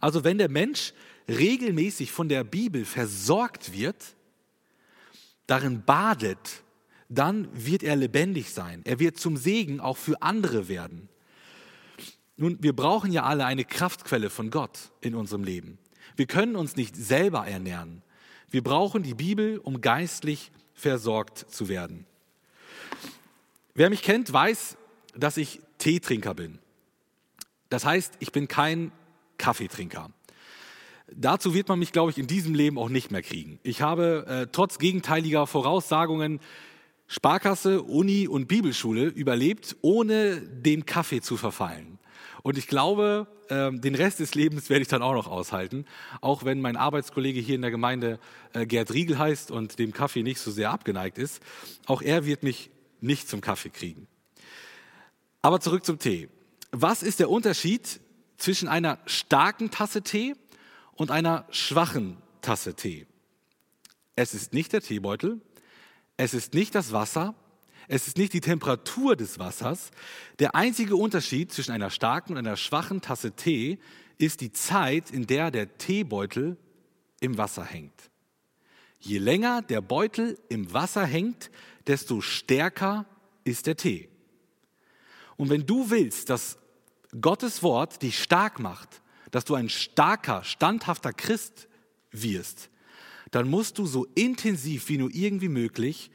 Also 0.00 0.24
wenn 0.24 0.38
der 0.38 0.48
Mensch 0.48 0.92
regelmäßig 1.28 2.12
von 2.12 2.28
der 2.28 2.44
Bibel 2.44 2.84
versorgt 2.84 3.72
wird, 3.72 4.16
darin 5.46 5.82
badet, 5.84 6.62
dann 7.08 7.48
wird 7.52 7.82
er 7.82 7.96
lebendig 7.96 8.50
sein. 8.50 8.82
Er 8.84 8.98
wird 8.98 9.18
zum 9.18 9.36
Segen 9.36 9.80
auch 9.80 9.96
für 9.96 10.22
andere 10.22 10.68
werden. 10.68 11.08
Nun, 12.36 12.58
wir 12.60 12.74
brauchen 12.74 13.12
ja 13.12 13.22
alle 13.22 13.46
eine 13.46 13.64
Kraftquelle 13.64 14.28
von 14.28 14.50
Gott 14.50 14.90
in 15.00 15.14
unserem 15.14 15.44
Leben. 15.44 15.78
Wir 16.16 16.26
können 16.26 16.56
uns 16.56 16.76
nicht 16.76 16.96
selber 16.96 17.46
ernähren. 17.46 18.02
Wir 18.50 18.62
brauchen 18.62 19.02
die 19.02 19.14
Bibel, 19.14 19.58
um 19.58 19.80
geistlich 19.80 20.50
versorgt 20.74 21.38
zu 21.50 21.68
werden. 21.68 22.06
Wer 23.74 23.90
mich 23.90 24.02
kennt, 24.02 24.32
weiß, 24.32 24.76
dass 25.16 25.36
ich 25.36 25.60
Teetrinker 25.78 26.34
bin. 26.34 26.58
Das 27.68 27.84
heißt, 27.84 28.14
ich 28.20 28.32
bin 28.32 28.48
kein 28.48 28.92
Kaffeetrinker. 29.38 30.10
Dazu 31.12 31.54
wird 31.54 31.68
man 31.68 31.78
mich, 31.78 31.92
glaube 31.92 32.10
ich, 32.10 32.18
in 32.18 32.26
diesem 32.26 32.54
Leben 32.54 32.78
auch 32.78 32.88
nicht 32.88 33.10
mehr 33.10 33.22
kriegen. 33.22 33.60
Ich 33.62 33.82
habe 33.82 34.26
äh, 34.26 34.46
trotz 34.50 34.78
gegenteiliger 34.78 35.46
Voraussagungen 35.46 36.40
Sparkasse, 37.06 37.82
Uni 37.82 38.26
und 38.26 38.48
Bibelschule 38.48 39.04
überlebt, 39.04 39.76
ohne 39.80 40.40
dem 40.40 40.86
Kaffee 40.86 41.20
zu 41.20 41.36
verfallen. 41.36 42.00
Und 42.42 42.58
ich 42.58 42.66
glaube, 42.66 43.28
äh, 43.48 43.70
den 43.72 43.94
Rest 43.94 44.18
des 44.18 44.34
Lebens 44.34 44.68
werde 44.70 44.82
ich 44.82 44.88
dann 44.88 45.02
auch 45.02 45.14
noch 45.14 45.28
aushalten, 45.28 45.84
auch 46.20 46.44
wenn 46.44 46.60
mein 46.60 46.76
Arbeitskollege 46.76 47.38
hier 47.38 47.54
in 47.54 47.62
der 47.62 47.70
Gemeinde 47.70 48.18
äh, 48.52 48.66
Gerd 48.66 48.92
Riegel 48.92 49.18
heißt 49.18 49.52
und 49.52 49.78
dem 49.78 49.92
Kaffee 49.92 50.24
nicht 50.24 50.40
so 50.40 50.50
sehr 50.50 50.72
abgeneigt 50.72 51.18
ist. 51.18 51.40
Auch 51.86 52.02
er 52.02 52.26
wird 52.26 52.42
mich 52.42 52.70
nicht 53.00 53.28
zum 53.28 53.40
Kaffee 53.40 53.70
kriegen. 53.70 54.08
Aber 55.46 55.60
zurück 55.60 55.84
zum 55.84 56.00
Tee. 56.00 56.28
Was 56.72 57.04
ist 57.04 57.20
der 57.20 57.30
Unterschied 57.30 58.00
zwischen 58.36 58.66
einer 58.66 58.98
starken 59.06 59.70
Tasse 59.70 60.02
Tee 60.02 60.34
und 60.94 61.12
einer 61.12 61.46
schwachen 61.50 62.16
Tasse 62.40 62.74
Tee? 62.74 63.06
Es 64.16 64.34
ist 64.34 64.52
nicht 64.52 64.72
der 64.72 64.80
Teebeutel, 64.80 65.40
es 66.16 66.34
ist 66.34 66.52
nicht 66.52 66.74
das 66.74 66.90
Wasser, 66.90 67.36
es 67.86 68.08
ist 68.08 68.18
nicht 68.18 68.32
die 68.32 68.40
Temperatur 68.40 69.14
des 69.14 69.38
Wassers. 69.38 69.92
Der 70.40 70.56
einzige 70.56 70.96
Unterschied 70.96 71.52
zwischen 71.52 71.70
einer 71.70 71.90
starken 71.90 72.32
und 72.32 72.38
einer 72.38 72.56
schwachen 72.56 73.00
Tasse 73.00 73.30
Tee 73.30 73.78
ist 74.18 74.40
die 74.40 74.50
Zeit, 74.50 75.12
in 75.12 75.28
der 75.28 75.52
der 75.52 75.78
Teebeutel 75.78 76.56
im 77.20 77.38
Wasser 77.38 77.64
hängt. 77.64 78.10
Je 78.98 79.18
länger 79.18 79.62
der 79.62 79.80
Beutel 79.80 80.40
im 80.48 80.72
Wasser 80.72 81.06
hängt, 81.06 81.52
desto 81.86 82.20
stärker 82.20 83.06
ist 83.44 83.68
der 83.68 83.76
Tee. 83.76 84.08
Und 85.36 85.50
wenn 85.50 85.66
du 85.66 85.90
willst, 85.90 86.30
dass 86.30 86.58
Gottes 87.20 87.62
Wort 87.62 88.02
dich 88.02 88.22
stark 88.22 88.58
macht, 88.58 89.02
dass 89.30 89.44
du 89.44 89.54
ein 89.54 89.68
starker, 89.68 90.44
standhafter 90.44 91.12
Christ 91.12 91.68
wirst, 92.10 92.70
dann 93.30 93.48
musst 93.48 93.78
du 93.78 93.86
so 93.86 94.06
intensiv 94.14 94.88
wie 94.88 94.98
nur 94.98 95.10
irgendwie 95.12 95.48
möglich 95.48 96.10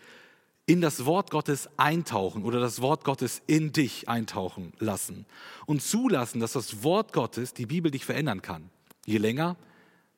in 0.66 0.80
das 0.80 1.06
Wort 1.06 1.32
Gottes 1.32 1.70
eintauchen 1.78 2.44
oder 2.44 2.60
das 2.60 2.82
Wort 2.82 3.04
Gottes 3.04 3.42
in 3.48 3.74
dich 3.74 4.08
eintauchen 4.08 4.74
lassen 4.80 5.26
und 5.66 5.82
zulassen, 5.82 6.40
dass 6.40 6.54
das 6.54 6.84
Wort 6.84 7.14
Gottes, 7.14 7.54
die 7.54 7.66
Bibel, 7.66 7.92
dich 7.92 8.06
verändern 8.06 8.42
kann. 8.42 8.70
Je 9.06 9.18
länger, 9.18 9.58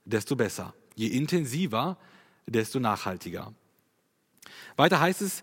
desto 0.05 0.35
besser. 0.35 0.73
Je 0.95 1.07
intensiver, 1.07 1.97
desto 2.45 2.79
nachhaltiger. 2.79 3.53
Weiter 4.75 4.99
heißt 4.99 5.21
es, 5.21 5.41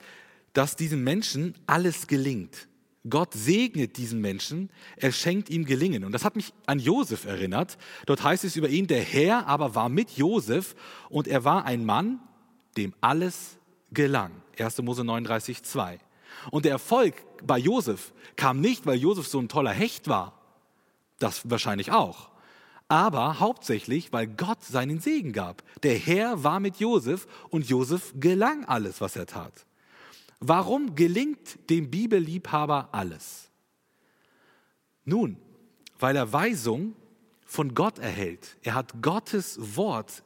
dass 0.52 0.76
diesem 0.76 1.02
Menschen 1.02 1.54
alles 1.66 2.06
gelingt. 2.06 2.68
Gott 3.08 3.32
segnet 3.32 3.96
diesen 3.96 4.20
Menschen, 4.20 4.68
er 4.96 5.10
schenkt 5.10 5.48
ihm 5.48 5.64
Gelingen. 5.64 6.04
Und 6.04 6.12
das 6.12 6.24
hat 6.24 6.36
mich 6.36 6.52
an 6.66 6.78
Josef 6.78 7.24
erinnert. 7.24 7.78
Dort 8.04 8.22
heißt 8.22 8.44
es 8.44 8.56
über 8.56 8.68
ihn, 8.68 8.86
der 8.86 9.02
Herr 9.02 9.46
aber 9.46 9.74
war 9.74 9.88
mit 9.88 10.10
Josef 10.12 10.74
und 11.08 11.26
er 11.26 11.44
war 11.44 11.64
ein 11.64 11.86
Mann, 11.86 12.20
dem 12.76 12.92
alles 13.00 13.58
gelang. 13.92 14.32
1. 14.58 14.82
Mose 14.82 15.02
39, 15.02 15.62
2. 15.62 15.98
Und 16.50 16.66
der 16.66 16.72
Erfolg 16.72 17.14
bei 17.42 17.58
Josef 17.58 18.12
kam 18.36 18.60
nicht, 18.60 18.84
weil 18.84 18.98
Josef 18.98 19.26
so 19.26 19.38
ein 19.38 19.48
toller 19.48 19.72
Hecht 19.72 20.08
war. 20.08 20.38
Das 21.18 21.48
wahrscheinlich 21.48 21.92
auch. 21.92 22.30
Aber 22.88 23.40
hauptsächlich, 23.40 24.12
weil 24.12 24.26
Gott 24.26 24.62
seinen 24.64 25.00
Segen 25.00 25.32
gab. 25.32 25.62
Der 25.82 25.96
Herr 25.96 26.42
war 26.44 26.60
mit 26.60 26.76
Josef 26.76 27.26
und 27.48 27.68
Josef 27.68 28.12
gelang 28.18 28.64
alles, 28.64 29.00
was 29.00 29.16
er 29.16 29.26
tat. 29.26 29.64
Warum 30.40 30.94
gelingt 30.94 31.58
dem 31.68 31.90
Bibelliebhaber 31.90 32.88
alles? 32.92 33.50
Nun, 35.04 35.36
weil 35.98 36.16
er 36.16 36.32
Weisung 36.32 36.94
von 37.44 37.74
Gott 37.74 37.98
erhält. 37.98 38.56
Er 38.62 38.74
hat 38.74 39.02
Gottes 39.02 39.76
Wort. 39.76 40.22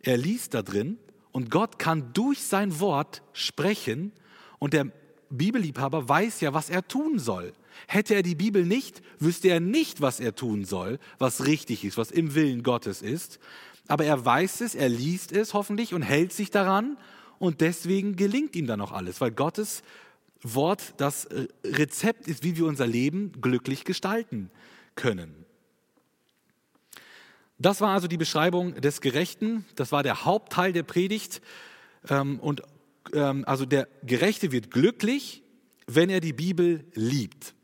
Er 0.00 0.16
liest 0.16 0.54
da 0.54 0.62
drin 0.62 0.98
und 1.32 1.50
Gott 1.50 1.78
kann 1.78 2.12
durch 2.12 2.42
sein 2.42 2.80
Wort 2.80 3.22
sprechen 3.32 4.12
und 4.58 4.72
der 4.72 4.90
Bibelliebhaber 5.30 6.08
weiß 6.08 6.40
ja, 6.40 6.52
was 6.52 6.70
er 6.70 6.86
tun 6.88 7.20
soll. 7.20 7.52
Hätte 7.86 8.14
er 8.14 8.22
die 8.22 8.34
Bibel 8.34 8.66
nicht, 8.66 9.00
wüsste 9.20 9.48
er 9.48 9.60
nicht, 9.60 10.00
was 10.00 10.18
er 10.18 10.34
tun 10.34 10.64
soll, 10.64 10.98
was 11.18 11.46
richtig 11.46 11.84
ist, 11.84 11.96
was 11.96 12.10
im 12.10 12.34
Willen 12.34 12.64
Gottes 12.64 13.00
ist. 13.00 13.38
Aber 13.86 14.04
er 14.04 14.24
weiß 14.24 14.60
es, 14.62 14.74
er 14.74 14.88
liest 14.88 15.30
es 15.30 15.54
hoffentlich 15.54 15.94
und 15.94 16.02
hält 16.02 16.32
sich 16.32 16.50
daran 16.50 16.96
und 17.40 17.62
deswegen 17.62 18.16
gelingt 18.16 18.54
ihm 18.54 18.66
dann 18.66 18.82
auch 18.82 18.92
alles, 18.92 19.20
weil 19.22 19.30
Gottes 19.30 19.82
Wort 20.42 20.94
das 20.98 21.26
Rezept 21.64 22.28
ist, 22.28 22.44
wie 22.44 22.56
wir 22.56 22.66
unser 22.66 22.86
Leben 22.86 23.32
glücklich 23.40 23.84
gestalten 23.84 24.50
können. 24.94 25.46
Das 27.58 27.80
war 27.80 27.94
also 27.94 28.08
die 28.08 28.18
Beschreibung 28.18 28.74
des 28.74 29.00
Gerechten. 29.00 29.64
Das 29.74 29.90
war 29.90 30.02
der 30.02 30.26
Hauptteil 30.26 30.74
der 30.74 30.82
Predigt. 30.82 31.40
Ähm, 32.08 32.38
und 32.40 32.62
ähm, 33.14 33.44
also 33.46 33.64
der 33.64 33.88
Gerechte 34.02 34.52
wird 34.52 34.70
glücklich, 34.70 35.42
wenn 35.86 36.10
er 36.10 36.20
die 36.20 36.34
Bibel 36.34 36.84
liebt. 36.92 37.54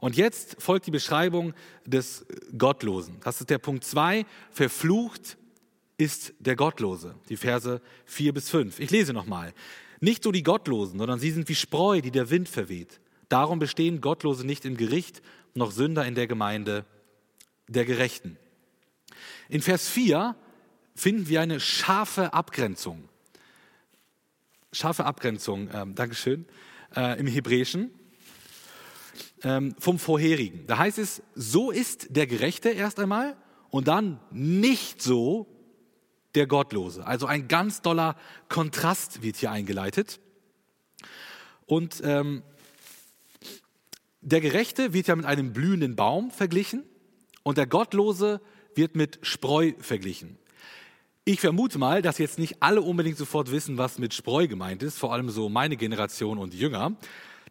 Und 0.00 0.16
jetzt 0.16 0.56
folgt 0.58 0.86
die 0.86 0.90
Beschreibung 0.90 1.52
des 1.84 2.24
Gottlosen. 2.56 3.20
Das 3.24 3.40
ist 3.40 3.50
der 3.50 3.58
Punkt 3.58 3.84
2. 3.84 4.24
Verflucht 4.50 5.36
ist 6.02 6.34
der 6.38 6.56
Gottlose. 6.56 7.14
Die 7.28 7.36
Verse 7.36 7.80
4 8.06 8.32
bis 8.32 8.50
5. 8.50 8.80
Ich 8.80 8.90
lese 8.90 9.12
nochmal. 9.12 9.52
Nicht 10.00 10.24
so 10.24 10.32
die 10.32 10.42
Gottlosen, 10.42 10.98
sondern 10.98 11.18
sie 11.18 11.30
sind 11.30 11.48
wie 11.48 11.54
Spreu, 11.54 12.00
die 12.00 12.10
der 12.10 12.30
Wind 12.30 12.48
verweht. 12.48 13.00
Darum 13.28 13.58
bestehen 13.58 14.00
Gottlose 14.00 14.46
nicht 14.46 14.64
im 14.64 14.76
Gericht, 14.76 15.22
noch 15.54 15.70
Sünder 15.70 16.04
in 16.06 16.14
der 16.14 16.26
Gemeinde 16.26 16.84
der 17.68 17.84
Gerechten. 17.84 18.36
In 19.48 19.62
Vers 19.62 19.88
4 19.88 20.34
finden 20.94 21.28
wir 21.28 21.40
eine 21.40 21.60
scharfe 21.60 22.32
Abgrenzung. 22.32 23.08
Scharfe 24.72 25.04
Abgrenzung, 25.04 25.68
ähm, 25.72 25.94
Dankeschön, 25.94 26.46
äh, 26.96 27.18
im 27.18 27.26
Hebräischen 27.26 27.90
ähm, 29.44 29.74
vom 29.78 29.98
vorherigen. 29.98 30.66
Da 30.66 30.78
heißt 30.78 30.98
es, 30.98 31.22
so 31.34 31.70
ist 31.70 32.16
der 32.16 32.26
Gerechte 32.26 32.70
erst 32.70 32.98
einmal 32.98 33.36
und 33.70 33.88
dann 33.88 34.20
nicht 34.30 35.02
so 35.02 35.46
der 36.34 36.46
Gottlose. 36.46 37.06
Also 37.06 37.26
ein 37.26 37.48
ganz 37.48 37.82
doller 37.82 38.16
Kontrast 38.48 39.22
wird 39.22 39.36
hier 39.36 39.50
eingeleitet. 39.50 40.20
Und 41.66 42.00
ähm, 42.04 42.42
der 44.20 44.40
Gerechte 44.40 44.92
wird 44.92 45.08
ja 45.08 45.16
mit 45.16 45.26
einem 45.26 45.52
blühenden 45.52 45.96
Baum 45.96 46.30
verglichen 46.30 46.84
und 47.42 47.58
der 47.58 47.66
Gottlose 47.66 48.40
wird 48.74 48.94
mit 48.94 49.18
Spreu 49.22 49.72
verglichen. 49.78 50.38
Ich 51.24 51.40
vermute 51.40 51.78
mal, 51.78 52.02
dass 52.02 52.18
jetzt 52.18 52.38
nicht 52.38 52.62
alle 52.62 52.82
unbedingt 52.82 53.16
sofort 53.16 53.50
wissen, 53.52 53.78
was 53.78 53.98
mit 53.98 54.12
Spreu 54.12 54.48
gemeint 54.48 54.82
ist, 54.82 54.98
vor 54.98 55.12
allem 55.12 55.30
so 55.30 55.48
meine 55.48 55.76
Generation 55.76 56.38
und 56.38 56.52
Jünger. 56.54 56.96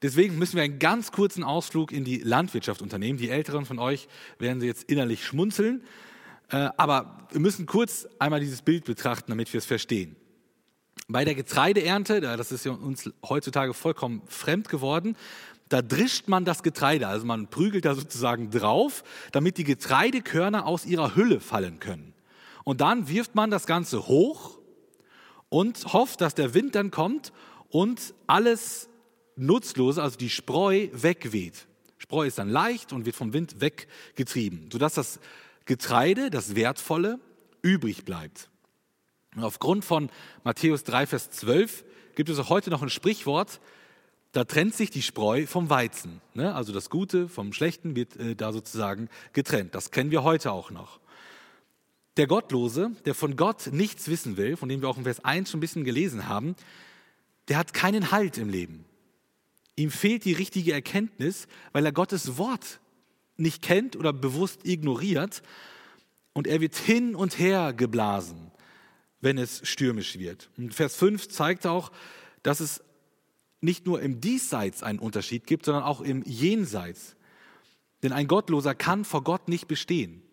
Deswegen 0.02 0.38
müssen 0.38 0.56
wir 0.56 0.64
einen 0.64 0.80
ganz 0.80 1.12
kurzen 1.12 1.44
Ausflug 1.44 1.92
in 1.92 2.04
die 2.04 2.18
Landwirtschaft 2.18 2.82
unternehmen. 2.82 3.18
Die 3.18 3.30
Älteren 3.30 3.66
von 3.66 3.80
euch 3.80 4.08
werden 4.40 4.60
sie 4.60 4.68
jetzt 4.68 4.90
innerlich 4.90 5.26
schmunzeln. 5.26 5.84
Äh, 6.52 6.70
aber 6.78 7.28
wir 7.32 7.40
müssen 7.40 7.66
kurz 7.66 8.08
einmal 8.20 8.40
dieses 8.40 8.62
Bild 8.62 8.86
betrachten, 8.86 9.32
damit 9.32 9.52
wir 9.54 9.60
es 9.60 9.66
verstehen. 9.66 10.16
Bei 11.08 11.26
der 11.26 11.36
Getreideernte, 11.36 12.22
das 12.22 12.52
ist 12.52 12.66
ja 12.66 12.72
uns 12.74 13.10
heutzutage 13.28 13.74
vollkommen 13.74 14.22
fremd 14.28 14.70
geworden, 14.70 15.16
da 15.70 15.82
drischt 15.82 16.28
man 16.28 16.44
das 16.44 16.64
Getreide, 16.64 17.08
also 17.08 17.26
man 17.26 17.48
prügelt 17.48 17.86
da 17.86 17.96
sozusagen 17.96 18.52
drauf, 18.52 19.04
damit 19.32 19.58
die 19.58 19.64
Getreidekörner 19.64 20.66
aus 20.66 20.86
ihrer 20.86 21.16
Hülle 21.16 21.40
fallen 21.40 21.80
können. 21.80 22.14
Und 22.66 22.82
dann 22.82 23.08
wirft 23.08 23.36
man 23.36 23.50
das 23.50 23.66
Ganze 23.66 24.08
hoch 24.08 24.60
und 25.48 25.94
hofft, 25.94 26.20
dass 26.20 26.36
der 26.36 26.54
Wind 26.54 26.76
dann 26.76 26.92
kommt 26.92 27.32
und 27.70 28.14
alles 28.28 28.90
Nutzlose, 29.38 30.04
also 30.04 30.18
die 30.18 30.30
Spreu, 30.30 30.90
wegweht. 30.92 31.68
Spreu 31.98 32.28
ist 32.28 32.38
dann 32.38 32.50
leicht 32.50 32.92
und 32.92 33.06
wird 33.06 33.16
vom 33.16 33.32
Wind 33.32 33.62
weggetrieben, 33.62 34.70
sodass 34.72 34.96
das 34.96 35.20
Getreide, 35.72 36.30
das 36.30 36.58
Wertvolle, 36.58 37.18
übrig 37.62 38.04
bleibt. 38.04 38.50
Und 39.38 39.46
aufgrund 39.46 39.86
von 39.86 40.10
Matthäus 40.44 40.84
3, 40.84 41.08
Vers 41.08 41.32
12 41.32 41.86
gibt 42.14 42.28
es 42.28 42.38
auch 42.40 42.50
heute 42.50 42.70
noch 42.70 42.82
ein 42.82 42.90
Sprichwort, 42.90 43.62
da 44.34 44.44
trennt 44.44 44.76
sich 44.76 44.90
die 44.90 45.02
Spreu 45.02 45.46
vom 45.46 45.70
Weizen. 45.70 46.20
Ne? 46.34 46.54
Also 46.54 46.74
das 46.74 46.90
Gute 46.90 47.30
vom 47.30 47.54
Schlechten 47.54 47.96
wird 47.96 48.18
äh, 48.18 48.36
da 48.36 48.52
sozusagen 48.52 49.08
getrennt. 49.32 49.74
Das 49.74 49.92
kennen 49.92 50.12
wir 50.12 50.24
heute 50.24 50.52
auch 50.52 50.72
noch. 50.72 51.00
Der 52.18 52.28
Gottlose, 52.28 52.92
der 53.06 53.16
von 53.16 53.38
Gott 53.38 53.70
nichts 53.72 54.10
wissen 54.10 54.36
will, 54.36 54.58
von 54.58 54.68
dem 54.68 54.82
wir 54.82 54.90
auch 54.90 54.98
in 54.98 55.06
Vers 55.06 55.24
1 55.24 55.52
schon 55.52 55.60
ein 55.60 55.62
bisschen 55.62 55.86
gelesen 55.86 56.28
haben, 56.28 56.58
der 57.48 57.56
hat 57.58 57.74
keinen 57.74 58.12
Halt 58.12 58.38
im 58.38 58.50
Leben. 58.50 58.84
Ihm 59.78 59.90
fehlt 59.90 60.26
die 60.26 60.34
richtige 60.34 60.74
Erkenntnis, 60.74 61.48
weil 61.72 61.86
er 61.86 61.94
Gottes 61.94 62.38
Wort 62.38 62.82
nicht 63.42 63.62
kennt 63.62 63.96
oder 63.96 64.14
bewusst 64.14 64.66
ignoriert. 64.66 65.42
Und 66.34 66.48
er 66.48 66.62
wird 66.62 66.76
hin 66.76 67.16
und 67.16 67.40
her 67.40 67.74
geblasen, 67.74 68.52
wenn 69.20 69.38
es 69.38 69.68
stürmisch 69.68 70.18
wird. 70.18 70.50
Und 70.58 70.74
Vers 70.74 70.96
5 70.96 71.28
zeigt 71.28 71.68
auch, 71.68 71.92
dass 72.44 72.60
es 72.60 72.82
nicht 73.60 73.86
nur 73.86 74.02
im 74.02 74.22
Diesseits 74.22 74.82
einen 74.82 75.00
Unterschied 75.00 75.46
gibt, 75.46 75.66
sondern 75.66 75.84
auch 75.84 76.02
im 76.02 76.24
Jenseits. 76.24 77.16
Denn 78.02 78.12
ein 78.12 78.28
Gottloser 78.28 78.74
kann 78.74 79.06
vor 79.06 79.24
Gott 79.24 79.48
nicht 79.48 79.68
bestehen. 79.68 80.24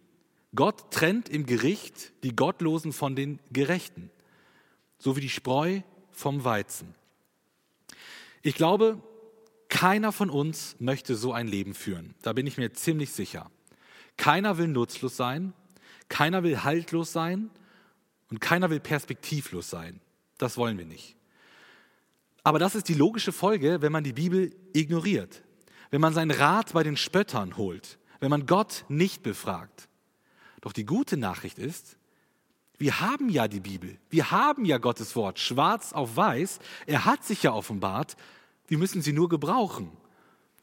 Gott 0.54 0.90
trennt 0.90 1.28
im 1.28 1.44
Gericht 1.44 2.12
die 2.22 2.34
Gottlosen 2.34 2.92
von 2.92 3.14
den 3.14 3.38
Gerechten, 3.52 4.10
so 4.98 5.16
wie 5.16 5.20
die 5.20 5.28
Spreu 5.28 5.82
vom 6.10 6.44
Weizen. 6.44 6.94
Ich 8.42 8.54
glaube, 8.54 9.02
keiner 9.68 10.12
von 10.12 10.30
uns 10.30 10.76
möchte 10.78 11.14
so 11.14 11.32
ein 11.32 11.46
Leben 11.46 11.74
führen. 11.74 12.14
Da 12.22 12.32
bin 12.32 12.46
ich 12.46 12.56
mir 12.56 12.72
ziemlich 12.72 13.12
sicher. 13.12 13.50
Keiner 14.16 14.58
will 14.58 14.68
nutzlos 14.68 15.16
sein, 15.16 15.52
keiner 16.08 16.42
will 16.42 16.64
haltlos 16.64 17.12
sein 17.12 17.50
und 18.30 18.40
keiner 18.40 18.70
will 18.70 18.80
perspektivlos 18.80 19.70
sein. 19.70 20.00
Das 20.38 20.56
wollen 20.56 20.78
wir 20.78 20.86
nicht. 20.86 21.16
Aber 22.42 22.58
das 22.58 22.74
ist 22.74 22.88
die 22.88 22.94
logische 22.94 23.32
Folge, 23.32 23.82
wenn 23.82 23.92
man 23.92 24.04
die 24.04 24.12
Bibel 24.12 24.54
ignoriert, 24.72 25.42
wenn 25.90 26.00
man 26.00 26.14
seinen 26.14 26.30
Rat 26.30 26.72
bei 26.72 26.82
den 26.82 26.96
Spöttern 26.96 27.56
holt, 27.56 27.98
wenn 28.20 28.30
man 28.30 28.46
Gott 28.46 28.84
nicht 28.88 29.22
befragt. 29.22 29.88
Doch 30.60 30.72
die 30.72 30.86
gute 30.86 31.16
Nachricht 31.16 31.58
ist, 31.58 31.98
wir 32.78 33.00
haben 33.00 33.28
ja 33.28 33.48
die 33.48 33.60
Bibel, 33.60 33.98
wir 34.08 34.30
haben 34.30 34.64
ja 34.64 34.78
Gottes 34.78 35.16
Wort, 35.16 35.40
schwarz 35.40 35.92
auf 35.92 36.16
weiß, 36.16 36.60
er 36.86 37.04
hat 37.04 37.24
sich 37.24 37.42
ja 37.42 37.52
offenbart, 37.52 38.16
wir 38.68 38.78
müssen 38.78 39.02
sie 39.02 39.12
nur 39.12 39.28
gebrauchen. 39.28 39.90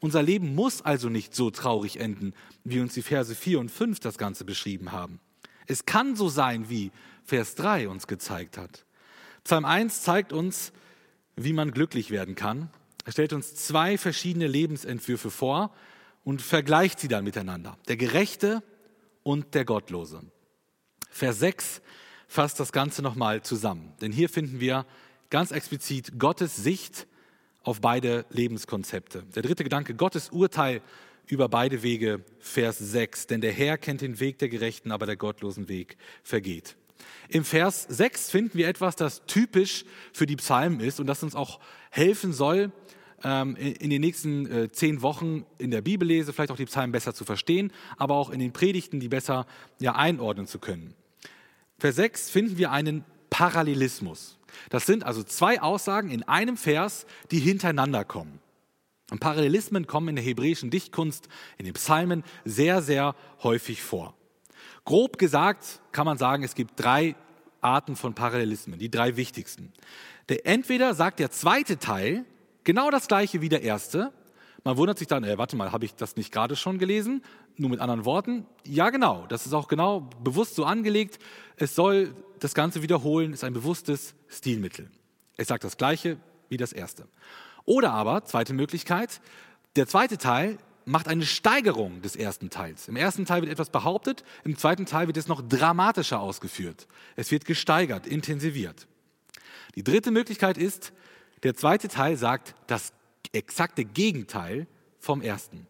Unser 0.00 0.22
Leben 0.22 0.54
muss 0.54 0.82
also 0.82 1.08
nicht 1.08 1.34
so 1.34 1.50
traurig 1.50 1.98
enden, 2.00 2.34
wie 2.64 2.80
uns 2.80 2.94
die 2.94 3.02
Verse 3.02 3.34
4 3.34 3.60
und 3.60 3.70
5 3.70 4.00
das 4.00 4.18
Ganze 4.18 4.44
beschrieben 4.44 4.92
haben. 4.92 5.20
Es 5.66 5.84
kann 5.84 6.16
so 6.16 6.28
sein, 6.28 6.68
wie 6.68 6.92
Vers 7.24 7.54
3 7.56 7.88
uns 7.88 8.06
gezeigt 8.06 8.56
hat. 8.56 8.84
Psalm 9.42 9.64
1 9.64 10.02
zeigt 10.02 10.32
uns, 10.32 10.72
wie 11.34 11.52
man 11.52 11.72
glücklich 11.72 12.10
werden 12.10 12.34
kann. 12.34 12.70
Er 13.04 13.12
stellt 13.12 13.32
uns 13.32 13.54
zwei 13.54 13.98
verschiedene 13.98 14.46
Lebensentwürfe 14.46 15.30
vor 15.30 15.72
und 16.24 16.42
vergleicht 16.42 17.00
sie 17.00 17.08
dann 17.08 17.24
miteinander. 17.24 17.76
Der 17.88 17.96
Gerechte 17.96 18.62
und 19.22 19.54
der 19.54 19.64
Gottlose. 19.64 20.22
Vers 21.10 21.38
6 21.38 21.82
fasst 22.28 22.60
das 22.60 22.72
Ganze 22.72 23.02
nochmal 23.02 23.42
zusammen. 23.42 23.92
Denn 24.00 24.12
hier 24.12 24.28
finden 24.28 24.60
wir 24.60 24.86
ganz 25.30 25.50
explizit 25.50 26.18
Gottes 26.18 26.56
Sicht 26.56 27.06
auf 27.66 27.80
beide 27.80 28.24
Lebenskonzepte. 28.30 29.24
Der 29.34 29.42
dritte 29.42 29.64
Gedanke, 29.64 29.94
Gottes 29.94 30.30
Urteil 30.30 30.82
über 31.26 31.48
beide 31.48 31.82
Wege, 31.82 32.24
Vers 32.38 32.78
6. 32.78 33.26
Denn 33.26 33.40
der 33.40 33.52
Herr 33.52 33.76
kennt 33.76 34.02
den 34.02 34.20
Weg 34.20 34.38
der 34.38 34.48
Gerechten, 34.48 34.92
aber 34.92 35.04
der 35.04 35.16
gottlosen 35.16 35.68
Weg 35.68 35.96
vergeht. 36.22 36.76
Im 37.28 37.44
Vers 37.44 37.84
6 37.88 38.30
finden 38.30 38.56
wir 38.56 38.68
etwas, 38.68 38.94
das 38.94 39.26
typisch 39.26 39.84
für 40.12 40.26
die 40.26 40.36
Psalmen 40.36 40.78
ist 40.78 41.00
und 41.00 41.08
das 41.08 41.24
uns 41.24 41.34
auch 41.34 41.58
helfen 41.90 42.32
soll, 42.32 42.70
ähm, 43.24 43.56
in 43.56 43.90
den 43.90 44.00
nächsten 44.00 44.46
äh, 44.46 44.70
zehn 44.70 45.02
Wochen 45.02 45.44
in 45.58 45.72
der 45.72 45.82
Bibellese 45.82 46.32
vielleicht 46.32 46.52
auch 46.52 46.56
die 46.56 46.66
Psalmen 46.66 46.92
besser 46.92 47.14
zu 47.14 47.24
verstehen, 47.24 47.72
aber 47.96 48.14
auch 48.14 48.30
in 48.30 48.38
den 48.38 48.52
Predigten 48.52 49.00
die 49.00 49.08
besser 49.08 49.44
ja, 49.80 49.96
einordnen 49.96 50.46
zu 50.46 50.60
können. 50.60 50.94
Vers 51.78 51.96
6 51.96 52.30
finden 52.30 52.58
wir 52.58 52.70
einen 52.70 53.04
Parallelismus. 53.28 54.35
Das 54.70 54.86
sind 54.86 55.04
also 55.04 55.22
zwei 55.22 55.60
Aussagen 55.60 56.10
in 56.10 56.22
einem 56.24 56.56
Vers, 56.56 57.06
die 57.30 57.38
hintereinander 57.38 58.04
kommen. 58.04 58.40
Und 59.10 59.20
Parallelismen 59.20 59.86
kommen 59.86 60.08
in 60.08 60.16
der 60.16 60.24
hebräischen 60.24 60.70
Dichtkunst, 60.70 61.28
in 61.58 61.64
den 61.64 61.74
Psalmen 61.74 62.24
sehr, 62.44 62.82
sehr 62.82 63.14
häufig 63.42 63.82
vor. 63.82 64.14
Grob 64.84 65.18
gesagt 65.18 65.80
kann 65.92 66.06
man 66.06 66.18
sagen, 66.18 66.42
es 66.42 66.54
gibt 66.54 66.72
drei 66.76 67.14
Arten 67.60 67.96
von 67.96 68.14
Parallelismen, 68.14 68.78
die 68.78 68.90
drei 68.90 69.16
wichtigsten. 69.16 69.72
Der, 70.28 70.46
entweder 70.46 70.94
sagt 70.94 71.18
der 71.18 71.30
zweite 71.30 71.78
Teil 71.78 72.24
genau 72.64 72.90
das 72.90 73.08
gleiche 73.08 73.40
wie 73.40 73.48
der 73.48 73.62
erste. 73.62 74.12
Man 74.66 74.78
wundert 74.78 74.98
sich 74.98 75.06
dann, 75.06 75.22
äh, 75.22 75.38
warte 75.38 75.54
mal, 75.54 75.70
habe 75.70 75.84
ich 75.84 75.94
das 75.94 76.16
nicht 76.16 76.32
gerade 76.32 76.56
schon 76.56 76.78
gelesen? 76.78 77.22
Nur 77.56 77.70
mit 77.70 77.78
anderen 77.78 78.04
Worten? 78.04 78.46
Ja, 78.64 78.90
genau. 78.90 79.24
Das 79.28 79.46
ist 79.46 79.52
auch 79.52 79.68
genau 79.68 80.10
bewusst 80.24 80.56
so 80.56 80.64
angelegt. 80.64 81.20
Es 81.54 81.76
soll 81.76 82.12
das 82.40 82.52
Ganze 82.52 82.82
wiederholen, 82.82 83.32
ist 83.32 83.44
ein 83.44 83.52
bewusstes 83.52 84.16
Stilmittel. 84.26 84.90
Es 85.36 85.46
sagt 85.46 85.62
das 85.62 85.76
gleiche 85.76 86.16
wie 86.48 86.56
das 86.56 86.72
erste. 86.72 87.06
Oder 87.64 87.92
aber, 87.92 88.24
zweite 88.24 88.54
Möglichkeit, 88.54 89.20
der 89.76 89.86
zweite 89.86 90.18
Teil 90.18 90.58
macht 90.84 91.06
eine 91.06 91.26
Steigerung 91.26 92.02
des 92.02 92.16
ersten 92.16 92.50
Teils. 92.50 92.88
Im 92.88 92.96
ersten 92.96 93.24
Teil 93.24 93.42
wird 93.42 93.52
etwas 93.52 93.70
behauptet, 93.70 94.24
im 94.42 94.58
zweiten 94.58 94.84
Teil 94.84 95.06
wird 95.06 95.16
es 95.16 95.28
noch 95.28 95.42
dramatischer 95.42 96.18
ausgeführt. 96.18 96.88
Es 97.14 97.30
wird 97.30 97.44
gesteigert, 97.44 98.04
intensiviert. 98.04 98.88
Die 99.76 99.84
dritte 99.84 100.10
Möglichkeit 100.10 100.58
ist, 100.58 100.92
der 101.44 101.54
zweite 101.54 101.86
Teil 101.86 102.16
sagt 102.16 102.56
das 102.66 102.92
exakte 103.34 103.84
Gegenteil 103.84 104.66
vom 104.98 105.22
ersten. 105.22 105.66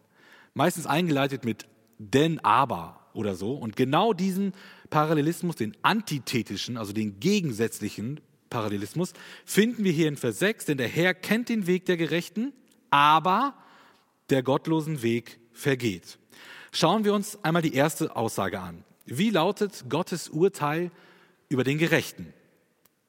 Meistens 0.53 0.85
eingeleitet 0.85 1.45
mit 1.45 1.67
denn, 1.99 2.39
aber 2.39 2.99
oder 3.13 3.35
so. 3.35 3.53
Und 3.53 3.75
genau 3.75 4.13
diesen 4.13 4.53
Parallelismus, 4.89 5.55
den 5.55 5.75
antithetischen, 5.81 6.77
also 6.77 6.93
den 6.93 7.19
gegensätzlichen 7.19 8.19
Parallelismus, 8.49 9.13
finden 9.45 9.83
wir 9.83 9.91
hier 9.91 10.07
in 10.07 10.17
Vers 10.17 10.39
6, 10.39 10.65
denn 10.65 10.77
der 10.77 10.87
Herr 10.87 11.13
kennt 11.13 11.49
den 11.49 11.67
Weg 11.67 11.85
der 11.85 11.97
Gerechten, 11.97 12.53
aber 12.89 13.55
der 14.29 14.43
gottlosen 14.43 15.01
Weg 15.01 15.39
vergeht. 15.51 16.19
Schauen 16.71 17.03
wir 17.05 17.13
uns 17.13 17.43
einmal 17.43 17.61
die 17.61 17.73
erste 17.73 18.15
Aussage 18.15 18.59
an. 18.59 18.83
Wie 19.05 19.29
lautet 19.29 19.85
Gottes 19.89 20.29
Urteil 20.29 20.91
über 21.49 21.63
den 21.63 21.77
Gerechten? 21.77 22.33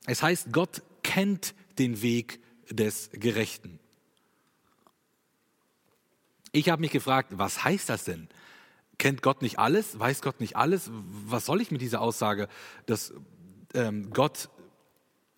Es 0.06 0.22
heißt, 0.22 0.52
Gott 0.52 0.82
kennt 1.02 1.54
den 1.78 2.02
Weg 2.02 2.40
des 2.70 3.10
Gerechten. 3.12 3.78
Ich 6.52 6.68
habe 6.68 6.80
mich 6.80 6.90
gefragt, 6.90 7.30
was 7.36 7.64
heißt 7.64 7.88
das 7.88 8.04
denn? 8.04 8.28
Kennt 8.98 9.22
Gott 9.22 9.42
nicht 9.42 9.58
alles? 9.58 9.98
Weiß 9.98 10.22
Gott 10.22 10.40
nicht 10.40 10.56
alles? 10.56 10.90
Was 10.92 11.46
soll 11.46 11.60
ich 11.60 11.70
mit 11.70 11.80
dieser 11.80 12.00
Aussage, 12.00 12.48
dass 12.86 13.12
ähm, 13.74 14.10
Gott 14.10 14.48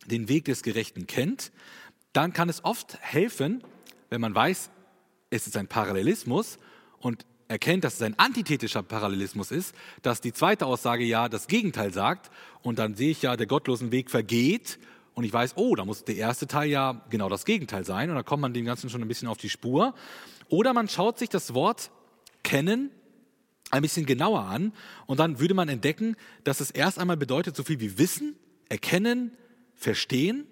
den 0.07 0.29
Weg 0.29 0.47
des 0.47 0.63
Gerechten 0.63 1.07
kennt? 1.07 1.53
Dann 2.13 2.33
kann 2.33 2.49
es 2.49 2.65
oft 2.65 2.99
helfen, 3.01 3.63
wenn 4.09 4.21
man 4.21 4.35
weiß, 4.35 4.71
es 5.31 5.47
ist 5.47 5.57
ein 5.57 5.69
Parallelismus 5.69 6.59
und 6.99 7.25
erkennt, 7.49 7.85
dass 7.85 7.95
es 7.95 8.03
ein 8.03 8.19
antithetischer 8.19 8.83
Parallelismus 8.83 9.51
ist, 9.51 9.75
dass 10.03 10.21
die 10.21 10.33
zweite 10.33 10.67
Aussage 10.67 11.05
ja 11.05 11.29
das 11.29 11.49
Gegenteil 11.49 11.93
sagt 11.93 12.31
und 12.63 12.79
dann 12.79 12.95
sehe 12.95 13.11
ich 13.11 13.23
ja, 13.23 13.37
der 13.37 13.47
gottlosen 13.47 13.91
Weg 13.91 14.11
vergeht 14.11 14.79
und 15.15 15.25
ich 15.25 15.33
weiß, 15.33 15.55
oh, 15.57 15.75
da 15.75 15.85
muss 15.85 16.05
der 16.05 16.17
erste 16.17 16.47
Teil 16.47 16.71
ja 16.71 17.05
genau 17.11 17.29
das 17.29 17.45
Gegenteil 17.45 17.85
sein 17.85 18.09
und 18.09 18.17
dann 18.17 18.25
kommt 18.25 18.41
man 18.41 18.55
dem 18.55 18.65
Ganzen 18.65 18.89
schon 18.89 19.03
ein 19.03 19.09
bisschen 19.09 19.29
auf 19.29 19.37
die 19.37 19.51
Spur. 19.51 19.95
Oder 20.51 20.75
man 20.75 20.89
schaut 20.89 21.19
sich 21.19 21.31
das 21.31 21.55
Wort 21.55 21.91
kennen 22.43 22.91
ein 23.71 23.83
bisschen 23.83 24.05
genauer 24.05 24.41
an 24.41 24.73
und 25.07 25.21
dann 25.21 25.39
würde 25.39 25.55
man 25.55 25.69
entdecken, 25.69 26.17
dass 26.45 26.61
es 26.61 26.71
erst 26.71 26.99
einmal 26.99 27.17
bedeutet 27.17 27.57
so 27.57 27.63
viel 27.63 27.81
wie 27.81 27.99
wissen, 27.99 28.37
erkennen, 28.69 29.37
verstehen, 29.77 30.47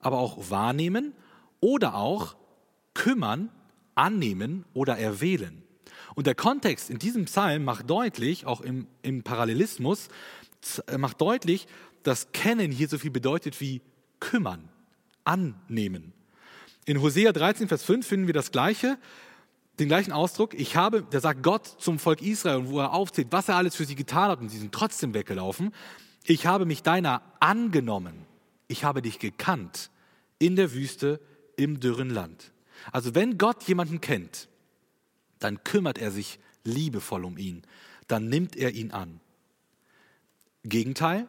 aber 0.00 0.18
auch 0.18 0.50
wahrnehmen 0.50 1.12
oder 1.60 1.94
auch 1.94 2.36
kümmern 2.94 3.50
annehmen 3.94 4.64
oder 4.72 4.98
erwählen. 4.98 5.62
Und 6.14 6.26
der 6.26 6.34
Kontext 6.34 6.90
in 6.90 6.98
diesem 6.98 7.26
Psalm 7.26 7.64
macht 7.64 7.90
deutlich, 7.90 8.46
auch 8.46 8.60
im, 8.60 8.86
im 9.02 9.22
Parallelismus, 9.22 10.08
äh, 10.86 10.96
macht 10.96 11.20
deutlich, 11.20 11.66
dass 12.02 12.32
Kennen 12.32 12.70
hier 12.70 12.88
so 12.88 12.98
viel 12.98 13.10
bedeutet 13.10 13.60
wie 13.60 13.82
kümmern, 14.20 14.68
annehmen. 15.24 16.12
In 16.86 17.00
Hosea 17.00 17.32
13, 17.32 17.68
Vers 17.68 17.82
5 17.84 18.06
finden 18.06 18.26
wir 18.26 18.34
das 18.34 18.52
Gleiche, 18.52 18.98
den 19.78 19.88
gleichen 19.88 20.12
Ausdruck. 20.12 20.54
Ich 20.54 20.76
habe, 20.76 21.04
da 21.10 21.20
sagt 21.20 21.42
Gott 21.42 21.66
zum 21.66 21.98
Volk 21.98 22.22
Israel, 22.22 22.68
wo 22.68 22.80
er 22.80 22.92
aufzählt, 22.92 23.28
was 23.30 23.48
er 23.48 23.56
alles 23.56 23.74
für 23.74 23.84
sie 23.84 23.96
getan 23.96 24.30
hat 24.30 24.40
und 24.40 24.48
sie 24.48 24.58
sind 24.58 24.72
trotzdem 24.72 25.14
weggelaufen. 25.14 25.72
Ich 26.24 26.46
habe 26.46 26.64
mich 26.64 26.82
deiner 26.82 27.22
angenommen. 27.40 28.26
Ich 28.68 28.84
habe 28.84 29.02
dich 29.02 29.18
gekannt 29.18 29.90
in 30.38 30.56
der 30.56 30.72
Wüste, 30.72 31.20
im 31.56 31.80
dürren 31.80 32.10
Land. 32.10 32.52
Also 32.92 33.14
wenn 33.14 33.38
Gott 33.38 33.62
jemanden 33.64 34.00
kennt, 34.00 34.48
dann 35.38 35.62
kümmert 35.64 35.98
er 35.98 36.10
sich 36.10 36.38
liebevoll 36.64 37.24
um 37.24 37.36
ihn. 37.36 37.62
Dann 38.08 38.28
nimmt 38.28 38.56
er 38.56 38.72
ihn 38.72 38.90
an. 38.90 39.20
Gegenteil, 40.64 41.28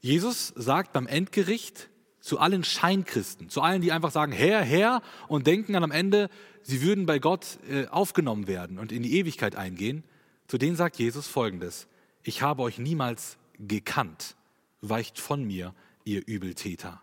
Jesus 0.00 0.52
sagt 0.54 0.92
beim 0.92 1.06
Endgericht 1.06 1.88
zu 2.24 2.38
allen 2.38 2.64
Scheinchristen, 2.64 3.50
zu 3.50 3.60
allen, 3.60 3.82
die 3.82 3.92
einfach 3.92 4.10
sagen, 4.10 4.32
Herr, 4.32 4.62
Herr 4.62 5.02
und 5.28 5.46
denken 5.46 5.74
dann 5.74 5.84
am 5.84 5.90
Ende, 5.90 6.30
sie 6.62 6.80
würden 6.80 7.04
bei 7.04 7.18
Gott 7.18 7.58
äh, 7.68 7.86
aufgenommen 7.88 8.46
werden 8.46 8.78
und 8.78 8.92
in 8.92 9.02
die 9.02 9.18
Ewigkeit 9.18 9.56
eingehen, 9.56 10.04
zu 10.48 10.56
denen 10.56 10.74
sagt 10.74 10.96
Jesus 10.96 11.26
folgendes, 11.26 11.86
ich 12.22 12.40
habe 12.40 12.62
euch 12.62 12.78
niemals 12.78 13.36
gekannt, 13.58 14.36
weicht 14.80 15.18
von 15.18 15.44
mir, 15.44 15.74
ihr 16.04 16.26
Übeltäter. 16.26 17.02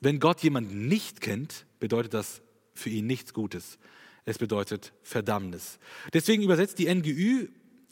Wenn 0.00 0.20
Gott 0.20 0.42
jemanden 0.42 0.86
nicht 0.86 1.22
kennt, 1.22 1.64
bedeutet 1.80 2.12
das 2.12 2.42
für 2.74 2.90
ihn 2.90 3.06
nichts 3.06 3.32
Gutes. 3.32 3.78
Es 4.26 4.36
bedeutet 4.36 4.92
Verdammnis. 5.02 5.78
Deswegen 6.12 6.42
übersetzt 6.42 6.78
die 6.78 6.94
NGÜ 6.94 7.48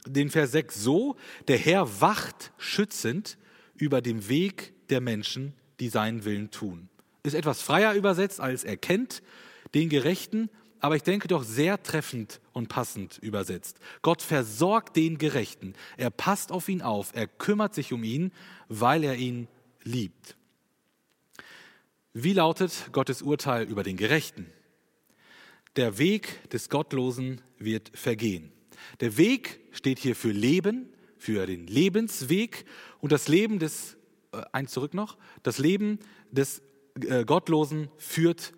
den 0.07 0.29
Vers 0.29 0.53
6 0.53 0.75
so, 0.75 1.17
der 1.49 1.57
Herr 1.57 2.03
wacht 2.03 2.53
schützend 2.59 3.39
über 3.77 4.03
dem 4.03 4.29
Weg 4.29 4.75
der 4.91 5.01
Menschen, 5.01 5.55
die 5.81 5.89
seinen 5.89 6.25
Willen 6.25 6.51
tun. 6.51 6.89
Ist 7.23 7.35
etwas 7.35 7.63
freier 7.63 7.95
übersetzt 7.95 8.41
als 8.41 8.65
er 8.65 8.77
kennt 8.77 9.23
den 9.75 9.89
Gerechten, 9.89 10.51
aber 10.81 10.97
ich 10.97 11.03
denke 11.03 11.29
doch 11.29 11.45
sehr 11.45 11.83
treffend 11.83 12.41
und 12.53 12.69
passend 12.69 13.19
übersetzt. 13.19 13.79
Gott 14.03 14.21
versorgt 14.21 14.97
den 14.97 15.17
Gerechten. 15.17 15.75
Er 15.97 16.11
passt 16.11 16.53
auf 16.53 16.69
ihn 16.69 16.83
auf. 16.83 17.13
Er 17.15 17.27
kümmert 17.27 17.75
sich 17.75 17.93
um 17.93 18.05
ihn, 18.05 18.33
weil 18.69 19.03
er 19.03 19.17
ihn 19.17 19.49
liebt. 19.83 20.37
Wie 22.13 22.35
lautet 22.35 22.91
Gottes 22.93 23.23
Urteil 23.23 23.67
über 23.67 23.83
den 23.83 23.97
Gerechten? 23.97 24.47
Der 25.77 25.99
Weg 25.99 26.49
des 26.51 26.69
Gottlosen 26.69 27.41
wird 27.59 27.91
vergehen. 27.95 28.53
Der 29.01 29.17
Weg 29.17 29.61
steht 29.73 29.99
hier 29.99 30.15
für 30.15 30.31
Leben, 30.31 30.93
für 31.19 31.47
den 31.47 31.67
Lebensweg 31.67 32.67
und 33.01 33.11
das 33.11 33.27
Leben 33.27 33.59
des, 33.59 33.97
eins 34.53 34.73
zurück 34.73 34.95
noch, 34.95 35.17
das 35.43 35.59
Leben 35.59 35.99
des 36.31 36.63
äh, 37.01 37.25
Gottlosen 37.25 37.89
führt 37.99 38.53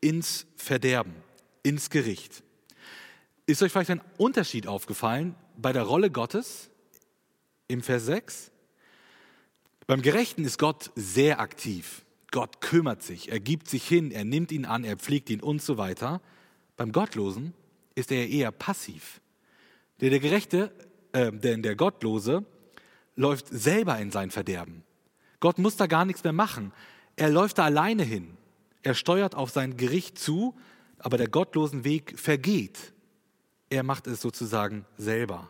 ins 0.00 0.46
Verderben, 0.56 1.14
ins 1.62 1.90
Gericht. 1.90 2.42
Ist 3.46 3.62
euch 3.62 3.72
vielleicht 3.72 3.90
ein 3.90 4.02
Unterschied 4.18 4.66
aufgefallen 4.66 5.34
bei 5.56 5.72
der 5.72 5.82
Rolle 5.82 6.10
Gottes 6.10 6.70
im 7.66 7.82
Vers 7.82 8.06
6? 8.06 8.50
Beim 9.86 10.02
Gerechten 10.02 10.44
ist 10.44 10.58
Gott 10.58 10.90
sehr 10.94 11.40
aktiv. 11.40 12.04
Gott 12.30 12.60
kümmert 12.60 13.02
sich, 13.02 13.30
er 13.32 13.40
gibt 13.40 13.68
sich 13.68 13.88
hin, 13.88 14.10
er 14.10 14.24
nimmt 14.24 14.52
ihn 14.52 14.66
an, 14.66 14.84
er 14.84 14.98
pflegt 14.98 15.30
ihn 15.30 15.40
und 15.40 15.62
so 15.62 15.78
weiter. 15.78 16.20
Beim 16.76 16.92
Gottlosen 16.92 17.54
ist 17.94 18.12
er 18.12 18.28
eher 18.28 18.52
passiv. 18.52 19.22
Der, 20.00 20.10
der 20.10 20.20
Gerechte, 20.20 20.72
äh, 21.12 21.32
denn 21.32 21.62
der 21.62 21.74
Gottlose, 21.74 22.44
läuft 23.16 23.48
selber 23.48 23.98
in 23.98 24.10
sein 24.10 24.30
Verderben. 24.30 24.84
Gott 25.40 25.58
muss 25.58 25.76
da 25.76 25.86
gar 25.86 26.04
nichts 26.04 26.24
mehr 26.24 26.32
machen. 26.32 26.72
Er 27.16 27.30
läuft 27.30 27.58
da 27.58 27.64
alleine 27.64 28.02
hin. 28.02 28.36
Er 28.82 28.94
steuert 28.94 29.34
auf 29.34 29.50
sein 29.50 29.76
Gericht 29.76 30.18
zu, 30.18 30.54
aber 30.98 31.18
der 31.18 31.28
gottlosen 31.28 31.84
Weg 31.84 32.18
vergeht. 32.18 32.92
Er 33.70 33.82
macht 33.82 34.06
es 34.06 34.20
sozusagen 34.20 34.84
selber. 34.96 35.48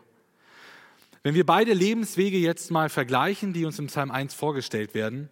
Wenn 1.23 1.35
wir 1.35 1.45
beide 1.45 1.73
Lebenswege 1.73 2.37
jetzt 2.37 2.71
mal 2.71 2.89
vergleichen, 2.89 3.53
die 3.53 3.65
uns 3.65 3.79
im 3.79 3.87
Psalm 3.87 4.11
1 4.11 4.33
vorgestellt 4.33 4.93
werden, 4.93 5.29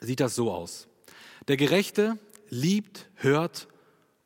sieht 0.00 0.20
das 0.20 0.34
so 0.34 0.52
aus. 0.52 0.88
Der 1.48 1.56
Gerechte 1.56 2.18
liebt, 2.48 3.08
hört 3.16 3.68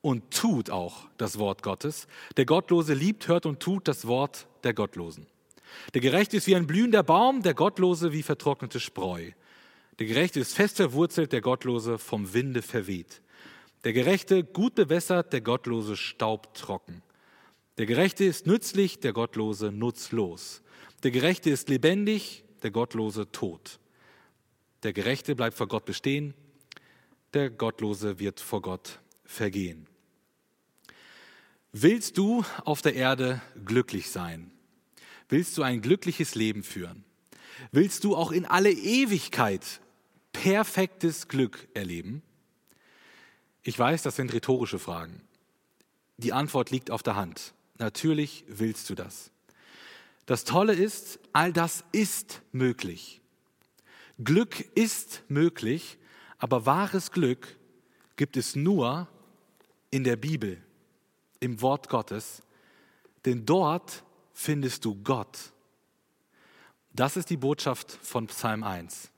und 0.00 0.30
tut 0.30 0.70
auch 0.70 1.08
das 1.16 1.38
Wort 1.38 1.62
Gottes. 1.62 2.06
Der 2.36 2.46
Gottlose 2.46 2.94
liebt, 2.94 3.28
hört 3.28 3.46
und 3.46 3.60
tut 3.60 3.88
das 3.88 4.06
Wort 4.06 4.46
der 4.64 4.74
Gottlosen. 4.74 5.26
Der 5.94 6.00
Gerechte 6.00 6.36
ist 6.36 6.46
wie 6.46 6.56
ein 6.56 6.66
blühender 6.66 7.02
Baum, 7.02 7.42
der 7.42 7.54
Gottlose 7.54 8.12
wie 8.12 8.22
vertrocknete 8.22 8.80
Spreu. 8.80 9.30
Der 9.98 10.06
Gerechte 10.06 10.40
ist 10.40 10.54
fest 10.54 10.76
verwurzelt, 10.76 11.32
der 11.32 11.40
Gottlose 11.40 11.98
vom 11.98 12.32
Winde 12.32 12.62
verweht. 12.62 13.22
Der 13.84 13.92
Gerechte 13.92 14.44
gut 14.44 14.74
bewässert, 14.74 15.32
der 15.32 15.40
Gottlose 15.40 15.96
staubtrocken. 15.96 17.02
Der 17.78 17.86
Gerechte 17.86 18.24
ist 18.24 18.46
nützlich, 18.46 19.00
der 19.00 19.12
Gottlose 19.12 19.72
nutzlos. 19.72 20.62
Der 21.02 21.10
Gerechte 21.10 21.50
ist 21.50 21.68
lebendig, 21.68 22.44
der 22.62 22.70
Gottlose 22.70 23.30
tot. 23.32 23.78
Der 24.82 24.92
Gerechte 24.92 25.34
bleibt 25.34 25.56
vor 25.56 25.68
Gott 25.68 25.84
bestehen, 25.84 26.34
der 27.32 27.50
Gottlose 27.50 28.18
wird 28.18 28.40
vor 28.40 28.62
Gott 28.62 28.98
vergehen. 29.24 29.86
Willst 31.72 32.18
du 32.18 32.44
auf 32.64 32.82
der 32.82 32.94
Erde 32.94 33.40
glücklich 33.64 34.10
sein? 34.10 34.50
Willst 35.30 35.56
du 35.56 35.62
ein 35.62 35.80
glückliches 35.80 36.34
Leben 36.34 36.64
führen? 36.64 37.04
Willst 37.70 38.02
du 38.02 38.16
auch 38.16 38.32
in 38.32 38.46
alle 38.46 38.72
Ewigkeit 38.72 39.80
perfektes 40.32 41.28
Glück 41.28 41.68
erleben? 41.72 42.22
Ich 43.62 43.78
weiß, 43.78 44.02
das 44.02 44.16
sind 44.16 44.32
rhetorische 44.32 44.80
Fragen. 44.80 45.22
Die 46.16 46.32
Antwort 46.32 46.70
liegt 46.70 46.90
auf 46.90 47.04
der 47.04 47.14
Hand. 47.14 47.54
Natürlich 47.78 48.44
willst 48.48 48.90
du 48.90 48.96
das. 48.96 49.30
Das 50.26 50.44
Tolle 50.44 50.74
ist, 50.74 51.20
all 51.32 51.52
das 51.52 51.84
ist 51.92 52.42
möglich. 52.50 53.20
Glück 54.22 54.60
ist 54.74 55.22
möglich, 55.28 55.98
aber 56.38 56.66
wahres 56.66 57.12
Glück 57.12 57.56
gibt 58.16 58.36
es 58.36 58.56
nur 58.56 59.08
in 59.90 60.02
der 60.02 60.16
Bibel 60.16 60.60
im 61.38 61.62
Wort 61.62 61.88
Gottes, 61.88 62.42
denn 63.24 63.46
dort 63.46 64.02
findest 64.40 64.86
du 64.86 64.94
Gott. 64.94 65.52
Das 66.94 67.18
ist 67.18 67.28
die 67.28 67.36
Botschaft 67.36 67.92
von 67.92 68.26
Psalm 68.28 68.64
1. 68.64 69.10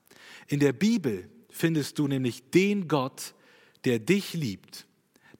In 0.48 0.58
der 0.58 0.72
Bibel 0.72 1.30
findest 1.48 2.00
du 2.00 2.08
nämlich 2.08 2.50
den 2.50 2.88
Gott, 2.88 3.34
der 3.84 4.00
dich 4.00 4.34
liebt, 4.34 4.86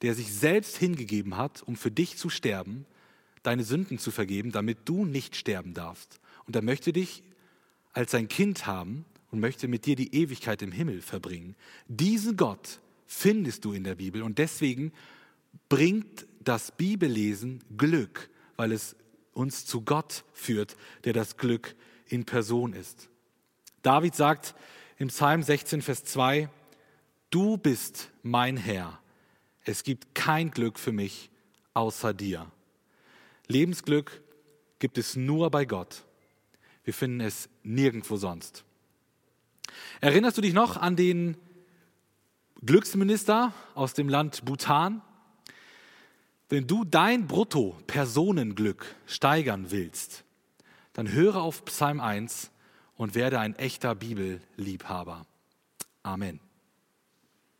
der 0.01 0.15
sich 0.15 0.33
selbst 0.33 0.77
hingegeben 0.77 1.35
hat, 1.35 1.63
um 1.63 1.75
für 1.75 1.91
dich 1.91 2.17
zu 2.17 2.29
sterben, 2.29 2.85
deine 3.43 3.65
Sünden 3.65 3.99
zu 3.99 4.11
vergeben, 4.11 4.53
damit 4.53 4.79
du 4.85 5.05
nicht 5.05 5.35
sterben 5.35 5.73
darfst. 5.73 6.21
Und 6.45 6.55
er 6.55 6.61
möchte 6.61 6.93
dich 6.93 7.21
als 7.91 8.11
sein 8.11 8.29
Kind 8.29 8.65
haben 8.65 9.03
und 9.31 9.41
möchte 9.41 9.67
mit 9.67 9.85
dir 9.85 9.97
die 9.97 10.15
Ewigkeit 10.15 10.61
im 10.61 10.71
Himmel 10.71 11.01
verbringen. 11.01 11.55
Diesen 11.89 12.37
Gott 12.37 12.79
findest 13.05 13.65
du 13.65 13.73
in 13.73 13.83
der 13.83 13.95
Bibel 13.95 14.21
und 14.21 14.37
deswegen 14.37 14.93
bringt 15.67 16.25
das 16.39 16.71
Bibellesen 16.71 17.61
Glück, 17.75 18.29
weil 18.55 18.71
es 18.71 18.95
uns 19.33 19.65
zu 19.65 19.81
Gott 19.81 20.23
führt, 20.33 20.75
der 21.03 21.13
das 21.13 21.37
Glück 21.37 21.75
in 22.07 22.25
Person 22.25 22.73
ist. 22.73 23.09
David 23.81 24.15
sagt 24.15 24.55
im 24.97 25.09
Psalm 25.09 25.43
16, 25.43 25.81
Vers 25.81 26.03
2, 26.05 26.49
Du 27.29 27.57
bist 27.57 28.11
mein 28.21 28.57
Herr. 28.57 28.99
Es 29.63 29.83
gibt 29.83 30.13
kein 30.13 30.51
Glück 30.51 30.77
für 30.77 30.91
mich 30.91 31.31
außer 31.73 32.13
dir. 32.13 32.51
Lebensglück 33.47 34.21
gibt 34.79 34.97
es 34.97 35.15
nur 35.15 35.49
bei 35.49 35.65
Gott. 35.65 36.03
Wir 36.83 36.93
finden 36.93 37.21
es 37.21 37.49
nirgendwo 37.63 38.17
sonst. 38.17 38.63
Erinnerst 40.01 40.37
du 40.37 40.41
dich 40.41 40.53
noch 40.53 40.77
an 40.77 40.95
den 40.95 41.37
Glücksminister 42.65 43.53
aus 43.73 43.93
dem 43.93 44.09
Land 44.09 44.45
Bhutan? 44.45 45.01
Wenn 46.53 46.67
du 46.67 46.83
dein 46.83 47.25
Brutto-Personenglück 47.25 48.85
steigern 49.07 49.71
willst, 49.71 50.23
dann 50.93 51.11
höre 51.11 51.37
auf 51.37 51.65
Psalm 51.65 51.99
1 51.99 52.51
und 52.95 53.15
werde 53.15 53.39
ein 53.39 53.55
echter 53.55 53.95
Bibelliebhaber. 53.95 55.25
Amen. 56.03 56.39